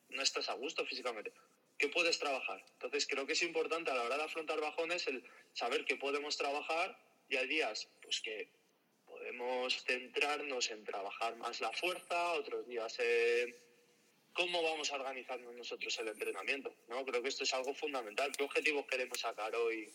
no 0.09 0.23
estás 0.23 0.49
a 0.49 0.55
gusto 0.55 0.87
físicamente. 0.87 1.33
¿Qué 1.77 1.89
puedes 1.89 2.19
trabajar? 2.19 2.65
Entonces 2.73 3.07
creo 3.07 3.27
que 3.27 3.35
es 3.35 3.43
importante 3.43 3.91
a 3.91 3.95
la 3.95 4.05
hora 4.05 4.17
de 4.17 4.25
afrontar 4.25 4.59
bajones 4.59 5.07
el 5.09 5.23
saber 5.53 5.85
qué 5.85 5.97
podemos 5.97 6.37
trabajar 6.39 6.99
y 7.29 7.37
hay 7.37 7.47
días 7.47 7.89
pues 8.01 8.21
que 8.21 8.49
podemos 9.05 9.85
centrarnos 9.85 10.71
en 10.71 10.83
trabajar 10.85 11.37
más 11.37 11.61
la 11.61 11.73
fuerza, 11.73 12.33
otros 12.33 12.67
días 12.67 12.99
en 13.01 13.55
cómo 14.33 14.63
vamos 14.63 14.91
a 14.91 14.97
organizarnos 14.97 15.55
nosotros 15.55 15.99
el 15.99 16.09
entrenamiento. 16.09 16.75
¿no? 16.89 17.05
Creo 17.05 17.23
que 17.23 17.29
esto 17.29 17.45
es 17.45 17.55
algo 17.55 17.75
fundamental. 17.75 18.33
¿Qué 18.37 18.45
objetivos 18.45 18.87
queremos 18.87 19.21
sacar 19.21 19.55
hoy 19.55 19.91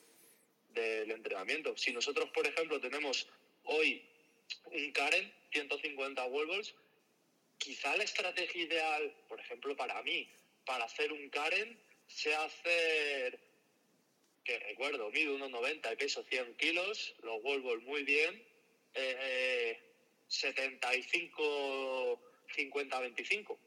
del 0.69 1.11
entrenamiento? 1.11 1.75
Si 1.77 1.91
nosotros, 1.91 2.29
por 2.29 2.45
ejemplo, 2.45 2.79
tenemos 2.79 3.27
hoy 3.63 4.03
un 4.65 4.91
Karen, 4.91 5.33
150 5.51 6.25
wall 6.25 6.47
balls, 6.47 6.75
quizá 7.57 7.95
la 7.97 8.03
estrategia 8.03 8.63
ideal, 8.63 9.13
por 9.27 9.39
ejemplo, 9.39 9.75
para 9.75 10.01
mí, 10.03 10.29
para 10.65 10.85
hacer 10.85 11.11
un 11.11 11.29
Karen, 11.29 11.77
sea 12.07 12.43
hacer, 12.43 13.39
que 14.43 14.59
recuerdo, 14.59 15.09
mido 15.11 15.37
1,90 15.37 15.93
y 15.93 15.95
peso 15.95 16.23
100 16.23 16.55
kilos, 16.55 17.15
los 17.23 17.41
balls 17.41 17.83
muy 17.83 18.03
bien, 18.03 18.43
eh, 18.93 19.79
75, 20.27 22.21
50, 22.55 22.99
25. 22.99 23.59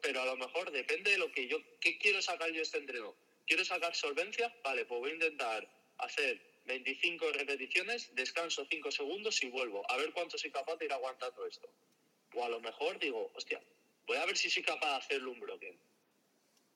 Pero 0.00 0.22
a 0.22 0.26
lo 0.26 0.36
mejor 0.36 0.70
depende 0.70 1.10
de 1.10 1.18
lo 1.18 1.32
que 1.32 1.48
yo, 1.48 1.58
¿qué 1.80 1.98
quiero 1.98 2.22
sacar 2.22 2.50
yo 2.52 2.62
este 2.62 2.78
entreno? 2.78 3.14
¿Quiero 3.46 3.64
sacar 3.64 3.94
solvencia? 3.94 4.54
Vale, 4.62 4.84
pues 4.84 5.00
voy 5.00 5.10
a 5.10 5.14
intentar 5.14 5.68
hacer 5.98 6.40
25 6.66 7.32
repeticiones, 7.32 8.14
descanso 8.14 8.66
5 8.70 8.90
segundos 8.90 9.42
y 9.42 9.48
vuelvo. 9.48 9.84
A 9.90 9.96
ver 9.96 10.12
cuánto 10.12 10.38
soy 10.38 10.50
capaz 10.50 10.76
de 10.76 10.86
ir 10.86 10.92
aguantando 10.92 11.46
esto. 11.46 11.68
O 12.34 12.44
a 12.44 12.48
lo 12.48 12.60
mejor 12.60 12.98
digo, 12.98 13.30
hostia, 13.34 13.60
voy 14.06 14.16
a 14.16 14.26
ver 14.26 14.36
si 14.36 14.48
soy 14.48 14.62
capaz 14.62 14.90
de 14.90 14.96
hacerle 14.96 15.28
un 15.28 15.40
bloque. 15.40 15.76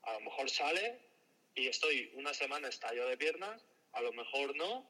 A 0.02 0.14
lo 0.14 0.20
mejor 0.20 0.50
sale 0.50 0.98
y 1.54 1.66
estoy 1.68 2.10
una 2.14 2.34
semana 2.34 2.68
estallo 2.68 3.06
de 3.06 3.16
piernas, 3.16 3.64
a 3.92 4.02
lo 4.02 4.12
mejor 4.12 4.54
no, 4.56 4.88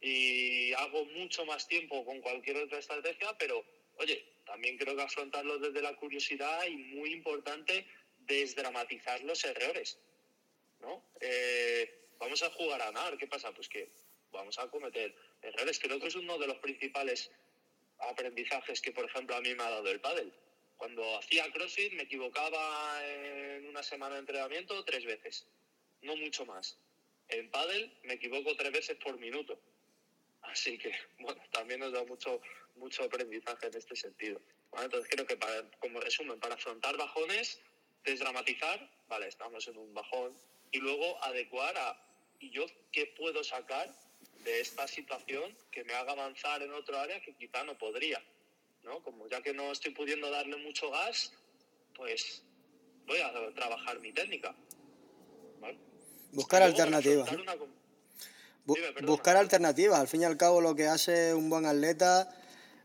y 0.00 0.72
hago 0.74 1.04
mucho 1.06 1.44
más 1.44 1.66
tiempo 1.68 2.04
con 2.04 2.20
cualquier 2.20 2.56
otra 2.58 2.78
estrategia, 2.78 3.36
pero 3.38 3.64
oye, 3.96 4.24
también 4.48 4.78
creo 4.78 4.96
que 4.96 5.02
afrontarlo 5.02 5.58
desde 5.58 5.82
la 5.82 5.94
curiosidad 5.94 6.66
y 6.66 6.76
muy 6.76 7.12
importante, 7.12 7.86
desdramatizar 8.20 9.22
los 9.22 9.44
errores. 9.44 9.98
¿no? 10.80 11.04
Eh, 11.20 12.08
vamos 12.18 12.42
a 12.42 12.50
jugar 12.50 12.80
a 12.80 12.86
ganar, 12.86 13.18
¿qué 13.18 13.26
pasa? 13.26 13.52
Pues 13.52 13.68
que 13.68 13.90
vamos 14.32 14.58
a 14.58 14.68
cometer 14.70 15.14
errores. 15.42 15.78
Creo 15.78 16.00
que 16.00 16.08
es 16.08 16.14
uno 16.14 16.38
de 16.38 16.46
los 16.46 16.58
principales 16.58 17.30
aprendizajes 17.98 18.80
que, 18.80 18.92
por 18.92 19.04
ejemplo, 19.04 19.36
a 19.36 19.40
mí 19.42 19.54
me 19.54 19.62
ha 19.62 19.70
dado 19.70 19.90
el 19.90 20.00
pádel. 20.00 20.32
Cuando 20.78 21.18
hacía 21.18 21.50
CrossFit 21.52 21.92
me 21.92 22.04
equivocaba 22.04 23.04
en 23.04 23.66
una 23.66 23.82
semana 23.82 24.14
de 24.14 24.20
entrenamiento 24.20 24.82
tres 24.84 25.04
veces, 25.04 25.46
no 26.00 26.16
mucho 26.16 26.46
más. 26.46 26.78
En 27.28 27.50
pádel 27.50 27.92
me 28.04 28.14
equivoco 28.14 28.56
tres 28.56 28.72
veces 28.72 28.96
por 28.96 29.18
minuto. 29.18 29.60
Así 30.50 30.78
que, 30.78 30.92
bueno, 31.20 31.40
también 31.52 31.80
nos 31.80 31.92
da 31.92 32.04
mucho, 32.04 32.40
mucho 32.76 33.04
aprendizaje 33.04 33.66
en 33.66 33.76
este 33.76 33.94
sentido. 33.96 34.40
entonces 34.80 35.08
creo 35.10 35.26
que 35.26 35.36
para, 35.36 35.70
como 35.78 36.00
resumen, 36.00 36.40
para 36.40 36.54
afrontar 36.54 36.96
bajones, 36.96 37.60
desdramatizar, 38.04 38.90
vale, 39.08 39.28
estamos 39.28 39.66
en 39.68 39.76
un 39.76 39.92
bajón, 39.92 40.34
y 40.70 40.78
luego 40.78 41.22
adecuar 41.24 41.76
a, 41.76 42.00
¿y 42.40 42.50
yo 42.50 42.66
qué 42.92 43.06
puedo 43.18 43.44
sacar 43.44 43.94
de 44.44 44.60
esta 44.60 44.86
situación 44.86 45.56
que 45.70 45.84
me 45.84 45.94
haga 45.94 46.12
avanzar 46.12 46.62
en 46.62 46.72
otro 46.72 46.98
área 46.98 47.20
que 47.20 47.34
quizá 47.34 47.64
no 47.64 47.76
podría? 47.76 48.22
¿no? 48.84 49.02
Como 49.02 49.28
ya 49.28 49.42
que 49.42 49.52
no 49.52 49.72
estoy 49.72 49.92
pudiendo 49.92 50.30
darle 50.30 50.56
mucho 50.56 50.90
gas, 50.90 51.32
pues 51.94 52.42
voy 53.06 53.18
a 53.18 53.32
trabajar 53.54 54.00
mi 54.00 54.12
técnica. 54.12 54.54
Buscar 56.32 56.62
alternativas. 56.62 57.28
Buscar 59.06 59.36
alternativas. 59.36 59.98
Al 60.00 60.08
fin 60.08 60.22
y 60.22 60.24
al 60.24 60.36
cabo 60.36 60.60
lo 60.60 60.74
que 60.74 60.86
hace 60.86 61.34
un 61.34 61.50
buen 61.50 61.66
atleta 61.66 62.30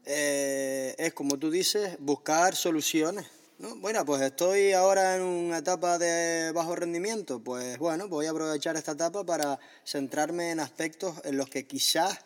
eh, 0.06 0.96
es, 0.98 1.14
como 1.14 1.38
tú 1.38 1.52
dices, 1.52 1.98
buscar 2.00 2.56
soluciones. 2.56 3.26
¿no? 3.60 3.76
Bueno, 3.78 4.04
pues 4.06 4.22
estoy 4.22 4.74
ahora 4.74 5.16
en 5.16 5.22
una 5.22 5.60
etapa 5.60 5.98
de 5.98 6.52
bajo 6.54 6.76
rendimiento. 6.76 7.40
Pues 7.40 7.78
bueno, 7.78 8.08
voy 8.08 8.26
a 8.26 8.32
aprovechar 8.32 8.76
esta 8.76 8.94
etapa 8.94 9.24
para 9.24 9.60
centrarme 9.84 10.52
en 10.52 10.60
aspectos 10.60 11.22
en 11.24 11.38
los 11.38 11.50
que 11.50 11.66
quizás 11.66 12.20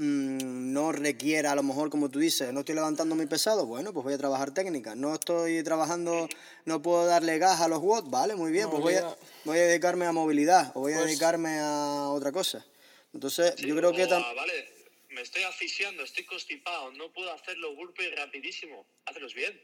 Mm, 0.00 0.72
no 0.72 0.92
requiera, 0.92 1.50
a 1.50 1.54
lo 1.56 1.64
mejor, 1.64 1.90
como 1.90 2.08
tú 2.08 2.20
dices, 2.20 2.52
no 2.52 2.60
estoy 2.60 2.76
levantando 2.76 3.16
muy 3.16 3.26
pesado, 3.26 3.66
bueno, 3.66 3.92
pues 3.92 4.04
voy 4.04 4.14
a 4.14 4.18
trabajar 4.18 4.52
técnica. 4.52 4.94
No 4.94 5.12
estoy 5.12 5.60
trabajando, 5.64 6.28
no 6.66 6.80
puedo 6.80 7.04
darle 7.04 7.36
gas 7.38 7.60
a 7.60 7.66
los 7.66 7.80
watts, 7.82 8.08
vale, 8.08 8.36
muy 8.36 8.52
bien, 8.52 8.70
pues 8.70 8.80
voy 8.80 8.94
a, 8.94 9.16
voy 9.44 9.58
a 9.58 9.62
dedicarme 9.62 10.06
a 10.06 10.12
movilidad 10.12 10.70
o 10.74 10.82
voy 10.82 10.92
a 10.92 10.98
pues 10.98 11.06
dedicarme 11.08 11.58
a 11.58 12.10
otra 12.10 12.30
cosa. 12.30 12.64
Entonces, 13.12 13.56
yo 13.56 13.74
creo 13.76 13.92
que... 13.92 14.06
vale, 14.06 14.68
me 15.10 15.22
estoy 15.22 15.42
asfixiando, 15.42 16.02
estoy 16.02 16.24
constipado, 16.24 16.92
no 16.92 17.12
puedo 17.12 17.32
hacer 17.32 17.56
los 17.58 17.74
burpees 17.76 18.14
rapidísimo. 18.16 18.86
Hazlos 19.06 19.34
bien. 19.34 19.60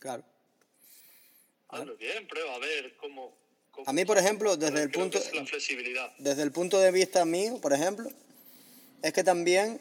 Claro. 0.00 0.24
Hazlos 1.68 1.98
bien, 1.98 2.26
prueba 2.26 2.54
a 2.54 2.58
ver 2.58 2.96
cómo... 2.96 3.36
a 3.86 3.92
mí, 3.92 4.04
por 4.04 4.18
ejemplo, 4.18 4.56
desde 4.56 4.82
el 4.82 4.90
punto... 4.90 5.20
la 5.34 5.46
flexibilidad. 5.46 6.12
Desde 6.18 6.42
el 6.42 6.52
punto 6.52 6.78
de 6.78 6.90
vista 6.90 7.24
mío, 7.24 7.60
por 7.60 7.72
ejemplo, 7.72 8.10
es 9.02 9.12
que 9.12 9.24
también 9.24 9.80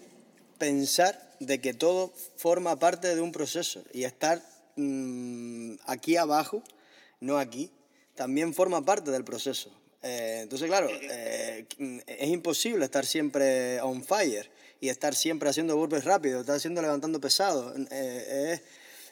pensar 0.58 1.36
de 1.40 1.60
que 1.60 1.74
todo 1.74 2.14
forma 2.38 2.78
parte 2.80 3.14
de 3.16 3.22
un 3.22 3.32
proceso 3.32 3.84
y 3.94 4.04
estar 4.04 4.42
mm, 4.76 5.76
aquí 5.86 6.16
abajo, 6.18 6.64
no 7.20 7.38
aquí, 7.38 7.72
también 8.16 8.54
forma 8.54 8.84
parte 8.86 9.12
del 9.12 9.26
proceso. 9.26 9.72
Eh, 10.08 10.42
entonces, 10.44 10.68
claro, 10.68 10.88
eh, 10.92 11.66
es 12.06 12.30
imposible 12.30 12.86
estar 12.86 13.08
siempre 13.08 13.82
on 13.82 14.04
fire 14.04 14.48
y 14.80 14.90
estar 14.90 15.16
siempre 15.16 15.50
haciendo 15.50 15.76
burpees 15.76 16.04
rápidos, 16.04 16.42
estar 16.42 16.58
haciendo 16.58 16.84
levantando 16.84 17.20
pesado. 17.20 17.74
Eh, 17.90 18.62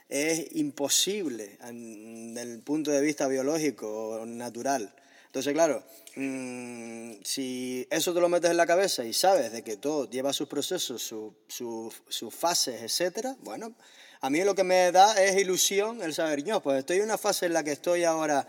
es, 0.08 0.40
es 0.40 0.56
imposible 0.56 1.58
desde 1.60 2.42
el 2.44 2.60
punto 2.62 2.92
de 2.92 3.02
vista 3.02 3.28
biológico, 3.28 4.22
natural. 4.28 4.94
Entonces, 5.26 5.54
claro, 5.54 5.84
mm, 6.16 7.14
si 7.24 7.88
eso 7.90 8.14
te 8.14 8.22
lo 8.22 8.30
metes 8.30 8.52
en 8.52 8.58
la 8.58 8.68
cabeza 8.68 9.04
y 9.04 9.14
sabes 9.14 9.52
de 9.52 9.64
que 9.64 9.78
todo 9.78 10.08
lleva 10.08 10.32
sus 10.32 10.48
procesos, 10.48 11.02
sus 11.48 12.36
fases, 12.36 12.84
etcétera, 12.84 13.36
bueno, 13.40 13.74
a 14.22 14.30
mí 14.30 14.44
lo 14.44 14.54
que 14.54 14.64
me 14.64 14.92
da 14.92 15.20
es 15.20 15.42
ilusión 15.42 16.04
el 16.04 16.14
saber, 16.14 16.44
yo, 16.44 16.62
pues 16.62 16.78
estoy 16.78 16.98
en 16.98 17.06
una 17.06 17.18
fase 17.18 17.48
en 17.48 17.54
la 17.54 17.64
que 17.64 17.72
estoy 17.72 18.04
ahora 18.04 18.48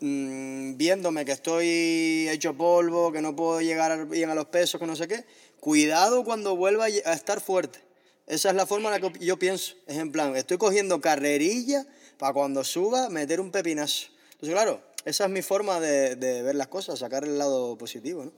mm, 0.00 0.76
viéndome 0.76 1.24
que 1.24 1.32
estoy 1.32 2.28
hecho 2.28 2.54
polvo, 2.54 3.12
que 3.12 3.20
no 3.20 3.34
puedo 3.34 3.60
llegar 3.60 4.06
bien 4.08 4.30
a 4.30 4.34
los 4.34 4.46
pesos, 4.46 4.80
que 4.80 4.86
no 4.86 4.96
sé 4.96 5.08
qué. 5.08 5.24
Cuidado 5.60 6.24
cuando 6.24 6.56
vuelva 6.56 6.84
a 6.84 7.12
estar 7.12 7.40
fuerte. 7.40 7.80
Esa 8.26 8.50
es 8.50 8.56
la 8.56 8.66
forma 8.66 8.94
en 8.94 9.00
la 9.00 9.10
que 9.10 9.24
yo 9.24 9.38
pienso. 9.38 9.74
Es 9.86 9.96
en 9.96 10.12
plan, 10.12 10.36
estoy 10.36 10.58
cogiendo 10.58 11.00
carrerilla 11.00 11.86
para 12.18 12.34
cuando 12.34 12.62
suba 12.62 13.08
meter 13.08 13.40
un 13.40 13.50
pepinazo. 13.50 14.08
Entonces, 14.32 14.54
claro, 14.54 14.82
esa 15.04 15.24
es 15.24 15.30
mi 15.30 15.42
forma 15.42 15.80
de, 15.80 16.42
ver 16.42 16.54
las 16.54 16.68
cosas, 16.68 16.98
sacar 16.98 17.24
el 17.24 17.38
lado 17.38 17.76
positivo, 17.78 18.24
¿no? 18.24 18.32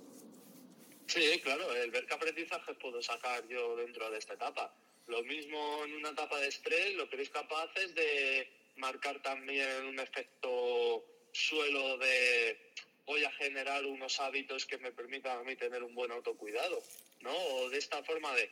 Sí, 1.09 1.40
claro, 1.42 1.74
el 1.74 1.90
ver 1.90 2.07
qué 2.07 2.14
aprendizajes 2.14 2.76
puedo 2.81 3.03
sacar 3.03 3.46
yo 3.48 3.74
dentro 3.76 4.09
de 4.11 4.18
esta 4.18 4.35
etapa. 4.35 4.72
Lo 5.09 5.24
mismo 5.24 5.85
en 5.85 5.96
una 5.96 6.11
etapa 6.11 6.38
de 6.38 6.46
estrés, 6.46 6.94
lo 6.94 7.09
que 7.11 7.16
eres 7.16 7.31
capaces 7.31 7.92
de 7.96 8.48
marcar 8.76 9.20
también 9.22 9.87
un 9.87 9.98
efecto 9.98 11.05
suelo 11.32 11.98
de 11.98 12.72
voy 13.06 13.24
a 13.24 13.32
generar 13.32 13.84
unos 13.86 14.20
hábitos 14.20 14.66
que 14.66 14.78
me 14.78 14.92
permitan 14.92 15.38
a 15.38 15.42
mí 15.42 15.56
tener 15.56 15.82
un 15.82 15.94
buen 15.94 16.12
autocuidado, 16.12 16.82
¿no? 17.20 17.36
O 17.36 17.68
de 17.70 17.78
esta 17.78 18.02
forma 18.04 18.34
de 18.34 18.50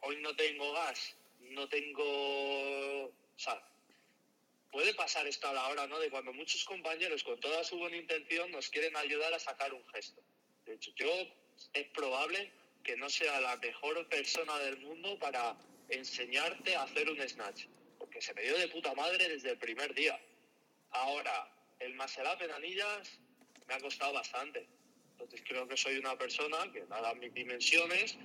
hoy 0.00 0.16
no 0.20 0.34
tengo 0.34 0.72
gas, 0.72 1.14
no 1.40 1.68
tengo... 1.68 3.04
O 3.04 3.38
sea, 3.38 3.62
puede 4.72 4.92
pasar 4.94 5.26
esto 5.26 5.48
a 5.48 5.52
la 5.52 5.68
hora, 5.68 5.86
¿no? 5.86 5.98
De 6.00 6.10
cuando 6.10 6.32
muchos 6.32 6.64
compañeros 6.64 7.22
con 7.22 7.38
toda 7.38 7.62
su 7.64 7.78
buena 7.78 7.96
intención 7.96 8.50
nos 8.50 8.68
quieren 8.68 8.96
ayudar 8.96 9.32
a 9.32 9.38
sacar 9.38 9.72
un 9.72 9.86
gesto. 9.88 10.20
De 10.64 10.74
hecho, 10.74 10.90
yo 10.96 11.10
es 11.72 11.86
probable 11.88 12.50
que 12.82 12.96
no 12.96 13.08
sea 13.08 13.40
la 13.40 13.56
mejor 13.56 14.08
persona 14.08 14.58
del 14.58 14.78
mundo 14.78 15.18
para 15.18 15.56
enseñarte 15.88 16.74
a 16.74 16.82
hacer 16.82 17.08
un 17.08 17.28
snatch, 17.28 17.66
porque 17.98 18.20
se 18.20 18.34
me 18.34 18.42
dio 18.42 18.58
de 18.58 18.68
puta 18.68 18.94
madre 18.94 19.28
desde 19.28 19.50
el 19.50 19.58
primer 19.58 19.94
día. 19.94 20.20
Ahora, 20.90 21.55
el 21.80 21.94
muscle 21.94 22.24
en 22.40 22.50
anillas 22.52 23.20
me 23.66 23.74
ha 23.74 23.80
costado 23.80 24.12
bastante. 24.12 24.66
Entonces 25.12 25.42
creo 25.46 25.66
que 25.66 25.76
soy 25.76 25.96
una 25.96 26.16
persona 26.16 26.58
que, 26.72 26.84
dada 26.86 27.14
mis 27.14 27.32
dimensiones, 27.32 28.16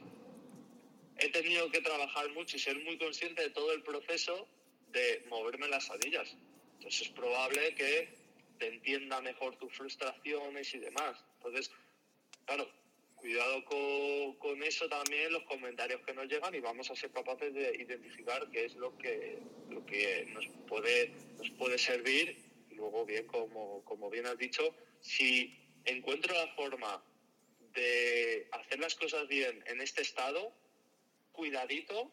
he 1.17 1.29
tenido 1.29 1.69
que 1.71 1.81
trabajar 1.81 2.29
mucho 2.31 2.57
y 2.57 2.59
ser 2.59 2.77
muy 2.83 2.97
consciente 2.97 3.43
de 3.43 3.49
todo 3.51 3.71
el 3.73 3.83
proceso 3.83 4.47
de 4.91 5.25
moverme 5.29 5.67
las 5.67 5.89
anillas. 5.89 6.35
Entonces 6.75 7.01
es 7.01 7.09
probable 7.09 7.73
que 7.75 8.13
te 8.59 8.67
entienda 8.67 9.21
mejor 9.21 9.55
tus 9.57 9.73
frustraciones 9.73 10.73
y 10.73 10.79
demás. 10.79 11.23
Entonces, 11.37 11.71
claro, 12.45 12.69
cuidado 13.15 13.63
con, 14.39 14.63
eso 14.63 14.89
también, 14.89 15.31
los 15.31 15.43
comentarios 15.43 16.01
que 16.05 16.13
nos 16.13 16.27
llegan 16.27 16.53
y 16.55 16.59
vamos 16.59 16.89
a 16.91 16.95
ser 16.95 17.11
capaces 17.11 17.53
de 17.53 17.75
identificar 17.75 18.49
qué 18.51 18.65
es 18.65 18.75
lo 18.75 18.97
que, 18.97 19.39
lo 19.69 19.85
que 19.85 20.25
nos, 20.33 20.47
puede, 20.67 21.09
nos 21.37 21.49
puede 21.51 21.77
servir. 21.77 22.50
Luego, 22.81 23.05
bien, 23.05 23.27
como, 23.27 23.85
como 23.85 24.09
bien 24.09 24.25
has 24.25 24.37
dicho, 24.37 24.75
si 24.99 25.55
encuentro 25.85 26.33
la 26.33 26.47
forma 26.55 27.03
de 27.73 28.49
hacer 28.51 28.79
las 28.79 28.95
cosas 28.95 29.27
bien 29.27 29.63
en 29.67 29.81
este 29.81 30.01
estado, 30.01 30.51
cuidadito 31.31 32.11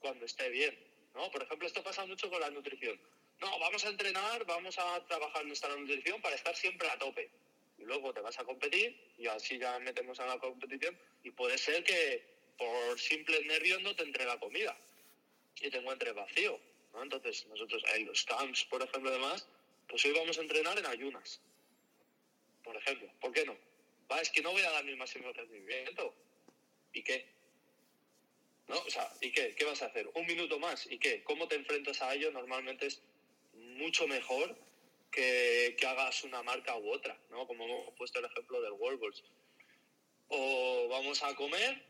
cuando 0.00 0.26
esté 0.26 0.50
bien 0.50 0.76
¿no? 1.14 1.30
Por 1.30 1.42
ejemplo, 1.42 1.66
esto 1.66 1.82
pasa 1.82 2.04
mucho 2.06 2.28
con 2.28 2.40
la 2.40 2.50
nutrición. 2.50 3.00
No, 3.40 3.58
vamos 3.58 3.84
a 3.84 3.88
entrenar, 3.88 4.44
vamos 4.44 4.78
a 4.78 5.04
trabajar 5.06 5.44
nuestra 5.46 5.74
nutrición 5.76 6.20
para 6.20 6.34
estar 6.34 6.54
siempre 6.54 6.88
a 6.88 6.98
tope. 6.98 7.30
Y 7.78 7.84
luego 7.84 8.12
te 8.12 8.20
vas 8.20 8.38
a 8.38 8.44
competir 8.44 9.14
y 9.18 9.26
así 9.26 9.58
ya 9.58 9.78
metemos 9.78 10.20
a 10.20 10.26
la 10.26 10.38
competición 10.38 10.98
y 11.22 11.30
puede 11.30 11.58
ser 11.58 11.82
que 11.84 12.34
por 12.56 12.98
simple 12.98 13.44
nervios 13.44 13.82
no 13.82 13.94
te 13.96 14.04
entre 14.04 14.24
la 14.24 14.38
comida 14.38 14.76
y 15.60 15.70
te 15.70 15.78
encuentres 15.78 16.14
vacío. 16.14 16.58
Entonces, 17.02 17.46
nosotros 17.46 17.82
en 17.94 18.06
los 18.06 18.24
camps, 18.24 18.64
por 18.66 18.82
ejemplo, 18.82 19.10
además, 19.10 19.48
pues 19.88 20.04
hoy 20.04 20.12
vamos 20.12 20.38
a 20.38 20.42
entrenar 20.42 20.78
en 20.78 20.86
ayunas. 20.86 21.40
Por 22.62 22.76
ejemplo, 22.76 23.10
¿por 23.20 23.32
qué 23.32 23.44
no? 23.44 23.56
Va, 24.10 24.20
es 24.20 24.30
que 24.30 24.42
no 24.42 24.52
voy 24.52 24.62
a 24.62 24.70
dar 24.70 24.84
mi 24.84 24.96
máximo 24.96 25.32
rendimiento. 25.32 26.14
¿Y 26.92 27.02
qué? 27.02 27.34
¿no? 28.68 28.78
O 28.78 28.90
sea, 28.90 29.10
¿y 29.20 29.30
qué? 29.30 29.54
¿Qué 29.54 29.64
vas 29.64 29.82
a 29.82 29.86
hacer? 29.86 30.08
¿Un 30.14 30.26
minuto 30.26 30.58
más? 30.58 30.86
¿Y 30.90 30.98
qué? 30.98 31.22
¿Cómo 31.24 31.48
te 31.48 31.56
enfrentas 31.56 32.00
a 32.02 32.14
ello? 32.14 32.30
Normalmente 32.30 32.86
es 32.86 33.02
mucho 33.52 34.06
mejor 34.06 34.56
que, 35.10 35.76
que 35.78 35.86
hagas 35.86 36.24
una 36.24 36.42
marca 36.42 36.76
u 36.76 36.90
otra, 36.90 37.18
¿no? 37.30 37.46
Como 37.46 37.64
hemos 37.64 37.94
puesto 37.94 38.18
el 38.18 38.26
ejemplo 38.26 38.60
del 38.62 38.72
World 38.72 39.00
Balls. 39.00 39.22
O 40.28 40.88
vamos 40.88 41.22
a 41.22 41.34
comer 41.34 41.84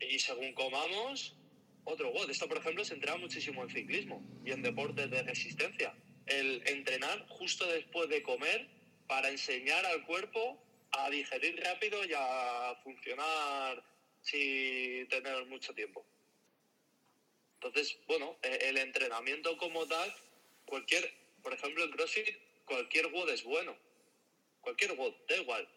y 0.00 0.18
según 0.18 0.52
comamos, 0.54 1.36
otro 1.84 2.10
WOD. 2.10 2.30
Esto, 2.30 2.48
por 2.48 2.58
ejemplo, 2.58 2.84
se 2.84 2.94
entrena 2.94 3.16
muchísimo 3.16 3.62
en 3.62 3.70
ciclismo 3.70 4.22
y 4.44 4.52
en 4.52 4.62
deportes 4.62 5.10
de 5.10 5.22
resistencia. 5.22 5.94
El 6.26 6.62
entrenar 6.66 7.26
justo 7.28 7.66
después 7.66 8.08
de 8.08 8.22
comer 8.22 8.68
para 9.06 9.28
enseñar 9.28 9.84
al 9.86 10.04
cuerpo 10.04 10.60
a 10.92 11.10
digerir 11.10 11.62
rápido 11.62 12.04
y 12.04 12.12
a 12.14 12.78
funcionar 12.82 13.82
sin 14.22 15.08
tener 15.08 15.44
mucho 15.46 15.72
tiempo. 15.74 16.04
Entonces, 17.54 17.96
bueno, 18.06 18.36
e, 18.42 18.68
el 18.68 18.78
entrenamiento 18.78 19.56
como 19.58 19.86
tal, 19.86 20.14
cualquier, 20.66 21.12
por 21.42 21.54
ejemplo, 21.54 21.84
en 21.84 21.90
CrossFit, 21.90 22.36
cualquier 22.64 23.06
WOD 23.08 23.30
es 23.30 23.44
bueno. 23.44 23.76
Cualquier 24.60 24.92
WOD, 24.92 25.14
da 25.28 25.36
igual. 25.36 25.68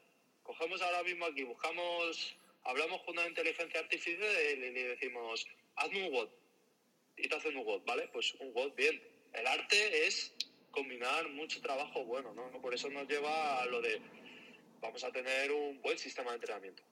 Cogemos 0.44 0.82
ahora 0.82 1.04
mismo 1.04 1.26
aquí, 1.26 1.44
buscamos, 1.44 2.36
hablamos 2.64 3.02
con 3.04 3.18
una 3.18 3.28
inteligencia 3.28 3.80
artificial 3.80 4.30
y 4.52 4.56
le 4.56 4.84
decimos, 4.90 5.46
hazme 5.76 6.08
un 6.08 6.14
WOD. 6.14 6.30
Y 7.18 7.28
te 7.28 7.36
hacen 7.36 7.56
un 7.58 7.66
WOD, 7.66 7.84
¿vale? 7.86 8.10
Pues 8.12 8.34
un 8.36 8.52
WOD, 8.54 8.74
bien. 8.76 9.02
El 9.34 9.46
arte 9.46 10.08
es 10.08 10.34
combinar 10.72 11.30
mucho 11.30 11.62
trabajo 11.62 12.04
bueno, 12.06 12.34
¿no? 12.34 12.62
Por 12.62 12.74
eso 12.74 12.90
nos 12.90 13.08
lleva 13.08 13.62
a 13.62 13.66
lo 13.66 13.82
de, 13.82 14.02
vamos 14.82 15.04
a 15.04 15.12
tener 15.12 15.52
un 15.52 15.82
buen 15.82 15.98
sistema 15.98 16.32
de 16.32 16.36
entrenamiento. 16.36 16.84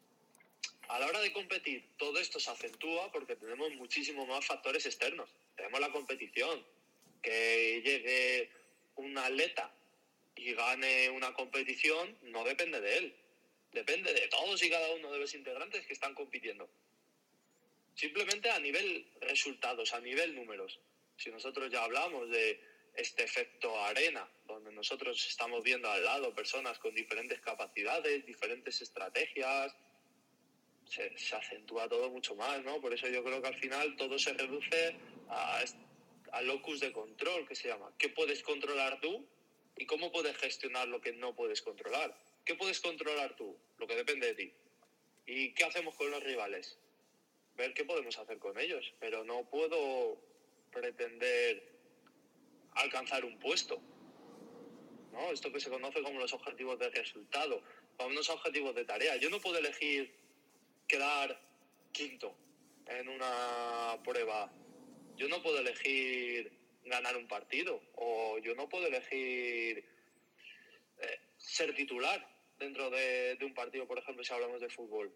A 0.90 1.00
la 1.00 1.08
hora 1.08 1.20
de 1.20 1.34
competir, 1.34 1.84
todo 1.98 2.18
esto 2.20 2.40
se 2.40 2.50
acentúa 2.50 3.12
porque 3.12 3.36
tenemos 3.36 3.72
muchísimos 3.74 4.28
más 4.28 4.46
factores 4.46 4.86
externos. 4.86 5.30
Tenemos 5.56 5.80
la 5.80 5.92
competición, 5.92 6.64
que 7.22 7.82
llegue 7.84 8.50
un 8.96 9.18
atleta 9.18 9.72
y 10.36 10.54
gane 10.54 11.10
una 11.10 11.34
competición, 11.34 12.18
no 12.24 12.44
depende 12.44 12.80
de 12.80 12.98
él. 12.98 13.16
Depende 13.74 14.14
de 14.14 14.28
todos 14.28 14.64
y 14.64 14.70
cada 14.70 14.92
uno 14.92 15.12
de 15.12 15.20
los 15.20 15.34
integrantes 15.34 15.86
que 15.86 15.94
están 15.94 16.14
compitiendo. 16.14 16.70
Simplemente 17.96 18.50
a 18.50 18.60
nivel 18.60 19.08
resultados, 19.20 19.94
a 19.94 20.00
nivel 20.00 20.36
números. 20.36 20.80
Si 21.18 21.30
nosotros 21.32 21.70
ya 21.72 21.84
hablamos 21.84 22.30
de 22.30 22.62
este 22.98 23.24
efecto 23.24 23.80
arena, 23.80 24.28
donde 24.48 24.72
nosotros 24.72 25.24
estamos 25.28 25.64
viendo 25.64 25.90
al 25.90 26.04
lado 26.04 26.34
personas 26.34 26.80
con 26.80 26.94
diferentes 26.96 27.40
capacidades, 27.40 28.26
diferentes 28.26 28.82
estrategias, 28.82 29.76
se, 30.86 31.14
acentúa 31.36 31.88
todo 31.88 32.10
mucho 32.10 32.36
más, 32.36 32.64
¿no? 32.64 32.82
Por 32.82 32.94
eso 32.94 33.08
yo 33.08 33.24
creo 33.24 33.40
que 33.40 33.50
al 33.50 33.56
final 33.56 33.96
todo 33.98 34.18
se 34.18 34.34
reduce 34.34 34.96
a, 35.30 35.64
a 36.32 36.42
locus 36.42 36.80
de 36.80 36.92
control, 36.92 37.48
que 37.48 37.56
se 37.56 37.68
llama. 37.68 37.94
¿Qué 38.00 38.10
puedes 38.10 38.42
controlar 38.42 39.00
tú 39.00 39.28
y 39.78 39.86
cómo 39.86 40.12
puedes 40.12 40.36
gestionar 40.38 40.88
lo 40.88 41.00
que 41.00 41.14
no 41.14 41.36
puedes 41.36 41.62
controlar? 41.62 42.18
¿Qué 42.44 42.56
puedes 42.56 42.80
controlar 42.80 43.36
tú? 43.36 43.56
Lo 43.78 43.86
que 43.86 43.96
depende 43.96 44.28
de 44.28 44.34
ti. 44.34 44.54
¿Y 45.28 45.54
qué 45.54 45.66
hacemos 45.66 45.96
con 45.96 46.10
los 46.10 46.24
rivales? 46.24 46.80
Ver 47.56 47.76
qué 47.76 47.86
podemos 47.86 48.18
hacer 48.18 48.40
con 48.40 48.58
ellos, 48.58 48.92
pero 49.00 49.24
no 49.24 49.48
puedo 49.50 50.18
pretender 50.72 51.77
alcanzar 52.78 53.26
un 53.26 53.38
puesto. 53.40 53.82
¿no? 55.12 55.32
Esto 55.32 55.52
que 55.52 55.60
se 55.60 55.70
conoce 55.70 56.02
como 56.02 56.20
los 56.20 56.34
objetivos 56.34 56.78
de 56.80 56.90
resultado, 56.90 57.62
para 57.98 58.10
unos 58.10 58.30
objetivos 58.30 58.76
de 58.76 58.86
tarea. 58.86 59.18
Yo 59.18 59.30
no 59.30 59.42
puedo 59.42 59.58
elegir 59.58 60.14
quedar 60.88 61.40
quinto 61.92 62.36
en 62.86 63.10
una 63.10 64.00
prueba. 64.04 64.52
Yo 65.16 65.28
no 65.28 65.42
puedo 65.42 65.60
elegir 65.60 66.52
ganar 66.86 67.18
un 67.18 67.28
partido 67.28 67.82
o 67.96 68.38
yo 68.40 68.56
no 68.56 68.70
puedo 68.70 68.88
elegir 68.88 69.84
eh, 71.00 71.20
ser 71.38 71.74
titular 71.76 72.26
dentro 72.60 72.90
de, 72.90 73.38
un 73.42 73.54
partido, 73.54 73.88
por 73.88 74.00
ejemplo, 74.00 74.24
si 74.24 74.34
hablamos 74.34 74.62
de 74.62 74.70
fútbol. 74.70 75.12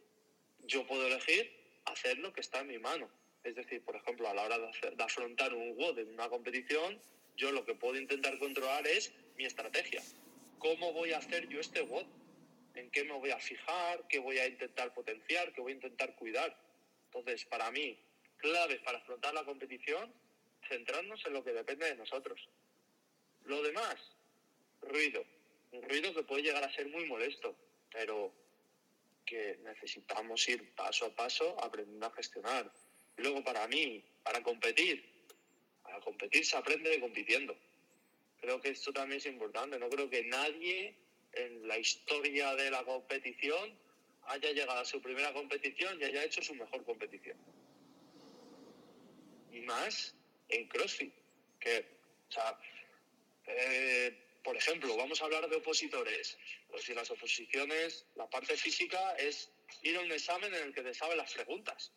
Yo 0.64 0.86
puedo 0.86 1.08
elegir 1.08 1.52
hacer 1.86 2.18
lo 2.20 2.34
que 2.34 2.42
está 2.42 2.60
en 2.60 2.68
mi 2.68 2.80
mano. 2.80 3.10
Es 3.44 3.56
decir, 3.56 3.84
por 3.84 3.96
ejemplo, 3.96 4.30
a 4.30 4.34
la 4.34 4.44
hora 4.44 4.60
de, 4.60 4.92
de 4.92 5.04
afrontar 5.04 5.54
un 5.54 5.76
WOD 5.76 6.00
en 6.00 6.14
una 6.14 6.30
competición, 6.30 7.02
yo 7.42 7.52
lo 7.52 7.66
que 7.66 7.74
puedo 7.74 7.98
intentar 7.98 8.38
controlar 8.38 8.86
es 8.86 9.12
mi 9.36 9.46
estrategia. 9.46 10.02
¿Cómo 10.60 10.94
voy 10.94 11.12
a 11.12 11.18
hacer 11.18 11.50
yo 11.50 11.60
este 11.60 11.82
WOD? 11.82 12.06
en 12.76 12.90
qué 12.90 13.04
me 13.04 13.14
voy 13.14 13.32
a 13.32 13.40
fijar, 13.40 14.08
qué 14.08 14.20
voy 14.20 14.38
a 14.38 14.48
intentar 14.48 14.94
potenciar, 14.94 15.52
qué 15.54 15.62
voy 15.62 15.74
a 15.74 15.76
intentar 15.76 16.16
cuidar. 16.16 16.56
Entonces, 17.06 17.46
para 17.46 17.70
mí, 17.72 18.00
claves 18.38 18.80
para 18.82 19.00
afrontar 19.00 19.34
la 19.34 19.44
competición, 19.44 20.14
centrarnos 20.68 21.22
en 21.26 21.34
lo 21.34 21.44
que 21.44 21.52
depende 21.52 21.88
de 21.88 21.96
nosotros. 21.96 22.40
Lo 23.44 23.62
demás, 23.62 23.96
ruido. 24.82 25.24
Un 25.72 25.82
ruido 25.84 26.14
que 26.14 26.24
puede 26.24 26.44
llegar 26.44 26.64
a 26.64 26.74
ser 26.74 26.88
muy 26.88 27.06
molesto, 27.06 27.56
pero 27.92 28.34
que 29.26 29.60
necesitamos 29.64 30.48
ir 30.48 30.74
paso 30.76 31.06
a 31.06 31.16
paso 31.16 31.62
aprendiendo 31.62 32.06
a 32.06 32.12
gestionar. 32.12 32.72
luego, 33.18 33.44
para 33.44 33.68
mí, 33.68 34.04
para 34.24 34.42
competir, 34.42 35.11
competir 36.02 36.46
se 36.46 36.58
aprende 36.58 37.00
compitiendo. 37.00 37.56
Creo 38.42 38.60
que 38.60 38.70
esto 38.70 38.92
también 38.92 39.20
es 39.20 39.26
importante. 39.28 39.80
No 39.80 39.90
creo 39.90 40.10
que 40.10 40.24
nadie 40.24 40.96
en 41.34 41.68
la 41.68 41.78
historia 41.78 42.56
de 42.56 42.72
la 42.72 42.84
competición 42.84 43.78
haya 44.24 44.52
llegado 44.52 44.80
a 44.80 44.86
su 44.86 45.02
primera 45.02 45.34
competición 45.34 46.00
y 46.00 46.06
haya 46.06 46.24
hecho 46.24 46.42
su 46.42 46.56
mejor 46.56 46.84
competición. 46.84 47.38
Y 49.52 49.62
más 49.62 50.16
en 50.50 50.68
CrossFit, 50.68 51.14
que, 51.60 51.86
eh, 53.48 54.18
por 54.44 54.56
ejemplo, 54.58 54.96
vamos 54.96 55.22
a 55.22 55.26
hablar 55.26 55.50
de 55.50 55.58
opositores. 55.58 56.38
Pues 56.70 56.84
si 56.84 56.94
las 56.94 57.12
oposiciones, 57.12 58.06
la 58.16 58.30
parte 58.30 58.56
física 58.58 59.16
es 59.16 59.52
ir 59.84 59.98
a 59.98 60.02
un 60.02 60.12
examen 60.12 60.54
en 60.54 60.64
el 60.64 60.74
que 60.74 60.82
te 60.82 60.94
saben 60.94 61.18
las 61.18 61.34
preguntas. 61.34 61.92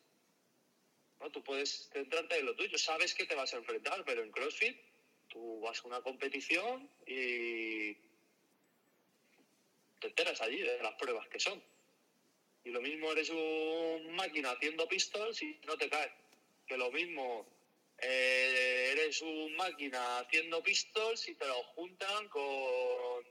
Tú 1.32 1.42
puedes 1.42 1.88
centrarte 1.92 2.38
en 2.38 2.46
lo 2.46 2.54
tuyo, 2.54 2.78
sabes 2.78 3.14
que 3.14 3.26
te 3.26 3.34
vas 3.34 3.52
a 3.54 3.56
enfrentar, 3.56 4.04
pero 4.04 4.22
en 4.22 4.30
CrossFit 4.30 4.76
tú 5.28 5.60
vas 5.60 5.80
a 5.80 5.88
una 5.88 6.00
competición 6.00 6.88
y 7.06 7.94
te 10.00 10.08
enteras 10.08 10.40
allí 10.42 10.58
de 10.58 10.82
las 10.82 10.94
pruebas 10.94 11.26
que 11.28 11.40
son. 11.40 11.62
Y 12.64 12.70
lo 12.70 12.80
mismo 12.80 13.12
eres 13.12 13.30
un 13.30 14.14
máquina 14.14 14.52
haciendo 14.52 14.88
pistols 14.88 15.42
y 15.42 15.58
no 15.66 15.76
te 15.76 15.88
caes. 15.88 16.12
Que 16.66 16.76
lo 16.76 16.90
mismo 16.90 17.46
eh, 17.98 18.90
eres 18.92 19.20
un 19.22 19.54
máquina 19.56 20.20
haciendo 20.20 20.62
pistols 20.62 21.28
y 21.28 21.34
te 21.34 21.46
lo 21.46 21.62
juntan 21.74 22.28
con 22.28 23.24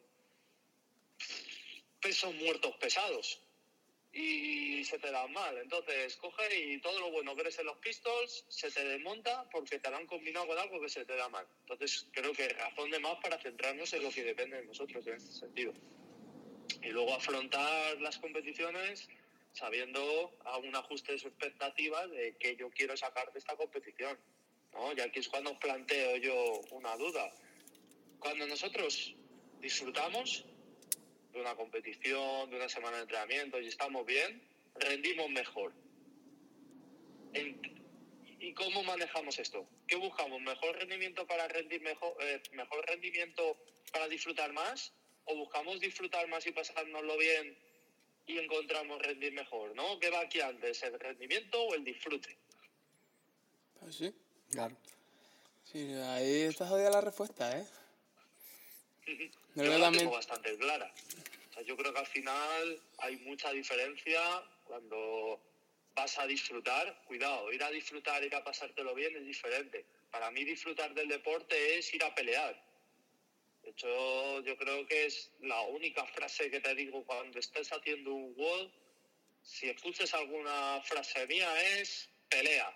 pesos 1.99 2.33
muertos 2.35 2.75
pesados 2.77 3.39
y 4.13 4.83
se 4.85 4.99
te 4.99 5.11
dan 5.11 5.31
mal. 5.33 5.57
Entonces 5.57 6.15
coge 6.17 6.59
y 6.59 6.79
todo 6.79 6.99
lo 6.99 7.11
bueno 7.11 7.35
que 7.35 7.41
eres 7.41 7.57
en 7.59 7.65
los 7.65 7.77
pistols 7.77 8.45
se 8.47 8.69
te 8.71 8.85
desmonta 8.85 9.49
porque 9.49 9.79
te 9.79 9.89
lo 9.89 9.97
han 9.97 10.05
combinado 10.05 10.47
con 10.47 10.57
algo 10.57 10.79
que 10.79 10.89
se 10.89 11.03
te 11.03 11.15
da 11.15 11.27
mal. 11.29 11.45
Entonces 11.61 12.07
creo 12.11 12.31
que 12.31 12.47
razón 12.49 12.91
de 12.91 12.99
más 12.99 13.17
para 13.21 13.39
centrarnos 13.39 13.91
en 13.93 14.03
lo 14.03 14.11
que 14.11 14.23
depende 14.23 14.57
de 14.57 14.65
nosotros 14.65 15.05
en 15.07 15.15
este 15.15 15.33
sentido 15.33 15.73
y 16.81 16.89
luego 16.89 17.15
afrontar 17.15 17.99
las 18.01 18.17
competiciones 18.19 19.09
sabiendo 19.53 20.31
un 20.63 20.75
ajuste 20.75 21.13
de 21.13 21.17
expectativas 21.17 22.09
de 22.11 22.35
qué 22.39 22.55
yo 22.55 22.69
quiero 22.71 22.95
sacar 22.97 23.31
de 23.31 23.39
esta 23.39 23.55
competición. 23.55 24.17
¿no? 24.73 24.93
Y 24.93 24.99
aquí 24.99 25.19
es 25.19 25.29
cuando 25.29 25.57
planteo 25.59 26.17
yo 26.17 26.61
una 26.71 26.95
duda. 26.97 27.31
Cuando 28.19 28.47
nosotros 28.47 29.15
disfrutamos 29.59 30.45
de 31.33 31.41
una 31.41 31.55
competición, 31.55 32.49
de 32.49 32.55
una 32.55 32.69
semana 32.69 32.97
de 32.97 33.03
entrenamiento 33.03 33.59
y 33.59 33.67
estamos 33.67 34.05
bien, 34.05 34.41
rendimos 34.75 35.29
mejor. 35.29 35.73
¿Y 38.39 38.53
cómo 38.53 38.83
manejamos 38.83 39.39
esto? 39.39 39.67
¿Qué 39.87 39.95
buscamos? 39.95 40.39
¿Mejor 40.41 40.77
rendimiento 40.77 41.25
para 41.25 41.47
rendir 41.47 41.81
mejor, 41.81 42.15
eh, 42.21 42.41
mejor 42.51 42.85
rendimiento 42.85 43.57
para 43.91 44.07
disfrutar 44.07 44.53
más? 44.53 44.93
o 45.25 45.35
buscamos 45.35 45.79
disfrutar 45.79 46.27
más 46.27 46.45
y 46.47 46.51
pasárnoslo 46.51 47.17
bien 47.17 47.57
y 48.25 48.37
encontramos 48.37 49.01
rendir 49.01 49.33
mejor, 49.33 49.75
¿no? 49.75 49.99
¿Qué 49.99 50.09
va 50.09 50.21
aquí 50.21 50.41
antes, 50.41 50.81
el 50.83 50.99
rendimiento 50.99 51.61
o 51.61 51.75
el 51.75 51.83
disfrute? 51.83 52.37
Pues 53.79 53.95
sí. 53.95 54.13
Claro. 54.49 54.75
Sí, 55.63 55.93
ahí 55.93 56.41
está 56.41 56.67
jodida 56.67 56.89
la 56.89 57.01
respuesta, 57.01 57.57
¿eh? 57.57 57.65
Yo 59.55 59.77
la 59.77 59.91
tengo 59.91 60.11
bastante 60.11 60.57
clara. 60.57 60.91
O 61.49 61.53
sea, 61.53 61.63
yo 61.63 61.77
creo 61.77 61.93
que 61.93 61.99
al 61.99 62.07
final 62.07 62.81
hay 62.99 63.17
mucha 63.17 63.51
diferencia 63.51 64.21
cuando 64.63 65.39
vas 65.95 66.17
a 66.19 66.27
disfrutar. 66.27 67.03
Cuidado, 67.05 67.51
ir 67.51 67.63
a 67.63 67.69
disfrutar, 67.69 68.23
ir 68.23 68.35
a 68.35 68.43
pasártelo 68.43 68.95
bien 68.95 69.15
es 69.15 69.25
diferente. 69.25 69.85
Para 70.11 70.31
mí 70.31 70.43
disfrutar 70.43 70.93
del 70.93 71.07
deporte 71.07 71.77
es 71.77 71.93
ir 71.93 72.03
a 72.03 72.13
pelear 72.13 72.73
de 73.63 73.69
hecho, 73.69 74.41
yo 74.41 74.57
creo 74.57 74.85
que 74.85 75.05
es 75.05 75.31
la 75.39 75.61
única 75.61 76.05
frase 76.07 76.51
que 76.51 76.59
te 76.59 76.75
digo 76.75 77.03
cuando 77.05 77.39
estés 77.39 77.71
haciendo 77.71 78.13
un 78.13 78.33
WOD. 78.35 78.69
Si 79.41 79.69
escuches 79.69 80.13
alguna 80.13 80.81
frase 80.83 81.25
mía 81.27 81.79
es 81.79 82.09
pelea. 82.29 82.69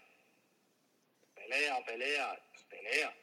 Pelea, 1.36 1.84
pelea, 1.86 2.42
pelea. 2.70 3.18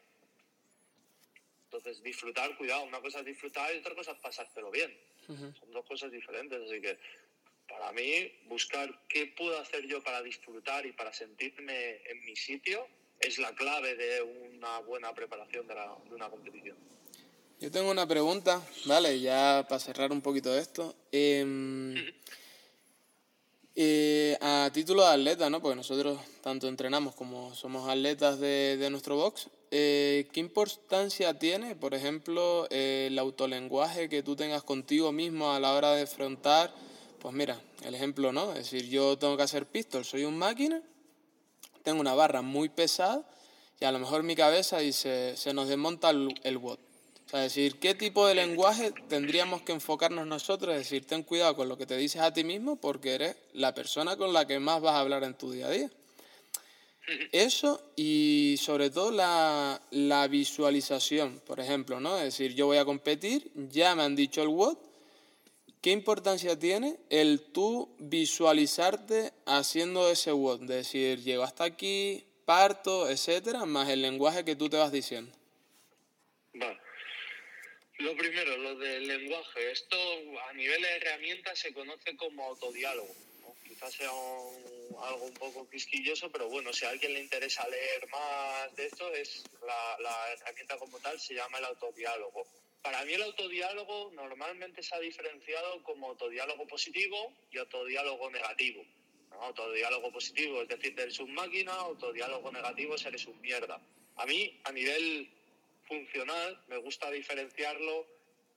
Entonces, 1.76 2.02
disfrutar, 2.02 2.56
cuidado, 2.56 2.84
una 2.84 3.00
cosa 3.00 3.20
es 3.20 3.26
disfrutar 3.26 3.74
y 3.74 3.78
otra 3.78 3.94
cosa 3.94 4.12
es 4.12 4.18
pasártelo 4.18 4.70
bien. 4.70 4.96
Son 5.26 5.70
dos 5.72 5.84
cosas 5.87 6.10
diferentes, 6.10 6.60
así 6.60 6.80
que 6.80 6.98
para 7.68 7.92
mí 7.92 8.30
buscar 8.46 9.02
qué 9.08 9.26
puedo 9.26 9.58
hacer 9.58 9.87
yo 9.87 10.02
para 10.02 10.22
disfrutar 10.22 10.84
y 10.87 10.92
para 10.92 11.12
sentirme 11.12 12.02
en 12.06 12.24
mi 12.24 12.37
sitio 12.37 12.87
es 13.20 13.38
la 13.38 13.54
clave 13.54 13.94
de 13.94 14.22
una 14.22 14.80
buena 14.80 15.14
preparación 15.14 15.66
de, 15.66 15.74
de 15.74 16.14
una 16.14 16.28
competición. 16.28 16.76
Yo 17.60 17.70
tengo 17.70 17.90
una 17.90 18.06
pregunta, 18.06 18.60
vale, 18.84 19.20
ya 19.20 19.64
para 19.68 19.78
cerrar 19.78 20.12
un 20.12 20.20
poquito 20.20 20.54
esto. 20.56 20.94
Em, 21.10 21.94
Eh, 23.76 24.38
a 24.40 24.70
título 24.72 25.02
de 25.02 25.14
atleta, 25.14 25.50
¿no? 25.50 25.60
Porque 25.60 25.74
nosotros 25.74 26.20
tanto 26.42 26.68
entrenamos 26.68 27.16
como 27.16 27.52
somos 27.56 27.88
atletas 27.88 28.38
de, 28.38 28.76
de 28.76 28.88
nuestro 28.88 29.16
box. 29.16 29.48
Eh, 29.72 30.28
¿Qué 30.32 30.38
importancia 30.38 31.37
tiene, 31.37 31.74
por 31.74 31.92
ejemplo, 31.92 32.68
eh, 32.70 33.08
el 33.10 33.18
autolenguaje 33.18 34.08
que 34.08 34.22
tú 34.22 34.37
tengas 34.37 34.62
contigo 34.62 35.10
mismo 35.10 35.52
a 35.52 35.58
la 35.58 35.72
hora 35.72 35.92
de 35.92 36.02
afrontar? 36.02 36.72
Pues 37.18 37.34
mira, 37.34 37.60
el 37.84 37.96
ejemplo, 37.96 38.32
¿no? 38.32 38.52
Es 38.52 38.70
decir, 38.70 38.88
yo 38.88 39.18
tengo 39.18 39.37
que 39.37 39.42
hacer 39.42 39.66
pistol, 39.66 40.04
soy 40.04 40.24
un 40.24 40.38
máquina, 40.38 40.80
tengo 41.82 42.00
una 42.00 42.14
barra 42.14 42.42
muy 42.42 42.68
pesada 42.68 43.28
y 43.80 43.87
a 43.87 43.90
lo 43.90 43.98
mejor 43.98 44.22
mi 44.22 44.37
cabeza 44.37 44.78
dice, 44.78 45.37
se 45.37 45.52
nos 45.52 45.66
desmonta 45.66 46.10
el, 46.10 46.32
el 46.44 46.58
WOD. 46.58 46.78
Sea, 47.35 47.42
decir, 47.42 47.81
¿qué 47.81 47.97
tipo 47.97 48.29
de 48.29 48.37
lenguaje 48.37 48.92
tendríamos 49.09 49.62
que 49.62 49.73
enfocarnos 49.73 50.25
nosotros? 50.25 50.73
Es 50.73 50.83
decir, 50.83 51.05
ten 51.05 51.25
cuidado 51.25 51.57
con 51.57 51.68
lo 51.68 51.77
que 51.77 51.85
te 51.85 51.97
dices 51.97 52.23
a 52.23 52.33
ti 52.33 52.44
mismo 52.44 52.77
porque 52.77 53.16
eres 53.16 53.35
la 53.55 53.75
persona 53.75 54.16
con 54.16 54.33
la 54.33 54.47
que 54.47 54.61
más 54.61 54.81
vas 54.81 54.94
a 54.94 55.01
hablar 55.01 55.25
en 55.25 55.35
tu 55.35 55.51
día 55.51 55.66
a 55.66 55.70
día. 55.70 55.90
Eso 57.33 57.83
y 57.97 58.55
sobre 58.61 58.88
todo 58.90 59.11
la, 59.11 59.83
la, 59.90 60.29
visualización, 60.29 61.40
por 61.44 61.59
ejemplo, 61.59 61.99
¿no? 61.99 62.16
Es 62.18 62.23
decir, 62.23 62.55
yo 62.55 62.66
voy 62.66 62.77
a 62.77 62.85
competir, 62.85 63.51
ya 63.68 63.97
me 63.97 64.05
han 64.05 64.14
dicho 64.14 64.40
el 64.40 64.49
WOD, 64.49 64.77
¿qué 65.81 65.90
importancia 65.90 66.57
tiene 66.57 66.99
el 67.11 67.40
tú 67.40 67.97
visualizarte 67.99 69.33
haciendo 69.44 70.09
ese 70.09 70.31
WOD? 70.31 70.62
Es 70.62 70.68
decir, 70.68 71.20
llego 71.20 71.42
hasta 71.42 71.64
aquí, 71.64 72.25
parto, 72.44 73.11
etcétera, 73.11 73.66
más 73.66 73.88
el 73.88 74.03
lenguaje 74.03 74.44
que 74.44 74.55
tú 74.55 74.68
te 74.68 74.77
vas 74.77 74.92
diciendo. 74.92 75.33
Vale. 76.53 76.84
Lo 77.98 78.16
primero, 78.16 78.57
lo 78.57 78.76
del 78.76 79.07
lenguaje. 79.07 79.70
Esto 79.70 79.96
a 80.48 80.52
nivel 80.52 80.83
de 80.83 80.96
herramientas 80.96 81.59
se 81.59 81.72
conoce 81.72 82.16
como 82.16 82.44
autodiálogo 82.46 83.14
quizás 83.74 83.92
sea 83.92 84.11
algo 84.11 85.24
un 85.24 85.35
poco 85.35 85.68
quisquilloso, 85.68 86.30
pero 86.30 86.48
bueno, 86.48 86.72
si 86.72 86.85
a 86.85 86.90
alguien 86.90 87.14
le 87.14 87.20
interesa 87.20 87.66
leer 87.68 88.09
más 88.09 88.74
de 88.76 88.87
esto, 88.87 89.12
es 89.12 89.44
la, 89.66 89.96
la 90.00 90.33
herramienta 90.33 90.76
como 90.78 90.98
tal 91.00 91.18
se 91.18 91.35
llama 91.35 91.59
el 91.59 91.64
autodiálogo. 91.64 92.46
Para 92.83 93.04
mí 93.04 93.14
el 93.14 93.22
autodiálogo 93.22 94.12
normalmente 94.14 94.83
se 94.83 94.94
ha 94.94 95.00
diferenciado 95.00 95.83
como 95.83 96.11
autodiálogo 96.11 96.66
positivo 96.66 97.33
y 97.50 97.59
autodiálogo 97.59 98.30
negativo. 98.30 98.85
¿no? 99.30 99.42
Autodiálogo 99.42 100.12
positivo 100.12 100.62
es 100.62 100.68
decir, 100.68 100.94
eres 100.98 101.18
un 101.18 101.33
máquina, 101.35 101.72
autodiálogo 101.72 102.52
negativo 102.52 102.94
es 102.94 103.04
eres 103.07 103.26
un 103.26 103.40
mierda. 103.40 103.80
A 104.16 104.26
mí, 104.26 104.61
a 104.64 104.70
nivel 104.70 105.28
funcional, 105.87 106.62
me 106.68 106.77
gusta 106.79 107.11
diferenciarlo 107.11 108.07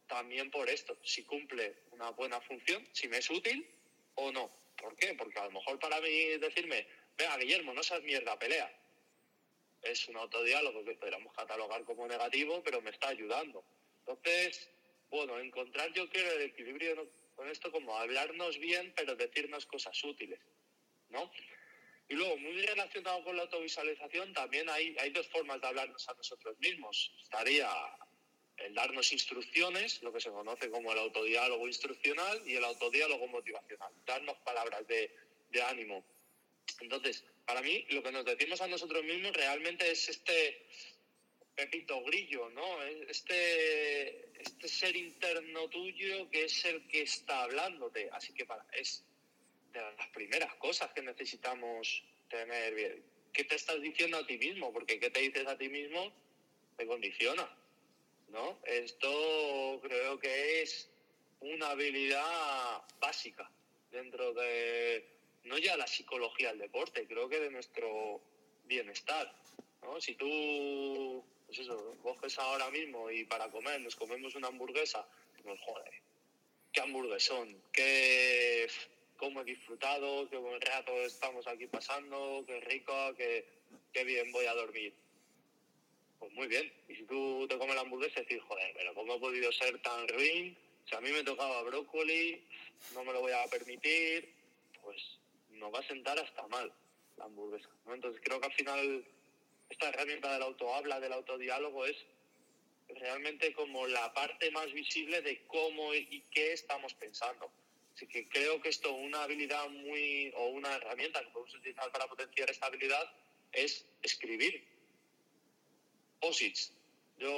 también 0.08 0.50
por 0.50 0.70
esto, 0.70 0.98
si 1.04 1.24
cumple 1.24 1.76
una 1.92 2.12
buena 2.12 2.40
función, 2.42 2.88
si 2.94 3.08
me 3.08 3.18
es 3.18 3.30
útil 3.30 3.68
o 4.16 4.32
no. 4.32 4.52
¿Por 4.78 4.96
qué? 4.96 5.14
Porque 5.16 5.40
a 5.40 5.46
lo 5.46 5.52
mejor 5.52 5.80
para 5.80 6.00
mí 6.02 6.38
decirme, 6.40 6.88
venga 7.18 7.38
Guillermo, 7.38 7.74
no 7.74 7.84
seas 7.84 8.04
mierda, 8.04 8.38
pelea. 8.40 8.72
Es 9.82 10.08
un 10.08 10.18
autodiálogo 10.18 10.84
que 10.84 10.96
podríamos 10.96 11.34
catalogar 11.34 11.84
como 11.84 12.08
negativo, 12.08 12.64
pero 12.64 12.82
me 12.82 12.92
está 12.92 13.10
ayudando. 13.10 13.64
Entonces, 14.00 14.70
bueno, 15.10 15.40
encontrar 15.40 15.92
yo 15.94 16.10
creo 16.10 16.32
el 16.34 16.44
equilibrio 16.44 17.10
con 17.36 17.50
esto 17.50 17.72
como 17.72 17.98
hablarnos 17.98 18.58
bien, 18.58 18.94
pero 18.96 19.16
decirnos 19.16 19.66
cosas 19.66 20.02
útiles, 20.04 20.40
¿no? 21.10 21.32
Y 22.10 22.16
luego, 22.16 22.38
muy 22.38 22.62
relacionado 22.66 23.24
con 23.24 23.36
la 23.36 23.44
autovisualización, 23.44 24.34
también 24.34 24.70
hay, 24.70 24.96
hay 25.00 25.10
dos 25.10 25.28
formas 25.28 25.60
de 25.60 25.68
hablarnos 25.68 26.08
a 26.08 26.14
nosotros 26.14 26.58
mismos. 26.60 27.14
Estaría 27.22 27.70
el 28.58 28.74
darnos 28.74 29.12
instrucciones, 29.12 30.02
lo 30.02 30.12
que 30.12 30.22
se 30.22 30.32
conoce 30.32 30.70
como 30.70 30.92
el 30.92 31.00
autodiálogo 31.00 31.68
instruccional 31.68 32.42
y 32.46 32.56
el 32.56 32.64
autodiálogo 32.64 33.28
motivacional, 33.28 33.92
darnos 34.06 34.38
palabras 34.38 34.88
de, 34.88 35.14
de 35.50 35.62
ánimo. 35.62 36.04
Entonces, 36.80 37.24
para 37.46 37.62
mí, 37.62 37.86
lo 37.90 38.02
que 38.02 38.12
nos 38.12 38.26
decimos 38.26 38.62
a 38.62 38.68
nosotros 38.68 39.04
mismos 39.04 39.34
realmente 39.34 39.90
es 39.90 40.10
este 40.10 40.68
pepito 41.56 42.04
grillo, 42.04 42.50
¿no? 42.50 42.84
Este, 42.84 44.42
este 44.42 44.68
ser 44.68 44.96
interno 44.96 45.68
tuyo 45.70 46.30
que 46.30 46.44
es 46.44 46.66
el 46.66 46.88
que 46.88 47.02
está 47.02 47.44
hablándote. 47.44 48.10
Así 48.12 48.34
que 48.34 48.46
para, 48.46 48.66
es 48.74 49.04
las 49.82 50.08
primeras 50.10 50.54
cosas 50.56 50.92
que 50.94 51.02
necesitamos 51.02 52.04
tener 52.30 52.74
bien. 52.76 53.04
¿Qué 53.34 53.44
te 53.44 53.56
estás 53.56 53.82
diciendo 53.82 54.18
a 54.18 54.26
ti 54.26 54.38
mismo? 54.38 54.74
Porque 54.74 55.00
¿qué 55.00 55.10
te 55.10 55.22
dices 55.22 55.46
a 55.48 55.58
ti 55.58 55.70
mismo? 55.70 56.12
Te 56.76 56.86
condiciona. 56.86 57.50
¿no? 58.30 58.60
Esto 58.66 59.80
creo 59.82 60.20
que 60.20 60.62
es 60.62 60.90
una 61.40 61.70
habilidad 61.70 62.84
básica 63.00 63.50
dentro 63.92 64.34
de, 64.34 65.08
no 65.44 65.58
ya 65.58 65.78
la 65.78 65.88
psicología 65.88 66.50
del 66.50 66.60
deporte, 66.60 67.08
creo 67.08 67.30
que 67.30 67.40
de 67.40 67.52
nuestro 67.52 68.22
bienestar, 68.66 69.34
¿no? 69.82 70.00
Si 70.02 70.16
tú, 70.16 71.24
pues 71.46 71.60
coges 72.04 72.38
ahora 72.40 72.70
mismo 72.70 73.10
y 73.10 73.24
para 73.24 73.50
comer 73.50 73.80
nos 73.82 73.96
comemos 73.96 74.36
una 74.36 74.50
hamburguesa, 74.50 75.08
pues 75.44 75.60
joder, 75.62 75.94
qué 76.74 76.82
hamburguesón, 76.82 77.62
qué, 77.72 78.68
cómo 79.18 79.42
he 79.42 79.46
disfrutado, 79.46 80.30
qué 80.30 80.38
buen 80.38 80.62
rato 80.62 80.92
estamos 81.02 81.46
aquí 81.48 81.68
pasando, 81.68 82.44
qué 82.48 82.60
rico, 82.62 82.94
qué, 83.18 83.46
qué 83.92 84.04
bien 84.04 84.32
voy 84.32 84.46
a 84.46 84.54
dormir 84.54 84.94
pues 86.20 86.34
muy 86.34 86.48
bien. 86.48 86.72
Y 86.88 86.96
si 86.96 87.04
tú 87.04 87.48
te 87.48 87.58
comes 87.58 87.76
la 87.76 87.82
hamburguesa 87.82 88.22
y 88.22 88.24
dices, 88.24 88.44
joder, 88.48 88.74
pero 88.76 88.94
¿cómo 88.94 89.14
ha 89.14 89.20
podido 89.20 89.52
ser 89.52 89.80
tan 89.82 90.08
ruin? 90.08 90.58
Si 90.90 90.96
a 90.96 91.02
mí 91.02 91.12
me 91.12 91.24
tocaba 91.24 91.62
brócoli, 91.64 92.44
no 92.94 93.04
me 93.04 93.14
lo 93.14 93.22
voy 93.22 93.32
a 93.32 93.46
permitir, 93.48 94.34
pues 94.84 95.02
nos 95.52 95.74
va 95.74 95.80
a 95.80 95.88
sentar 95.88 96.18
hasta 96.20 96.48
mal 96.48 96.72
la 97.18 97.26
hamburguesa. 97.26 97.70
Entonces 97.88 98.22
creo 98.24 98.40
que 98.40 98.48
al 98.48 98.54
final 98.54 99.06
esta 99.70 99.90
herramienta 99.90 100.34
del 100.34 100.44
autohabla, 100.44 101.00
del 101.00 101.14
autodiálogo, 101.14 101.86
es 101.86 101.98
realmente 102.88 103.54
como 103.54 103.86
la 103.88 104.14
parte 104.14 104.50
más 104.52 104.72
visible 104.72 105.22
de 105.22 105.46
cómo 105.48 105.94
y 105.94 106.24
qué 106.32 106.54
estamos 106.54 106.94
pensando. 106.94 107.52
Así 107.98 108.06
que 108.06 108.30
creo 108.30 108.62
que 108.62 108.70
esto, 108.70 108.94
una 108.94 109.24
habilidad 109.24 109.68
muy, 109.70 110.32
o 110.36 110.50
una 110.50 110.76
herramienta 110.76 111.20
que 111.20 111.32
podemos 111.32 111.56
utilizar 111.56 111.92
para 111.92 112.06
potenciar 112.06 112.48
esta 112.48 112.68
habilidad, 112.68 113.12
es 113.52 113.88
escribir 114.04 114.64
posits. 116.22 116.74
Yo 117.18 117.34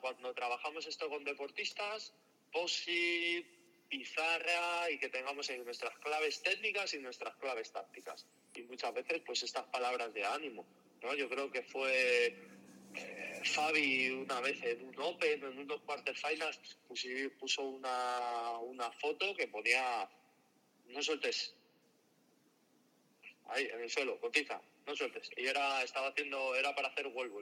cuando 0.00 0.34
trabajamos 0.34 0.88
esto 0.88 1.08
con 1.08 1.22
deportistas, 1.22 2.12
posit, 2.50 3.46
pizarra 3.88 4.90
y 4.90 4.98
que 4.98 5.08
tengamos 5.08 5.48
ahí 5.50 5.60
nuestras 5.60 5.96
claves 5.98 6.42
técnicas 6.42 6.92
y 6.94 6.98
nuestras 6.98 7.36
claves 7.36 7.70
tácticas. 7.70 8.26
Y 8.56 8.62
muchas 8.62 8.92
veces 8.94 9.22
pues 9.24 9.44
estas 9.44 9.66
palabras 9.66 10.12
de 10.12 10.24
ánimo. 10.24 10.66
¿no? 11.00 11.14
Yo 11.14 11.28
creo 11.28 11.48
que 11.52 11.62
fue 11.62 12.36
eh, 12.96 13.40
Fabi 13.44 14.10
una 14.10 14.40
vez 14.40 14.62
en 14.62 14.88
un 14.88 14.98
Open, 15.00 15.44
en 15.44 15.58
unos 15.58 15.80
quarterfinals, 15.82 16.58
puso, 16.86 17.08
puso 17.38 17.62
una, 17.62 18.58
una 18.58 18.90
foto 18.92 19.34
que 19.34 19.48
ponía 19.48 20.08
no 20.86 21.02
sueltes 21.02 21.54
ahí 23.52 23.68
en 23.72 23.80
el 23.80 23.90
suelo, 23.90 24.18
cotiza, 24.20 24.60
no 24.86 24.96
sueltes. 24.96 25.30
Y 25.36 25.46
era, 25.46 25.82
estaba 25.82 26.08
haciendo, 26.08 26.54
era 26.54 26.74
para 26.74 26.88
hacer 26.88 27.06
wall. 27.08 27.32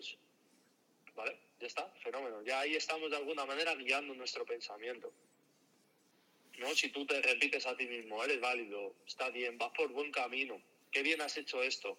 ¿Vale? 1.14 1.38
Ya 1.60 1.66
está, 1.66 1.86
fenómeno. 2.02 2.42
Ya 2.42 2.60
ahí 2.60 2.76
estamos 2.76 3.10
de 3.10 3.16
alguna 3.16 3.44
manera 3.44 3.74
guiando 3.74 4.14
nuestro 4.14 4.44
pensamiento. 4.44 5.12
¿No? 6.58 6.74
Si 6.74 6.90
tú 6.90 7.06
te 7.06 7.20
repites 7.22 7.66
a 7.66 7.76
ti 7.76 7.86
mismo, 7.86 8.22
eres 8.22 8.40
válido, 8.40 8.94
está 9.06 9.30
bien, 9.30 9.56
vas 9.56 9.70
por 9.70 9.88
buen 9.88 10.12
camino, 10.12 10.60
qué 10.90 11.02
bien 11.02 11.20
has 11.22 11.36
hecho 11.36 11.62
esto. 11.62 11.96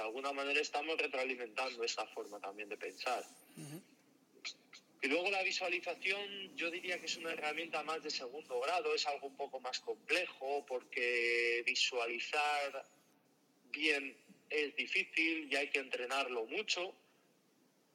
De 0.00 0.06
alguna 0.06 0.32
manera 0.32 0.60
estamos 0.60 0.96
retroalimentando 0.96 1.84
esa 1.84 2.06
forma 2.06 2.40
también 2.40 2.70
de 2.70 2.76
pensar. 2.78 3.22
Uh-huh. 3.58 3.82
Y 5.02 5.08
luego 5.08 5.30
la 5.30 5.42
visualización, 5.42 6.56
yo 6.56 6.70
diría 6.70 6.98
que 6.98 7.04
es 7.06 7.16
una 7.18 7.32
herramienta 7.32 7.82
más 7.82 8.02
de 8.02 8.10
segundo 8.10 8.60
grado, 8.60 8.94
es 8.94 9.06
algo 9.06 9.26
un 9.26 9.36
poco 9.36 9.60
más 9.60 9.78
complejo 9.80 10.64
porque 10.66 11.62
visualizar 11.66 12.84
bien 13.70 14.16
es 14.48 14.74
difícil 14.74 15.52
y 15.52 15.56
hay 15.56 15.68
que 15.68 15.80
entrenarlo 15.80 16.46
mucho 16.46 16.94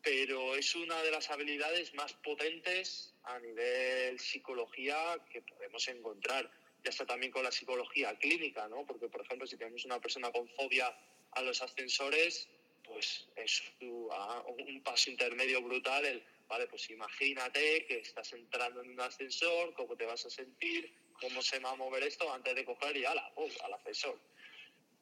pero 0.05 0.55
es 0.55 0.75
una 0.75 1.01
de 1.01 1.09
las 1.09 1.31
habilidades 1.31 1.91
más 1.95 2.13
potentes 2.13 3.11
a 3.23 3.39
nivel 3.39 4.19
psicología 4.19 4.95
que 5.31 5.41
podemos 5.41 5.87
encontrar. 5.87 6.47
Ya 6.83 6.91
está 6.91 7.07
también 7.07 7.31
con 7.31 7.43
la 7.43 7.51
psicología 7.51 8.15
clínica, 8.19 8.67
¿no? 8.67 8.85
Porque, 8.85 9.07
por 9.07 9.21
ejemplo, 9.21 9.47
si 9.47 9.57
tenemos 9.57 9.83
una 9.83 9.99
persona 9.99 10.31
con 10.31 10.47
fobia 10.49 10.95
a 11.35 11.41
los 11.41 11.61
ascensores, 11.61 12.49
pues 12.83 13.27
es 13.35 13.63
un 13.79 14.81
paso 14.83 15.09
intermedio 15.09 15.61
brutal 15.61 16.05
el, 16.05 16.23
vale, 16.47 16.67
pues 16.67 16.89
imagínate 16.89 17.85
que 17.85 17.99
estás 17.99 18.33
entrando 18.33 18.81
en 18.81 18.91
un 18.91 19.01
ascensor, 19.01 19.73
cómo 19.73 19.95
te 19.95 20.05
vas 20.05 20.25
a 20.25 20.29
sentir, 20.29 20.93
cómo 21.19 21.41
se 21.41 21.59
va 21.59 21.71
a 21.71 21.75
mover 21.75 22.03
esto 22.03 22.31
antes 22.31 22.55
de 22.55 22.65
coger 22.65 22.97
y 22.97 23.05
ala, 23.05 23.33
¡pum! 23.33 23.49
al 23.63 23.73
ascensor. 23.73 24.19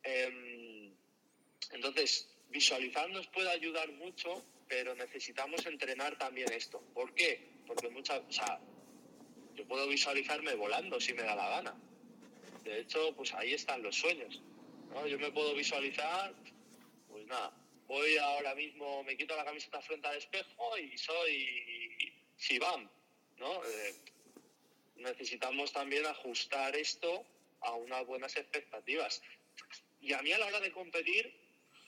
Eh, 0.03 0.91
entonces, 1.71 2.29
visualizar 2.49 3.09
nos 3.09 3.27
puede 3.27 3.49
ayudar 3.49 3.91
mucho 3.93 4.43
pero 4.67 4.95
necesitamos 4.95 5.65
entrenar 5.67 6.17
también 6.17 6.51
esto. 6.51 6.81
¿Por 6.95 7.13
qué? 7.13 7.47
Porque 7.67 7.89
muchas, 7.89 8.21
o 8.27 8.31
sea, 8.31 8.59
yo 9.55 9.65
puedo 9.65 9.88
visualizarme 9.88 10.55
volando 10.55 10.99
si 10.99 11.13
me 11.13 11.21
da 11.21 11.36
la 11.36 11.49
gana, 11.49 11.75
De 12.63 12.79
hecho, 12.79 13.13
pues 13.15 13.34
ahí 13.34 13.53
están 13.53 13.84
los 13.84 13.95
sueños. 13.95 14.41
Yo 14.93 15.19
me 15.19 15.31
puedo 15.31 15.53
visualizar, 15.53 16.33
pues 17.09 17.25
nada, 17.25 17.51
voy 17.87 18.15
ahora 18.17 18.55
mismo, 18.55 19.03
me 19.03 19.17
quito 19.17 19.35
la 19.35 19.43
camiseta 19.43 19.81
frente 19.81 20.07
al 20.07 20.17
espejo 20.17 20.77
y 20.77 20.97
soy 20.97 22.13
Shibam, 22.37 22.89
¿no? 23.37 23.65
Eh, 23.65 23.95
necesitamos 24.95 25.73
también 25.73 26.05
ajustar 26.05 26.75
esto 26.77 27.25
a 27.61 27.73
unas 27.73 28.05
buenas 28.05 28.37
expectativas. 28.37 29.21
Y 29.99 30.13
a 30.13 30.21
mí 30.21 30.31
a 30.31 30.37
la 30.37 30.45
hora 30.45 30.61
de 30.61 30.71
competir 30.71 31.33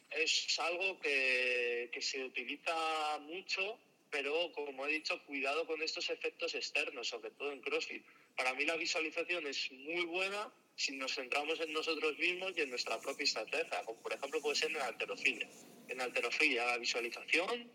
es 0.10 0.60
algo 0.60 1.00
que, 1.00 1.90
que 1.94 2.02
se 2.02 2.22
utiliza 2.24 3.20
mucho, 3.20 3.80
pero 4.10 4.52
como 4.52 4.86
he 4.88 4.92
dicho, 4.92 5.24
cuidado 5.26 5.66
con 5.66 5.82
estos 5.82 6.10
efectos 6.10 6.54
externos, 6.54 7.08
sobre 7.08 7.32
todo 7.32 7.52
en 7.54 7.62
CrossFit. 7.62 8.04
Para 8.36 8.54
mí 8.56 8.66
la 8.66 8.76
visualización 8.76 9.48
es 9.48 9.72
muy 9.72 10.04
buena 10.06 10.52
si 10.76 10.96
nos 10.98 11.16
centramos 11.16 11.60
en 11.62 11.72
nosotros 11.74 12.18
mismos 12.18 12.54
y 12.56 12.62
en 12.62 12.70
nuestra 12.70 13.00
propia 13.00 13.24
estrategia, 13.24 13.84
como 13.84 14.02
por 14.02 14.14
ejemplo 14.14 14.42
puede 14.42 14.56
ser 14.56 14.72
en 14.72 14.78
la 14.78 14.88
alterofilia. 14.88 15.50
En 15.88 16.02
alterofilia 16.02 16.66
la 16.66 16.78
visualización 16.78 17.72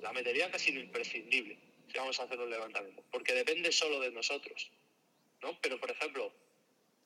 la 0.00 0.12
metería 0.12 0.50
casi 0.50 0.72
lo 0.72 0.80
imprescindible 0.80 1.56
si 1.90 1.98
vamos 1.98 2.18
a 2.18 2.24
hacer 2.24 2.38
un 2.38 2.50
levantamiento, 2.50 3.04
porque 3.10 3.34
depende 3.34 3.70
solo 3.70 4.00
de 4.00 4.10
nosotros. 4.10 4.70
¿no? 5.42 5.58
Pero 5.60 5.78
por 5.78 5.90
ejemplo, 5.90 6.32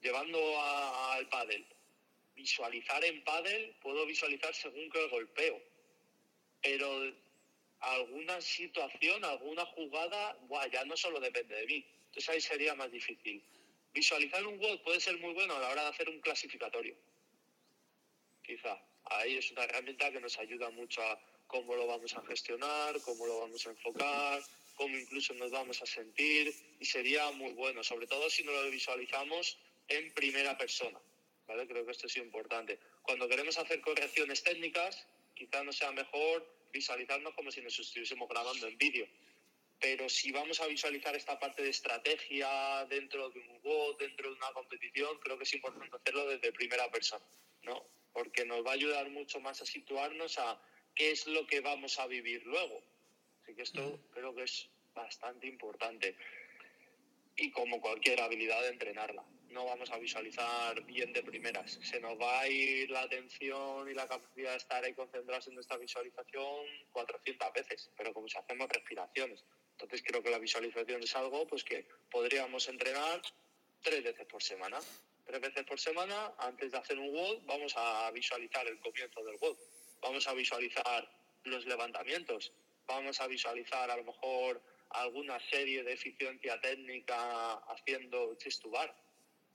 llevando 0.00 0.38
al 0.60 1.28
pádel, 1.28 1.66
visualizar 2.34 3.04
en 3.04 3.22
pádel 3.24 3.74
puedo 3.82 4.06
visualizar 4.06 4.54
según 4.54 4.88
que 4.90 5.08
golpeo, 5.08 5.60
pero 6.62 7.12
alguna 7.80 8.40
situación, 8.40 9.24
alguna 9.24 9.64
jugada, 9.66 10.38
ya 10.72 10.84
no 10.84 10.96
solo 10.96 11.20
depende 11.20 11.54
de 11.54 11.66
mí. 11.66 11.86
Entonces 12.06 12.28
ahí 12.28 12.40
sería 12.40 12.74
más 12.74 12.90
difícil. 12.90 13.42
Visualizar 13.96 14.46
un 14.46 14.58
WOD 14.60 14.82
puede 14.82 15.00
ser 15.00 15.16
muy 15.20 15.32
bueno 15.32 15.56
a 15.56 15.58
la 15.58 15.70
hora 15.70 15.82
de 15.84 15.88
hacer 15.88 16.10
un 16.10 16.20
clasificatorio. 16.20 16.94
Quizá. 18.42 18.78
Ahí 19.06 19.38
es 19.38 19.50
una 19.52 19.64
herramienta 19.64 20.12
que 20.12 20.20
nos 20.20 20.38
ayuda 20.38 20.68
mucho 20.68 21.00
a 21.02 21.18
cómo 21.46 21.74
lo 21.74 21.86
vamos 21.86 22.14
a 22.14 22.20
gestionar, 22.26 23.00
cómo 23.00 23.26
lo 23.26 23.38
vamos 23.40 23.66
a 23.66 23.70
enfocar, 23.70 24.42
cómo 24.74 24.98
incluso 24.98 25.32
nos 25.32 25.50
vamos 25.50 25.80
a 25.80 25.86
sentir 25.86 26.54
y 26.78 26.84
sería 26.84 27.30
muy 27.30 27.54
bueno, 27.54 27.82
sobre 27.82 28.06
todo 28.06 28.28
si 28.28 28.44
no 28.44 28.52
lo 28.52 28.70
visualizamos 28.70 29.56
en 29.88 30.12
primera 30.12 30.58
persona. 30.58 31.00
¿vale? 31.46 31.66
Creo 31.66 31.86
que 31.86 31.92
esto 31.92 32.06
es 32.06 32.18
importante. 32.18 32.78
Cuando 33.00 33.26
queremos 33.26 33.56
hacer 33.56 33.80
correcciones 33.80 34.42
técnicas, 34.42 35.06
quizás 35.34 35.64
no 35.64 35.72
sea 35.72 35.90
mejor 35.92 36.46
visualizarnos 36.70 37.32
como 37.32 37.50
si 37.50 37.62
nos 37.62 37.78
estuviésemos 37.78 38.28
grabando 38.28 38.66
en 38.66 38.76
vídeo 38.76 39.08
pero 39.80 40.08
si 40.08 40.32
vamos 40.32 40.60
a 40.60 40.66
visualizar 40.66 41.14
esta 41.14 41.38
parte 41.38 41.62
de 41.62 41.70
estrategia 41.70 42.86
dentro 42.86 43.28
de 43.30 43.40
un 43.40 43.60
WOD, 43.62 43.98
dentro 43.98 44.30
de 44.30 44.36
una 44.36 44.52
competición, 44.52 45.18
creo 45.20 45.36
que 45.36 45.44
es 45.44 45.54
importante 45.54 45.96
hacerlo 45.96 46.28
desde 46.28 46.52
primera 46.52 46.90
persona, 46.90 47.24
¿no? 47.62 47.86
Porque 48.12 48.44
nos 48.46 48.64
va 48.64 48.70
a 48.70 48.74
ayudar 48.74 49.10
mucho 49.10 49.40
más 49.40 49.60
a 49.60 49.66
situarnos 49.66 50.38
a 50.38 50.60
qué 50.94 51.10
es 51.10 51.26
lo 51.26 51.46
que 51.46 51.60
vamos 51.60 51.98
a 51.98 52.06
vivir 52.06 52.44
luego. 52.46 52.82
Así 53.42 53.54
que 53.54 53.62
esto 53.62 54.00
creo 54.12 54.34
que 54.34 54.44
es 54.44 54.68
bastante 54.94 55.46
importante. 55.46 56.16
Y 57.36 57.50
como 57.50 57.80
cualquier 57.80 58.22
habilidad 58.22 58.62
de 58.62 58.68
entrenarla, 58.68 59.24
no 59.50 59.66
vamos 59.66 59.90
a 59.90 59.98
visualizar 59.98 60.82
bien 60.84 61.12
de 61.12 61.22
primeras. 61.22 61.78
Se 61.82 62.00
nos 62.00 62.18
va 62.18 62.40
a 62.40 62.48
ir 62.48 62.90
la 62.90 63.02
atención 63.02 63.88
y 63.90 63.94
la 63.94 64.08
capacidad 64.08 64.52
de 64.52 64.56
estar 64.56 64.82
ahí 64.82 64.94
concentrados 64.94 65.46
en 65.48 65.54
nuestra 65.54 65.76
visualización 65.76 66.64
400 66.92 67.52
veces, 67.52 67.90
pero 67.96 68.14
como 68.14 68.26
si 68.26 68.38
hacemos 68.38 68.68
respiraciones 68.68 69.44
entonces 69.76 70.02
creo 70.02 70.22
que 70.22 70.30
la 70.30 70.38
visualización 70.38 71.02
es 71.02 71.14
algo 71.16 71.46
pues 71.46 71.62
que 71.62 71.86
podríamos 72.10 72.66
entrenar 72.66 73.20
tres 73.82 74.02
veces 74.02 74.26
por 74.26 74.42
semana. 74.42 74.78
Tres 75.26 75.40
veces 75.40 75.64
por 75.64 75.78
semana, 75.78 76.32
antes 76.38 76.72
de 76.72 76.78
hacer 76.78 76.98
un 76.98 77.12
WOD, 77.12 77.42
vamos 77.44 77.74
a 77.76 78.10
visualizar 78.10 78.66
el 78.66 78.80
comienzo 78.80 79.22
del 79.22 79.36
WOD. 79.36 79.58
Vamos 80.00 80.26
a 80.28 80.32
visualizar 80.32 81.06
los 81.44 81.66
levantamientos. 81.66 82.54
Vamos 82.86 83.20
a 83.20 83.26
visualizar 83.26 83.90
a 83.90 83.96
lo 83.98 84.04
mejor 84.04 84.62
alguna 84.90 85.38
serie 85.40 85.82
de 85.82 85.92
eficiencia 85.92 86.58
técnica 86.58 87.54
haciendo 87.68 88.34
chest 88.36 88.62
to 88.62 88.70
bar. 88.70 88.96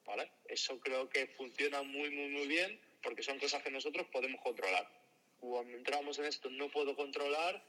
¿Vale? 0.06 0.32
Eso 0.46 0.80
creo 0.80 1.10
que 1.10 1.28
funciona 1.36 1.82
muy, 1.82 2.12
muy, 2.12 2.30
muy 2.30 2.48
bien 2.48 2.80
porque 3.02 3.24
son 3.24 3.40
cosas 3.40 3.64
que 3.64 3.72
nosotros 3.72 4.06
podemos 4.12 4.40
controlar. 4.42 4.88
Cuando 5.40 5.76
entramos 5.76 6.20
en 6.20 6.26
esto 6.26 6.48
no 6.52 6.70
puedo 6.70 6.96
controlar, 6.96 7.64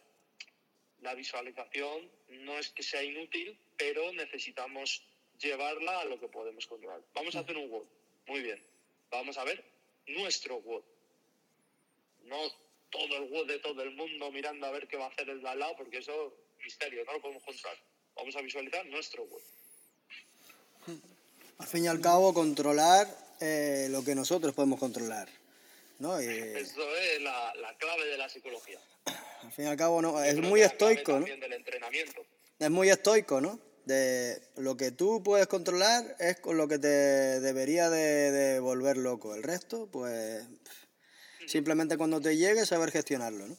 la 1.03 1.15
visualización 1.15 2.11
no 2.29 2.59
es 2.59 2.71
que 2.71 2.83
sea 2.83 3.03
inútil, 3.03 3.59
pero 3.77 4.13
necesitamos 4.13 5.05
llevarla 5.39 6.01
a 6.01 6.05
lo 6.05 6.19
que 6.19 6.29
podemos 6.29 6.67
controlar. 6.67 7.03
Vamos 7.15 7.35
a 7.35 7.41
hacer 7.41 7.57
un 7.57 7.71
WOD. 7.71 7.87
Muy 8.29 8.41
bien. 8.41 8.63
Vamos 9.11 9.37
a 9.37 9.45
ver 9.45 9.65
nuestro 10.07 10.57
WOD. 10.57 10.83
No 12.25 12.39
todo 12.91 13.17
el 13.17 13.31
WOD 13.31 13.47
de 13.47 13.59
todo 13.59 13.83
el 13.83 13.91
mundo 13.93 14.31
mirando 14.31 14.67
a 14.67 14.71
ver 14.71 14.87
qué 14.87 14.97
va 14.97 15.07
a 15.07 15.09
hacer 15.09 15.29
el 15.29 15.43
de 15.43 15.49
al 15.49 15.59
lado, 15.59 15.75
porque 15.77 15.99
eso 15.99 16.35
es 16.59 16.65
misterio, 16.65 17.05
no 17.05 17.15
lo 17.15 17.21
podemos 17.21 17.43
controlar. 17.43 17.79
Vamos 18.15 18.37
a 18.37 18.43
visualizar 18.43 18.87
nuestro 18.87 19.25
WOD. 19.25 19.43
Al 21.59 21.67
fin 21.67 21.85
y 21.85 21.89
al 21.89 22.01
cabo, 22.01 22.33
controlar 22.33 23.07
eh, 23.41 23.89
lo 23.91 24.05
que 24.05 24.15
nosotros 24.15 24.55
podemos 24.55 24.79
controlar. 24.79 25.29
¿no? 25.99 26.19
Eso 26.19 26.97
es 26.97 27.21
la, 27.23 27.55
la 27.57 27.77
clave 27.77 28.07
de 28.07 28.19
la 28.19 28.29
psicología. 28.29 28.79
Al 29.43 29.53
fin 29.53 29.65
y 29.65 29.69
al 29.69 29.77
cabo, 29.77 30.01
no, 30.01 30.23
es 30.23 30.37
muy 30.37 30.61
estoico, 30.61 31.19
¿no? 31.19 31.27
Es 32.59 32.71
muy 32.71 32.91
estoico, 32.91 33.41
¿no? 33.41 33.59
De 33.85 34.41
lo 34.57 34.77
que 34.77 34.93
tú 34.93 35.23
puedes 35.23 35.49
controlar 35.49 36.17
es 36.21 36.39
con 36.39 36.57
lo 36.57 36.69
que 36.69 36.79
te 36.79 36.89
debería 36.89 37.91
de, 37.91 38.61
volver 38.61 38.97
loco. 38.97 39.35
El 39.35 39.43
resto, 39.43 39.89
pues 39.91 40.47
simplemente 41.47 41.97
cuando 41.97 42.21
te 42.21 42.37
llegue 42.37 42.65
saber 42.65 42.93
gestionarlo, 42.93 43.49
¿no? 43.49 43.57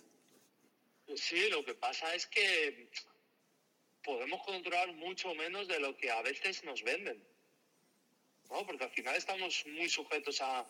Sí, 1.15 1.49
lo 1.49 1.63
que 1.65 1.75
pasa 1.75 2.15
es 2.15 2.25
que 2.27 2.89
podemos 4.03 4.41
controlar 4.43 4.93
mucho 4.93 5.33
menos 5.35 5.67
de 5.67 5.79
lo 5.79 5.95
que 5.97 6.09
a 6.09 6.21
veces 6.21 6.63
nos 6.63 6.81
venden. 6.83 7.21
¿no? 8.49 8.65
Porque 8.65 8.85
al 8.85 8.91
final 8.91 9.15
estamos 9.15 9.65
muy 9.67 9.89
sujetos 9.89 10.41
a 10.41 10.65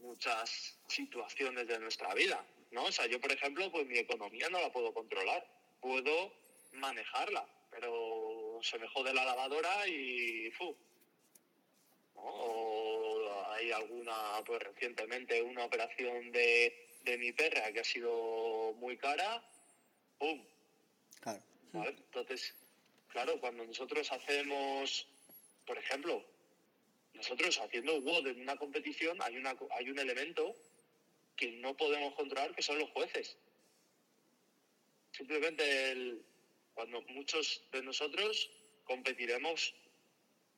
muchas 0.00 0.78
situaciones 0.88 1.66
de 1.66 1.78
nuestra 1.78 2.14
vida. 2.14 2.44
¿No? 2.70 2.84
O 2.84 2.92
sea, 2.92 3.06
yo, 3.06 3.20
por 3.20 3.32
ejemplo, 3.32 3.70
pues 3.70 3.86
mi 3.86 3.98
economía 3.98 4.48
no 4.48 4.60
la 4.60 4.72
puedo 4.72 4.92
controlar, 4.92 5.46
puedo 5.80 6.32
manejarla, 6.72 7.46
pero 7.70 8.60
se 8.62 8.78
me 8.78 8.88
jode 8.88 9.12
la 9.12 9.24
lavadora 9.24 9.86
y 9.88 10.50
¡fu! 10.52 10.76
O 12.14 13.44
hay 13.52 13.72
alguna, 13.72 14.42
pues 14.44 14.62
recientemente, 14.62 15.42
una 15.42 15.64
operación 15.64 16.30
de, 16.32 16.88
de 17.04 17.18
mi 17.18 17.32
perra 17.32 17.72
que 17.72 17.80
ha 17.80 17.84
sido 17.84 18.74
muy 18.76 18.96
cara, 18.96 19.42
¡pum! 20.18 20.44
Claro. 21.20 21.42
Entonces, 21.72 22.54
claro, 23.08 23.38
cuando 23.40 23.64
nosotros 23.64 24.10
hacemos, 24.12 25.06
por 25.66 25.78
ejemplo, 25.78 26.24
nosotros 27.14 27.58
haciendo 27.58 28.00
WOD 28.00 28.28
en 28.28 28.40
una 28.40 28.56
competición 28.56 29.18
hay, 29.22 29.36
una, 29.36 29.56
hay 29.76 29.90
un 29.90 29.98
elemento 29.98 30.54
que 31.40 31.52
no 31.52 31.74
podemos 31.74 32.14
controlar, 32.14 32.54
que 32.54 32.60
son 32.60 32.78
los 32.78 32.90
jueces. 32.90 33.38
Simplemente 35.10 36.18
cuando 36.74 37.00
muchos 37.08 37.62
de 37.72 37.82
nosotros 37.82 38.50
competiremos 38.84 39.74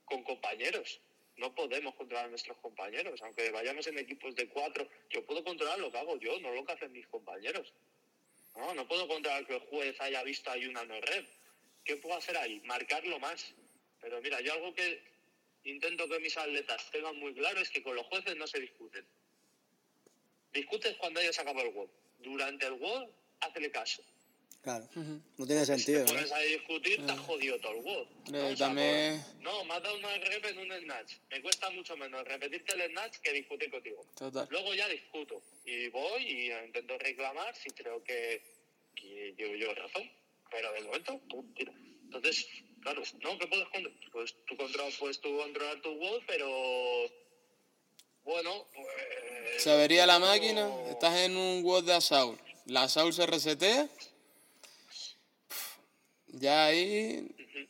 con 0.04 0.24
compañeros, 0.24 1.00
no 1.36 1.54
podemos 1.54 1.94
controlar 1.94 2.26
a 2.26 2.30
nuestros 2.30 2.58
compañeros, 2.58 3.22
aunque 3.22 3.50
vayamos 3.50 3.86
en 3.86 3.98
equipos 3.98 4.34
de 4.34 4.48
cuatro, 4.48 4.88
yo 5.08 5.24
puedo 5.24 5.44
controlar 5.44 5.78
lo 5.78 5.90
que 5.92 5.98
hago 5.98 6.18
yo, 6.18 6.38
no 6.40 6.52
lo 6.52 6.64
que 6.64 6.72
hacen 6.72 6.90
mis 6.90 7.06
compañeros. 7.06 7.72
No, 8.56 8.74
no 8.74 8.86
puedo 8.86 9.06
controlar 9.06 9.46
que 9.46 9.54
el 9.54 9.60
juez 9.60 9.98
haya 10.00 10.24
visto 10.24 10.50
ahí 10.50 10.66
una 10.66 10.84
no 10.84 11.00
red. 11.00 11.24
¿Qué 11.84 11.96
puedo 11.96 12.16
hacer 12.16 12.36
ahí? 12.36 12.60
Marcarlo 12.64 13.20
más. 13.20 13.54
Pero 14.00 14.20
mira, 14.20 14.40
yo 14.40 14.52
algo 14.52 14.74
que 14.74 15.00
intento 15.62 16.08
que 16.08 16.18
mis 16.18 16.36
atletas 16.36 16.90
tengan 16.90 17.16
muy 17.16 17.32
claro 17.34 17.60
es 17.60 17.70
que 17.70 17.82
con 17.82 17.94
los 17.94 18.06
jueces 18.06 18.36
no 18.36 18.48
se 18.48 18.60
discuten. 18.60 19.06
Discutes 20.52 20.96
cuando 20.96 21.20
hayas 21.20 21.38
acabado 21.38 21.68
el 21.68 21.74
WOD. 21.74 21.88
Durante 22.18 22.66
el 22.66 22.74
WOD, 22.74 23.08
hazle 23.40 23.70
caso. 23.70 24.02
Claro, 24.62 24.88
no 24.94 25.46
tiene 25.46 25.66
sentido. 25.66 26.06
Si 26.06 26.06
te 26.06 26.14
pones 26.14 26.32
a 26.32 26.38
discutir, 26.38 27.04
te 27.04 27.10
has 27.10 27.18
jodido 27.18 27.58
todo 27.58 27.72
el 27.72 27.82
WOD. 27.82 28.06
¿no? 28.30 28.56
también... 28.56 29.20
no, 29.40 29.64
me 29.64 29.74
has 29.74 29.82
dado 29.82 29.96
una 29.96 30.16
rep 30.16 30.44
en 30.44 30.58
un 30.58 30.80
snatch. 30.82 31.14
Me 31.30 31.42
cuesta 31.42 31.68
mucho 31.70 31.96
menos 31.96 32.22
repetirte 32.24 32.74
el 32.74 32.90
snatch 32.90 33.16
que 33.18 33.32
discutir 33.32 33.70
contigo. 33.72 34.06
Total. 34.16 34.46
Luego 34.50 34.72
ya 34.74 34.88
discuto. 34.88 35.42
Y 35.64 35.88
voy 35.88 36.22
y 36.22 36.52
intento 36.52 36.96
reclamar 36.98 37.56
si 37.56 37.70
creo 37.70 38.04
que, 38.04 38.40
que 38.94 39.34
llevo 39.36 39.56
yo 39.56 39.74
razón. 39.74 40.08
Pero 40.48 40.72
de 40.72 40.80
momento, 40.82 41.20
pum, 41.28 41.52
tira. 41.54 41.72
Entonces, 42.04 42.46
claro, 42.82 43.02
¿no? 43.20 43.38
¿Qué 43.38 43.46
puedes 43.48 43.68
controlar? 43.68 43.98
Pues 44.12 44.36
tú, 44.46 44.56
controlas, 44.56 44.94
puedes 44.96 45.20
tú 45.20 45.36
controlar 45.38 45.80
tu 45.80 45.90
WOD, 45.90 46.22
pero 46.26 47.10
bueno, 48.24 48.66
pues... 48.74 49.62
Se 49.62 49.76
vería 49.76 50.06
la 50.06 50.18
máquina, 50.18 50.70
estás 50.90 51.16
en 51.18 51.36
un 51.36 51.62
WOD 51.62 51.84
de 51.84 51.94
Assault, 51.94 52.40
la 52.66 52.84
Assault 52.84 53.14
se 53.14 53.26
resetea, 53.26 53.88
ya 56.28 56.66
ahí 56.66 57.28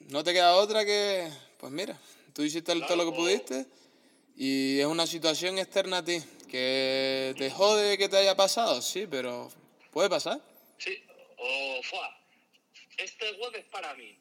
no 0.09 0.22
te 0.22 0.32
queda 0.32 0.55
otra 0.55 0.84
que, 0.84 1.28
pues 1.59 1.72
mira, 1.72 1.98
tú 2.32 2.42
hiciste 2.42 2.74
todo 2.80 2.96
lo 2.96 3.11
que 3.11 3.16
pudiste 3.16 3.66
Y 4.36 4.78
es 4.80 4.86
una 4.86 5.07
situación 5.07 5.59
externa 5.59 5.98
a 5.98 6.05
ti, 6.05 6.22
que 6.48 7.34
te 7.36 7.50
jode 7.50 7.98
que 7.98 8.09
te 8.09 8.16
haya 8.16 8.36
pasado, 8.36 8.80
sí, 8.80 9.07
pero 9.11 9.50
puede 9.90 10.09
pasar. 10.09 10.40
Sí, 10.78 11.05
o 11.36 11.82
fuá, 11.82 12.16
este 12.96 13.32
WOD 13.32 13.57
es 13.57 13.64
para 13.66 13.94
mí, 13.94 14.16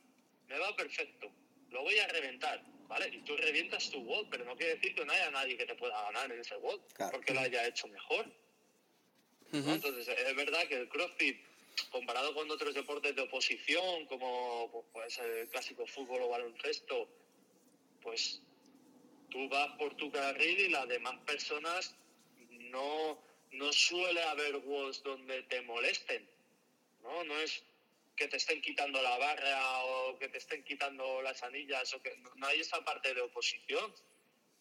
me 0.47 0.57
va 0.57 0.75
perfecto, 0.75 1.29
lo 1.69 1.83
voy 1.83 1.97
a 1.99 2.07
reventar, 2.07 2.61
¿vale? 2.91 3.07
Y 3.07 3.19
tú 3.19 3.37
revientas 3.37 3.89
tu 3.89 3.99
WOD, 4.03 4.27
pero 4.29 4.43
no 4.43 4.57
quiere 4.57 4.75
decir 4.75 4.93
que 4.93 5.05
no 5.05 5.13
haya 5.13 5.31
nadie 5.31 5.55
que 5.55 5.65
te 5.65 5.75
pueda 5.75 5.99
ganar 6.03 6.29
en 6.29 6.41
ese 6.41 6.57
WOD, 6.57 6.81
Claro. 6.93 7.13
porque 7.13 7.33
lo 7.33 7.39
haya 7.39 7.65
hecho 7.65 7.87
mejor. 7.87 8.25
¿no? 9.53 9.73
Entonces, 9.73 10.09
es 10.09 10.35
verdad 10.35 10.67
que 10.67 10.75
el 10.75 10.89
CrossFit, 10.89 11.37
comparado 11.89 12.33
con 12.33 12.51
otros 12.51 12.73
deportes 12.73 13.15
de 13.15 13.21
oposición, 13.21 14.05
como 14.07 14.69
pues, 14.73 14.85
puede 14.91 15.09
ser 15.09 15.25
el 15.25 15.47
clásico 15.47 15.87
fútbol 15.87 16.21
o 16.23 16.27
baloncesto, 16.27 17.07
pues 18.01 18.41
tú 19.29 19.47
vas 19.47 19.69
por 19.77 19.95
tu 19.95 20.11
carril 20.11 20.59
y 20.59 20.69
las 20.69 20.85
demás 20.89 21.17
personas 21.25 21.95
no, 22.49 23.17
no 23.51 23.71
suele 23.71 24.21
haber 24.23 24.57
WODs 24.57 25.01
donde 25.03 25.43
te 25.43 25.61
molesten. 25.61 26.27
¿no? 27.03 27.23
No 27.23 27.39
es 27.39 27.63
que 28.21 28.27
te 28.27 28.37
estén 28.37 28.61
quitando 28.61 29.01
la 29.01 29.17
barra 29.17 29.83
o 29.83 30.19
que 30.19 30.29
te 30.29 30.37
estén 30.37 30.63
quitando 30.63 31.23
las 31.23 31.41
anillas 31.41 31.91
o 31.95 32.01
que 32.03 32.15
no, 32.35 32.45
hay 32.45 32.59
esa 32.59 32.79
parte 32.85 33.15
de 33.15 33.21
oposición. 33.21 33.91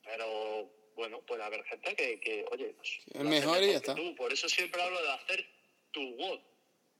Pero 0.02 0.72
bueno, 0.94 1.20
puede 1.26 1.42
haber 1.42 1.62
gente 1.64 1.94
que, 1.94 2.18
que 2.20 2.46
oye, 2.52 2.72
pues, 2.72 3.00
es 3.12 3.22
mejor 3.22 3.62
y 3.62 3.72
ya 3.72 3.76
está. 3.76 3.94
tú. 3.94 4.14
Por 4.16 4.32
eso 4.32 4.48
siempre 4.48 4.80
hablo 4.80 5.02
de 5.02 5.12
hacer 5.12 5.46
tu 5.90 6.00
WOD, 6.16 6.40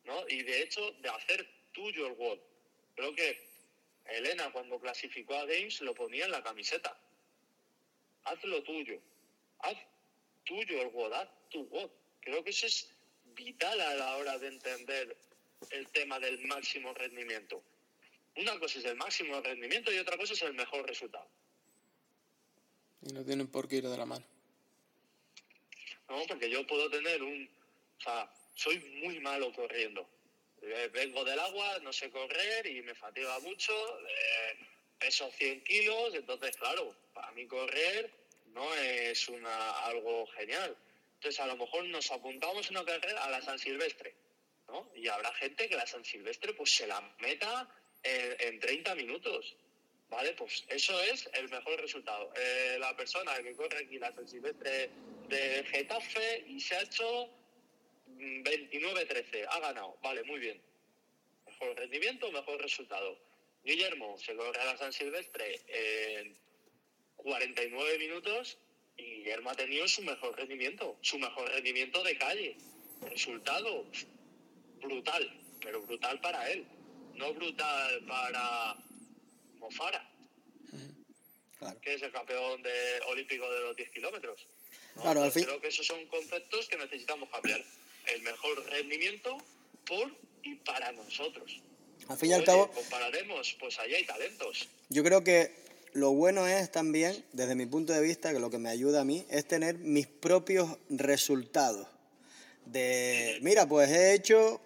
¿no? 0.04 0.28
Y 0.28 0.42
de 0.42 0.62
hecho, 0.62 0.92
de 1.00 1.08
hacer 1.08 1.48
tuyo 1.72 2.08
el 2.08 2.12
WOD. 2.12 2.38
Creo 2.94 3.14
que 3.14 3.42
Elena, 4.10 4.52
cuando 4.52 4.78
clasificó 4.78 5.36
a 5.36 5.46
Games, 5.46 5.80
lo 5.80 5.94
ponía 5.94 6.26
en 6.26 6.32
la 6.32 6.42
camiseta. 6.42 6.94
Haz 8.24 8.44
lo 8.44 8.62
tuyo. 8.64 9.00
Haz 9.60 9.78
tuyo 10.44 10.82
el 10.82 10.88
WOD, 10.88 11.12
haz 11.14 11.28
tu 11.48 11.62
WOD. 11.62 11.90
Creo 12.20 12.44
que 12.44 12.50
eso 12.50 12.66
es 12.66 12.90
vital 13.34 13.80
a 13.80 13.94
la 13.94 14.16
hora 14.18 14.36
de 14.36 14.48
entender 14.48 15.16
el 15.70 15.88
tema 15.88 16.18
del 16.18 16.40
máximo 16.46 16.94
rendimiento. 16.94 17.62
Una 18.36 18.58
cosa 18.58 18.78
es 18.78 18.84
el 18.84 18.96
máximo 18.96 19.40
rendimiento 19.40 19.92
y 19.92 19.98
otra 19.98 20.16
cosa 20.16 20.32
es 20.32 20.42
el 20.42 20.54
mejor 20.54 20.86
resultado. 20.86 21.28
Y 23.02 23.12
no 23.12 23.24
tienen 23.24 23.48
por 23.48 23.68
qué 23.68 23.76
ir 23.76 23.88
de 23.88 23.96
la 23.96 24.06
mano. 24.06 24.24
¿no? 26.08 26.22
Porque 26.26 26.50
yo 26.50 26.66
puedo 26.66 26.90
tener 26.90 27.22
un... 27.22 27.48
O 27.98 28.02
sea, 28.02 28.30
soy 28.54 28.78
muy 29.02 29.20
malo 29.20 29.52
corriendo. 29.52 30.08
Eh, 30.62 30.90
Vengo 30.92 31.24
del 31.24 31.38
agua, 31.38 31.78
no 31.80 31.92
sé 31.92 32.10
correr 32.10 32.66
y 32.66 32.82
me 32.82 32.94
fatiga 32.94 33.38
mucho. 33.40 33.72
eh, 34.06 34.66
peso 34.98 35.30
100 35.30 35.64
kilos, 35.64 36.14
entonces, 36.14 36.54
claro, 36.56 36.94
para 37.14 37.30
mí 37.32 37.46
correr 37.46 38.10
no 38.48 38.74
es 38.74 39.28
una, 39.28 39.70
algo 39.86 40.26
genial. 40.28 40.76
Entonces, 41.14 41.40
a 41.40 41.46
lo 41.46 41.56
mejor 41.56 41.84
nos 41.86 42.10
apuntamos 42.10 42.70
una 42.70 42.84
carrera 42.84 43.24
a 43.24 43.30
la 43.30 43.40
San 43.40 43.58
Silvestre, 43.58 44.14
Y 44.94 45.08
habrá 45.08 45.32
gente 45.34 45.68
que 45.68 45.76
la 45.76 45.86
San 45.86 46.04
Silvestre 46.04 46.54
pues 46.54 46.70
se 46.70 46.86
la 46.86 47.00
meta 47.20 47.68
en, 48.02 48.36
en 48.40 48.60
30 48.60 48.94
minutos. 48.94 49.56
¿Vale? 50.10 50.32
Pues 50.32 50.64
eso 50.68 51.00
es 51.02 51.30
el 51.34 51.48
mejor 51.48 51.80
resultado. 51.80 52.32
Eh, 52.36 52.76
la 52.80 52.96
persona 52.96 53.32
que 53.42 53.54
corre 53.54 53.84
aquí 53.84 53.96
la 53.98 54.12
San 54.12 54.26
Silvestre 54.26 54.90
de 55.28 55.64
Getafe 55.70 56.44
y 56.48 56.60
se 56.60 56.74
ha 56.74 56.82
hecho 56.82 57.28
mm, 58.06 58.42
29-13, 58.42 59.46
ha 59.48 59.60
ganado. 59.60 59.96
Vale, 60.02 60.24
muy 60.24 60.40
bien. 60.40 60.60
Mejor 61.46 61.76
rendimiento, 61.76 62.32
mejor 62.32 62.60
resultado. 62.60 63.16
Guillermo 63.62 64.18
se 64.18 64.34
corre 64.34 64.60
a 64.60 64.64
la 64.64 64.76
San 64.76 64.92
Silvestre 64.92 65.60
en 65.68 66.36
49 67.16 67.98
minutos 67.98 68.58
y 68.96 69.02
Guillermo 69.02 69.50
ha 69.50 69.54
tenido 69.54 69.86
su 69.86 70.02
mejor 70.02 70.36
rendimiento, 70.36 70.96
su 71.02 71.18
mejor 71.18 71.48
rendimiento 71.50 72.02
de 72.02 72.16
calle. 72.18 72.56
Resultado 73.02 73.86
brutal, 74.82 75.40
pero 75.62 75.82
brutal 75.82 76.20
para 76.20 76.48
él, 76.50 76.66
no 77.16 77.32
brutal 77.34 78.04
para 78.06 78.76
Mofara, 79.58 80.06
Claro. 81.58 81.78
que 81.82 81.94
es 81.94 82.02
el 82.02 82.10
campeón 82.10 82.62
de, 82.62 82.70
olímpico 83.08 83.50
de 83.52 83.60
los 83.60 83.76
10 83.76 83.90
kilómetros. 83.90 84.46
¿no? 84.96 85.02
Claro, 85.02 85.22
al 85.22 85.30
fin- 85.32 85.44
Creo 85.44 85.60
que 85.60 85.68
esos 85.68 85.86
son 85.86 86.04
conceptos 86.06 86.68
que 86.68 86.76
necesitamos 86.78 87.28
cambiar. 87.28 87.62
El 88.06 88.22
mejor 88.22 88.64
rendimiento 88.70 89.36
por 89.86 90.10
y 90.42 90.54
para 90.56 90.90
nosotros. 90.92 91.60
Al 92.08 92.16
fin 92.16 92.30
y 92.30 92.32
al 92.32 92.44
cabo, 92.44 92.70
compararemos, 92.70 93.54
pues 93.60 93.78
allá 93.78 93.96
hay 93.96 94.04
talentos. 94.06 94.68
yo 94.88 95.04
creo 95.04 95.22
que 95.22 95.54
lo 95.92 96.12
bueno 96.12 96.46
es 96.46 96.72
también, 96.72 97.22
desde 97.32 97.54
mi 97.54 97.66
punto 97.66 97.92
de 97.92 98.00
vista, 98.00 98.32
que 98.32 98.38
lo 98.38 98.48
que 98.48 98.58
me 98.58 98.70
ayuda 98.70 99.02
a 99.02 99.04
mí 99.04 99.26
es 99.28 99.46
tener 99.46 99.76
mis 99.78 100.06
propios 100.06 100.78
resultados. 100.88 101.86
De, 102.64 103.38
mira, 103.42 103.68
pues 103.68 103.90
he 103.90 104.14
hecho 104.14 104.60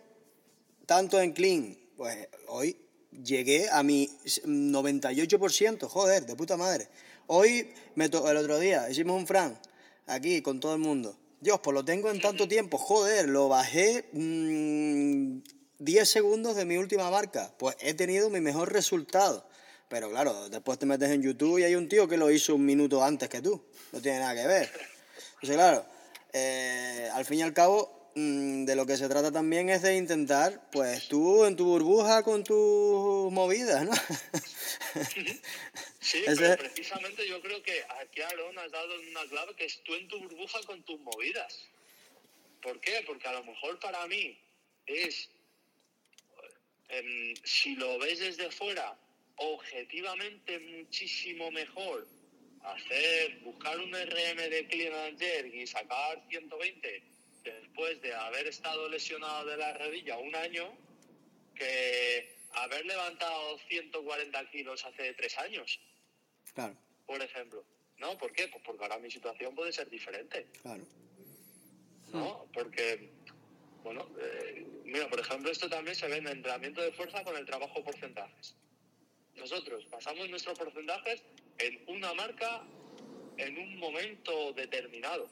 tanto 0.86 1.20
en 1.20 1.32
clean, 1.32 1.76
pues 1.96 2.28
hoy 2.48 2.76
llegué 3.10 3.68
a 3.70 3.82
mi 3.82 4.10
98%, 4.46 5.88
joder, 5.88 6.26
de 6.26 6.36
puta 6.36 6.56
madre. 6.56 6.88
Hoy, 7.26 7.72
me 7.94 8.08
to- 8.08 8.28
el 8.30 8.36
otro 8.36 8.58
día, 8.58 8.88
hicimos 8.90 9.16
un 9.16 9.26
fran 9.26 9.58
aquí 10.06 10.42
con 10.42 10.60
todo 10.60 10.74
el 10.74 10.80
mundo. 10.80 11.16
Dios, 11.40 11.60
pues 11.62 11.74
lo 11.74 11.84
tengo 11.84 12.10
en 12.10 12.20
tanto 12.20 12.48
tiempo, 12.48 12.78
joder, 12.78 13.28
lo 13.28 13.48
bajé 13.48 14.08
mm, 14.12 15.38
10 15.78 16.08
segundos 16.08 16.56
de 16.56 16.64
mi 16.64 16.76
última 16.76 17.10
marca. 17.10 17.52
Pues 17.58 17.76
he 17.80 17.94
tenido 17.94 18.30
mi 18.30 18.40
mejor 18.40 18.72
resultado. 18.72 19.46
Pero 19.88 20.10
claro, 20.10 20.48
después 20.48 20.78
te 20.78 20.86
metes 20.86 21.10
en 21.10 21.22
YouTube 21.22 21.58
y 21.58 21.64
hay 21.64 21.74
un 21.74 21.88
tío 21.88 22.08
que 22.08 22.16
lo 22.16 22.30
hizo 22.30 22.54
un 22.54 22.64
minuto 22.64 23.04
antes 23.04 23.28
que 23.28 23.42
tú. 23.42 23.62
No 23.92 24.00
tiene 24.00 24.20
nada 24.20 24.34
que 24.34 24.46
ver. 24.46 24.70
Entonces, 25.34 25.56
claro, 25.56 25.84
eh, 26.32 27.08
al 27.12 27.24
fin 27.26 27.40
y 27.40 27.42
al 27.42 27.52
cabo, 27.52 28.03
mm, 28.14 28.64
de 28.64 28.76
lo 28.76 28.86
que 28.86 28.96
se 28.96 29.08
trata 29.08 29.30
también 29.32 29.68
es 29.70 29.82
de 29.82 29.96
intentar, 29.96 30.68
pues 30.70 31.08
tú 31.08 31.44
en 31.44 31.56
tu 31.56 31.64
burbuja 31.66 32.22
con 32.22 32.44
tus 32.44 33.32
movidas, 33.32 33.84
¿no? 33.84 33.92
Sí, 36.00 36.18
Ese- 36.26 36.36
pero 36.36 36.56
precisamente 36.58 37.26
yo 37.28 37.40
creo 37.40 37.62
que 37.62 37.82
aquí 38.00 38.20
Aaron 38.22 38.58
has 38.58 38.70
dado 38.70 38.94
una 39.10 39.24
clave 39.28 39.54
que 39.56 39.64
es 39.66 39.82
tú 39.82 39.94
en 39.94 40.08
tu 40.08 40.18
burbuja 40.20 40.60
con 40.66 40.82
tus 40.84 41.00
movidas. 41.00 41.66
¿Por 42.62 42.80
qué? 42.80 43.02
Porque 43.06 43.28
a 43.28 43.32
lo 43.32 43.44
mejor 43.44 43.78
para 43.78 44.06
mí 44.06 44.38
es, 44.86 45.28
em, 46.88 47.34
si 47.44 47.76
lo 47.76 47.98
ves 47.98 48.20
desde 48.20 48.50
fuera, 48.50 48.96
objetivamente 49.36 50.58
muchísimo 50.60 51.50
mejor 51.50 52.06
hacer, 52.62 53.40
buscar 53.40 53.78
un 53.78 53.90
RM 53.94 54.48
de 54.48 54.66
clean 54.68 54.94
and 54.94 55.18
jerk 55.18 55.52
y 55.54 55.66
sacar 55.66 56.24
120 56.30 57.02
después 57.52 58.00
de 58.02 58.14
haber 58.14 58.46
estado 58.46 58.88
lesionado 58.88 59.44
de 59.46 59.56
la 59.56 59.72
rodilla 59.74 60.18
un 60.18 60.34
año 60.34 60.76
que 61.54 62.36
haber 62.52 62.84
levantado 62.86 63.58
140 63.68 64.50
kilos 64.50 64.84
hace 64.84 65.12
tres 65.14 65.38
años 65.38 65.80
Claro, 66.54 66.76
por 67.06 67.20
ejemplo. 67.20 67.64
¿No? 67.98 68.18
¿Por 68.18 68.32
qué? 68.32 68.48
Pues 68.48 68.62
porque 68.64 68.82
ahora 68.82 68.98
mi 68.98 69.10
situación 69.10 69.54
puede 69.54 69.72
ser 69.72 69.88
diferente, 69.88 70.46
claro. 70.62 70.84
¿no? 72.12 72.46
Porque, 72.52 73.10
bueno, 73.84 74.08
eh, 74.20 74.66
mira, 74.84 75.08
por 75.08 75.20
ejemplo, 75.20 75.50
esto 75.50 75.68
también 75.68 75.94
se 75.94 76.08
ve 76.08 76.16
en 76.16 76.26
el 76.26 76.32
entrenamiento 76.34 76.82
de 76.82 76.92
fuerza 76.92 77.22
con 77.22 77.36
el 77.36 77.46
trabajo 77.46 77.84
porcentajes. 77.84 78.56
Nosotros 79.36 79.88
basamos 79.90 80.28
nuestros 80.28 80.58
porcentajes 80.58 81.22
en 81.58 81.84
una 81.86 82.12
marca 82.14 82.64
en 83.36 83.58
un 83.58 83.78
momento 83.78 84.52
determinado. 84.52 85.28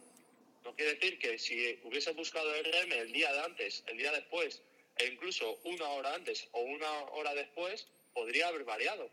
No 0.65 0.75
quiere 0.77 0.95
decir 0.95 1.19
que 1.19 1.39
si 1.39 1.79
hubiese 1.83 2.13
buscado 2.13 2.51
RM 2.51 2.93
el 2.93 3.13
día 3.13 3.33
de 3.33 3.41
antes, 3.41 3.83
el 3.87 3.99
día 3.99 4.13
después, 4.13 4.63
e 4.97 5.07
incluso 5.07 5.59
una 5.65 5.89
hora 5.89 6.15
antes 6.15 6.49
o 6.53 6.61
una 6.61 6.91
hora 7.13 7.35
después, 7.35 7.87
podría 8.13 8.49
haber 8.49 8.65
variado. 8.65 9.11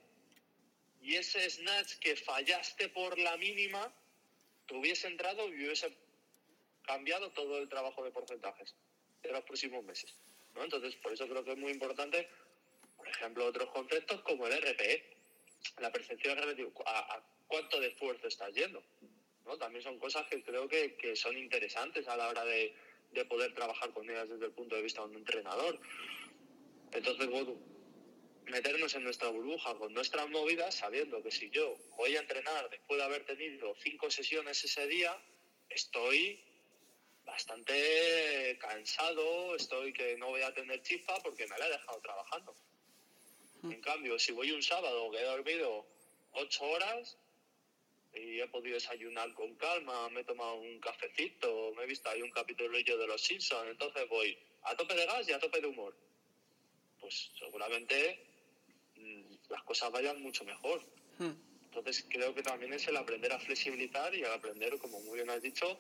Y 1.02 1.16
ese 1.16 1.50
snatch 1.50 1.96
que 2.00 2.16
fallaste 2.16 2.90
por 2.90 3.18
la 3.18 3.38
mínima, 3.38 3.92
te 4.68 4.76
hubiese 4.76 5.08
entrado 5.08 5.48
y 5.50 5.56
hubiese 5.56 5.96
cambiado 6.84 7.32
todo 7.32 7.60
el 7.60 7.70
trabajo 7.70 8.04
de 8.04 8.12
porcentajes 8.12 8.76
de 9.24 9.32
los 9.32 9.44
próximos 9.44 9.84
meses. 9.84 10.14
¿no? 10.56 10.64
Entonces, 10.64 10.96
por 10.98 11.14
eso 11.14 11.28
creo 11.28 11.44
que 11.44 11.52
es 11.52 11.58
muy 11.58 11.72
importante, 11.72 12.28
por 12.98 13.08
ejemplo, 13.08 13.46
otros 13.46 13.70
conceptos 13.70 14.22
como 14.22 14.48
el 14.48 14.62
RPE, 14.62 15.18
la 15.80 15.92
percepción 15.92 16.38
relativa, 16.38 16.70
a, 16.86 17.16
a 17.16 17.24
cuánto 17.48 17.80
de 17.80 17.88
esfuerzo 17.88 18.28
estás 18.28 18.54
yendo. 18.54 18.84
¿No? 19.50 19.58
También 19.58 19.84
son 19.84 19.98
cosas 19.98 20.28
que 20.28 20.44
creo 20.44 20.68
que, 20.68 20.96
que 20.96 21.16
son 21.16 21.36
interesantes 21.38 22.08
a 22.08 22.16
la 22.16 22.30
hora 22.30 22.46
de, 22.46 22.76
de 23.12 23.26
poder 23.26 23.54
trabajar 23.56 23.92
con 23.92 24.08
ellas 24.08 24.30
desde 24.30 24.46
el 24.46 24.52
punto 24.52 24.76
de 24.76 24.84
vista 24.84 25.02
de 25.02 25.08
un 25.08 25.16
entrenador. 25.16 25.80
Entonces, 26.92 27.28
bueno, 27.28 27.58
meternos 28.46 28.94
en 28.94 29.04
nuestra 29.04 29.30
burbuja 29.30 29.76
con 29.76 29.94
nuestras 29.94 30.30
movidas, 30.30 30.76
sabiendo 30.76 31.22
que 31.24 31.32
si 31.32 31.50
yo 31.50 31.76
voy 31.98 32.16
a 32.16 32.20
entrenar 32.20 32.70
después 32.70 33.00
de 33.00 33.06
haber 33.06 33.26
tenido 33.26 33.76
cinco 33.76 34.12
sesiones 34.12 34.64
ese 34.64 34.88
día, 34.88 35.16
estoy 35.70 36.44
bastante 37.26 38.58
cansado, 38.60 39.56
estoy 39.56 39.94
que 39.94 40.18
no 40.18 40.28
voy 40.28 40.42
a 40.42 40.54
tener 40.54 40.82
chispa 40.82 41.20
porque 41.24 41.48
me 41.48 41.58
la 41.58 41.68
he 41.68 41.72
dejado 41.72 42.00
trabajando. 42.02 42.56
En 43.64 43.82
cambio, 43.82 44.18
si 44.18 44.32
voy 44.32 44.52
un 44.52 44.64
sábado 44.64 45.12
que 45.12 45.18
he 45.18 45.26
dormido 45.26 45.86
ocho 46.32 46.64
horas, 46.64 47.18
y 48.14 48.40
he 48.40 48.48
podido 48.48 48.76
desayunar 48.76 49.34
con 49.34 49.56
calma, 49.56 50.10
me 50.10 50.22
he 50.22 50.24
tomado 50.24 50.56
un 50.56 50.80
cafecito, 50.80 51.72
me 51.76 51.84
he 51.84 51.88
visto 51.88 52.10
ahí 52.10 52.22
un 52.22 52.32
capítulo 52.32 52.78
de 52.78 53.08
Los 53.08 53.22
Simpsons, 53.22 53.70
entonces 53.70 54.08
voy 54.10 54.38
a 54.64 54.76
tope 54.76 54.96
de 54.96 55.06
gas 55.06 55.28
y 55.28 55.34
a 55.34 55.40
tope 55.40 55.62
de 55.62 55.68
humor. 55.68 55.96
Pues 57.00 57.32
seguramente 57.38 58.20
mm, 58.96 59.52
las 59.52 59.64
cosas 59.64 59.92
vayan 59.92 60.22
mucho 60.22 60.44
mejor. 60.44 60.82
Hmm. 61.18 61.34
Entonces 61.66 62.06
creo 62.10 62.34
que 62.34 62.42
también 62.42 62.74
es 62.74 62.88
el 62.88 62.98
aprender 62.98 63.32
a 63.32 63.40
flexibilizar 63.40 64.14
y 64.16 64.22
el 64.22 64.32
aprender, 64.32 64.78
como 64.80 65.00
muy 65.02 65.18
bien 65.18 65.30
has 65.30 65.42
dicho, 65.42 65.80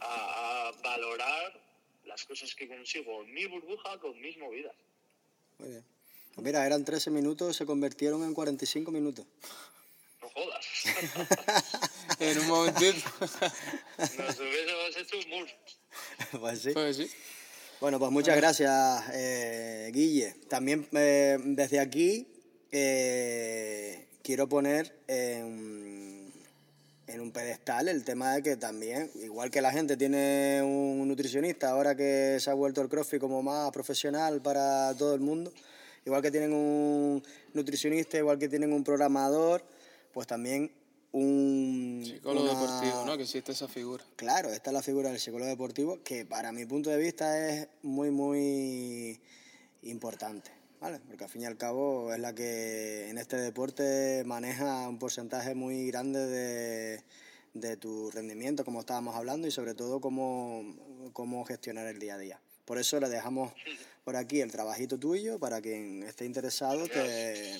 a, 0.00 0.68
a 0.68 0.72
valorar 0.82 1.58
las 2.04 2.24
cosas 2.26 2.54
que 2.54 2.68
consigo 2.68 3.22
en 3.22 3.32
mi 3.32 3.46
burbuja 3.46 3.98
con 3.98 4.20
mis 4.20 4.36
movidas. 4.36 4.74
Muy 5.58 5.70
bien. 5.70 5.84
Pues 6.34 6.44
mira, 6.44 6.66
eran 6.66 6.84
13 6.84 7.10
minutos, 7.10 7.56
se 7.56 7.64
convirtieron 7.64 8.24
en 8.24 8.34
45 8.34 8.90
minutos. 8.90 9.24
Jodas. 10.34 10.66
En 12.20 12.38
un 12.38 12.46
momentito. 12.48 13.10
Nos 13.18 14.40
hubiésemos 14.40 14.96
hecho 14.96 15.18
un 15.18 15.30
mur. 15.30 15.48
pues 16.40 16.60
sí. 16.60 16.70
Pues 16.72 16.96
sí. 16.96 17.10
Bueno, 17.80 17.98
pues 17.98 18.10
muchas 18.10 18.36
gracias, 18.36 19.04
eh, 19.12 19.90
Guille. 19.92 20.34
También 20.48 20.86
eh, 20.92 21.38
desde 21.44 21.80
aquí 21.80 22.26
eh, 22.72 24.06
quiero 24.22 24.48
poner 24.48 24.96
en, 25.06 26.32
en 27.06 27.20
un 27.20 27.30
pedestal 27.30 27.88
el 27.88 28.04
tema 28.04 28.34
de 28.34 28.42
que 28.42 28.56
también, 28.56 29.10
igual 29.22 29.50
que 29.50 29.60
la 29.60 29.70
gente 29.72 29.96
tiene 29.96 30.62
un 30.62 31.06
nutricionista, 31.06 31.70
ahora 31.70 31.94
que 31.94 32.38
se 32.40 32.50
ha 32.50 32.54
vuelto 32.54 32.80
el 32.80 32.88
CrossFit 32.88 33.20
como 33.20 33.42
más 33.42 33.70
profesional 33.70 34.40
para 34.40 34.94
todo 34.96 35.14
el 35.14 35.20
mundo, 35.20 35.52
igual 36.06 36.22
que 36.22 36.30
tienen 36.30 36.52
un 36.52 37.22
nutricionista, 37.52 38.18
igual 38.18 38.38
que 38.38 38.48
tienen 38.48 38.72
un 38.72 38.82
programador, 38.82 39.62
pues 40.14 40.26
también 40.26 40.70
un... 41.12 42.02
Psicólogo 42.04 42.50
una- 42.50 42.60
deportivo, 42.60 43.04
¿no? 43.04 43.16
Que 43.16 43.24
existe 43.24 43.52
esa 43.52 43.68
figura. 43.68 44.02
Claro, 44.16 44.50
esta 44.50 44.70
es 44.70 44.74
la 44.74 44.82
figura 44.82 45.10
del 45.10 45.20
psicólogo 45.20 45.50
deportivo 45.50 46.02
que 46.02 46.24
para 46.24 46.50
mi 46.52 46.64
punto 46.64 46.88
de 46.90 46.96
vista 46.96 47.48
es 47.50 47.68
muy, 47.82 48.10
muy 48.10 49.20
importante, 49.82 50.50
¿vale? 50.80 51.00
Porque 51.06 51.24
al 51.24 51.30
fin 51.30 51.42
y 51.42 51.46
al 51.46 51.56
cabo 51.58 52.12
es 52.12 52.18
la 52.20 52.34
que 52.34 53.10
en 53.10 53.18
este 53.18 53.36
deporte 53.36 54.22
maneja 54.24 54.88
un 54.88 54.98
porcentaje 54.98 55.54
muy 55.54 55.86
grande 55.88 56.26
de, 56.26 57.02
de 57.52 57.76
tu 57.76 58.10
rendimiento, 58.10 58.64
como 58.64 58.80
estábamos 58.80 59.14
hablando, 59.14 59.46
y 59.46 59.50
sobre 59.50 59.74
todo 59.74 60.00
cómo, 60.00 60.64
cómo 61.12 61.44
gestionar 61.44 61.86
el 61.86 61.98
día 61.98 62.14
a 62.14 62.18
día. 62.18 62.40
Por 62.64 62.78
eso 62.78 62.98
le 62.98 63.08
dejamos 63.10 63.52
por 64.04 64.16
aquí 64.16 64.40
el 64.40 64.50
trabajito 64.50 64.98
tuyo 64.98 65.38
para 65.38 65.60
quien 65.60 66.02
esté 66.02 66.24
interesado 66.24 66.88
te, 66.88 67.58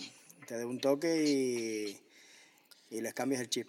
te 0.48 0.56
dé 0.56 0.64
un 0.64 0.80
toque 0.80 1.24
y, 1.26 2.00
y 2.94 3.00
les 3.00 3.12
cambies 3.14 3.40
el 3.40 3.48
chip. 3.50 3.68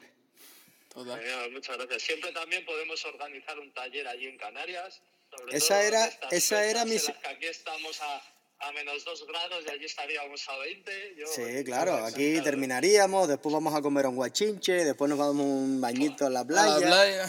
Total. 0.93 1.19
Genial, 1.19 1.51
muchas 1.51 1.77
gracias. 1.77 2.01
Siempre 2.03 2.31
también 2.31 2.65
podemos 2.65 3.03
organizar 3.05 3.59
un 3.59 3.71
taller 3.73 4.07
allí 4.07 4.27
en 4.27 4.37
Canarias. 4.37 5.01
sobre 5.35 5.57
Esa 5.57 5.67
todo 5.75 5.87
era- 5.87 6.05
esa 6.31 6.65
era 6.65 6.85
mi 6.85 6.97
que 6.97 7.27
aquí 7.27 7.45
estamos 7.47 7.99
a, 8.01 8.21
a 8.59 8.71
menos 8.71 9.03
2 9.03 9.27
grados 9.27 9.65
y 9.67 9.69
allí 9.71 9.85
estaríamos 9.85 10.47
a 10.47 10.57
20. 10.59 11.15
Yo, 11.17 11.27
Sí, 11.27 11.41
bueno, 11.41 11.63
claro, 11.65 11.91
pues, 11.99 12.13
aquí 12.13 12.23
encantado. 12.27 12.45
terminaríamos, 12.51 13.27
después 13.27 13.51
vamos 13.53 13.73
a 13.75 13.81
comer 13.81 14.07
un 14.07 14.15
guachinche, 14.15 14.71
después 14.85 15.09
nos 15.09 15.17
vamos 15.19 15.41
a 15.41 15.49
un 15.49 15.81
bañito 15.81 16.27
en 16.27 16.33
la 16.33 16.39
A 16.41 16.45
playa. 16.47 16.79
la 16.79 16.85
playa. 16.87 17.25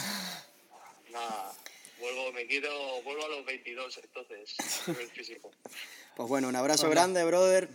Nada, 1.11 1.53
vuelvo, 1.99 2.33
me 2.33 2.47
quito, 2.47 2.69
vuelvo 3.03 3.25
a 3.25 3.29
los 3.29 3.45
22, 3.47 3.99
entonces, 4.05 4.55
el 4.89 5.11
físico. 5.11 5.51
Pues 6.15 6.29
bueno, 6.29 6.47
un 6.49 6.55
abrazo 6.57 6.89
grande, 6.89 7.25
brother. 7.25 7.69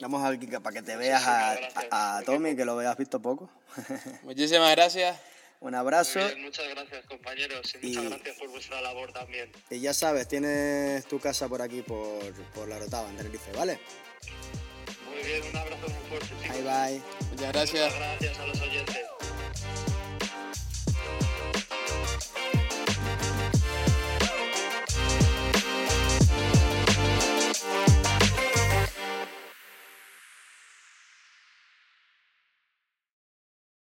Vamos 0.00 0.22
a 0.24 0.30
ver 0.30 0.60
para 0.62 0.74
que 0.74 0.82
te 0.82 0.96
veas 0.96 1.24
a, 1.26 1.52
a- 1.90 2.18
a 2.18 2.22
Tommy, 2.22 2.54
que 2.54 2.64
lo 2.64 2.76
veas 2.76 2.96
visto 2.96 3.20
poco. 3.20 3.48
Muchísimas 4.22 4.70
gracias. 4.76 5.18
un 5.60 5.74
abrazo 5.74 6.18
bien, 6.18 6.42
muchas 6.42 6.68
gracias, 6.68 7.04
compañeros, 7.06 7.74
y 7.82 7.86
muchas 7.86 8.04
Y- 8.04 8.08
gracias 8.08 8.36
por 8.36 8.48
vuestra 8.50 8.80
labor 8.82 9.12
también. 9.12 9.50
y 9.70 9.80
ya 9.80 9.94
sabes, 9.94 10.28
tienes 10.28 11.06
tu 11.06 11.18
casa 11.18 11.48
por 11.48 11.62
aquí, 11.62 11.80
por, 11.82 12.20
por 12.54 12.68
la 12.68 12.78
Rotava, 12.78 13.08
en 13.08 13.16
Tenerife, 13.16 13.52
¿vale? 13.52 13.78
Muy 15.08 15.22
bien, 15.24 15.42
un 15.50 15.56
abrazo 15.56 15.88
muy 15.88 16.08
fuerte, 16.10 16.28
chicos. 16.42 16.56
Bye 16.56 16.62
bye. 16.62 17.02
Muchas 17.30 17.52
gracias. 17.52 17.94
Muchas 17.94 17.98
gracias 18.20 18.38
a 18.38 18.46
los 18.46 18.60
oyentes. 18.60 18.96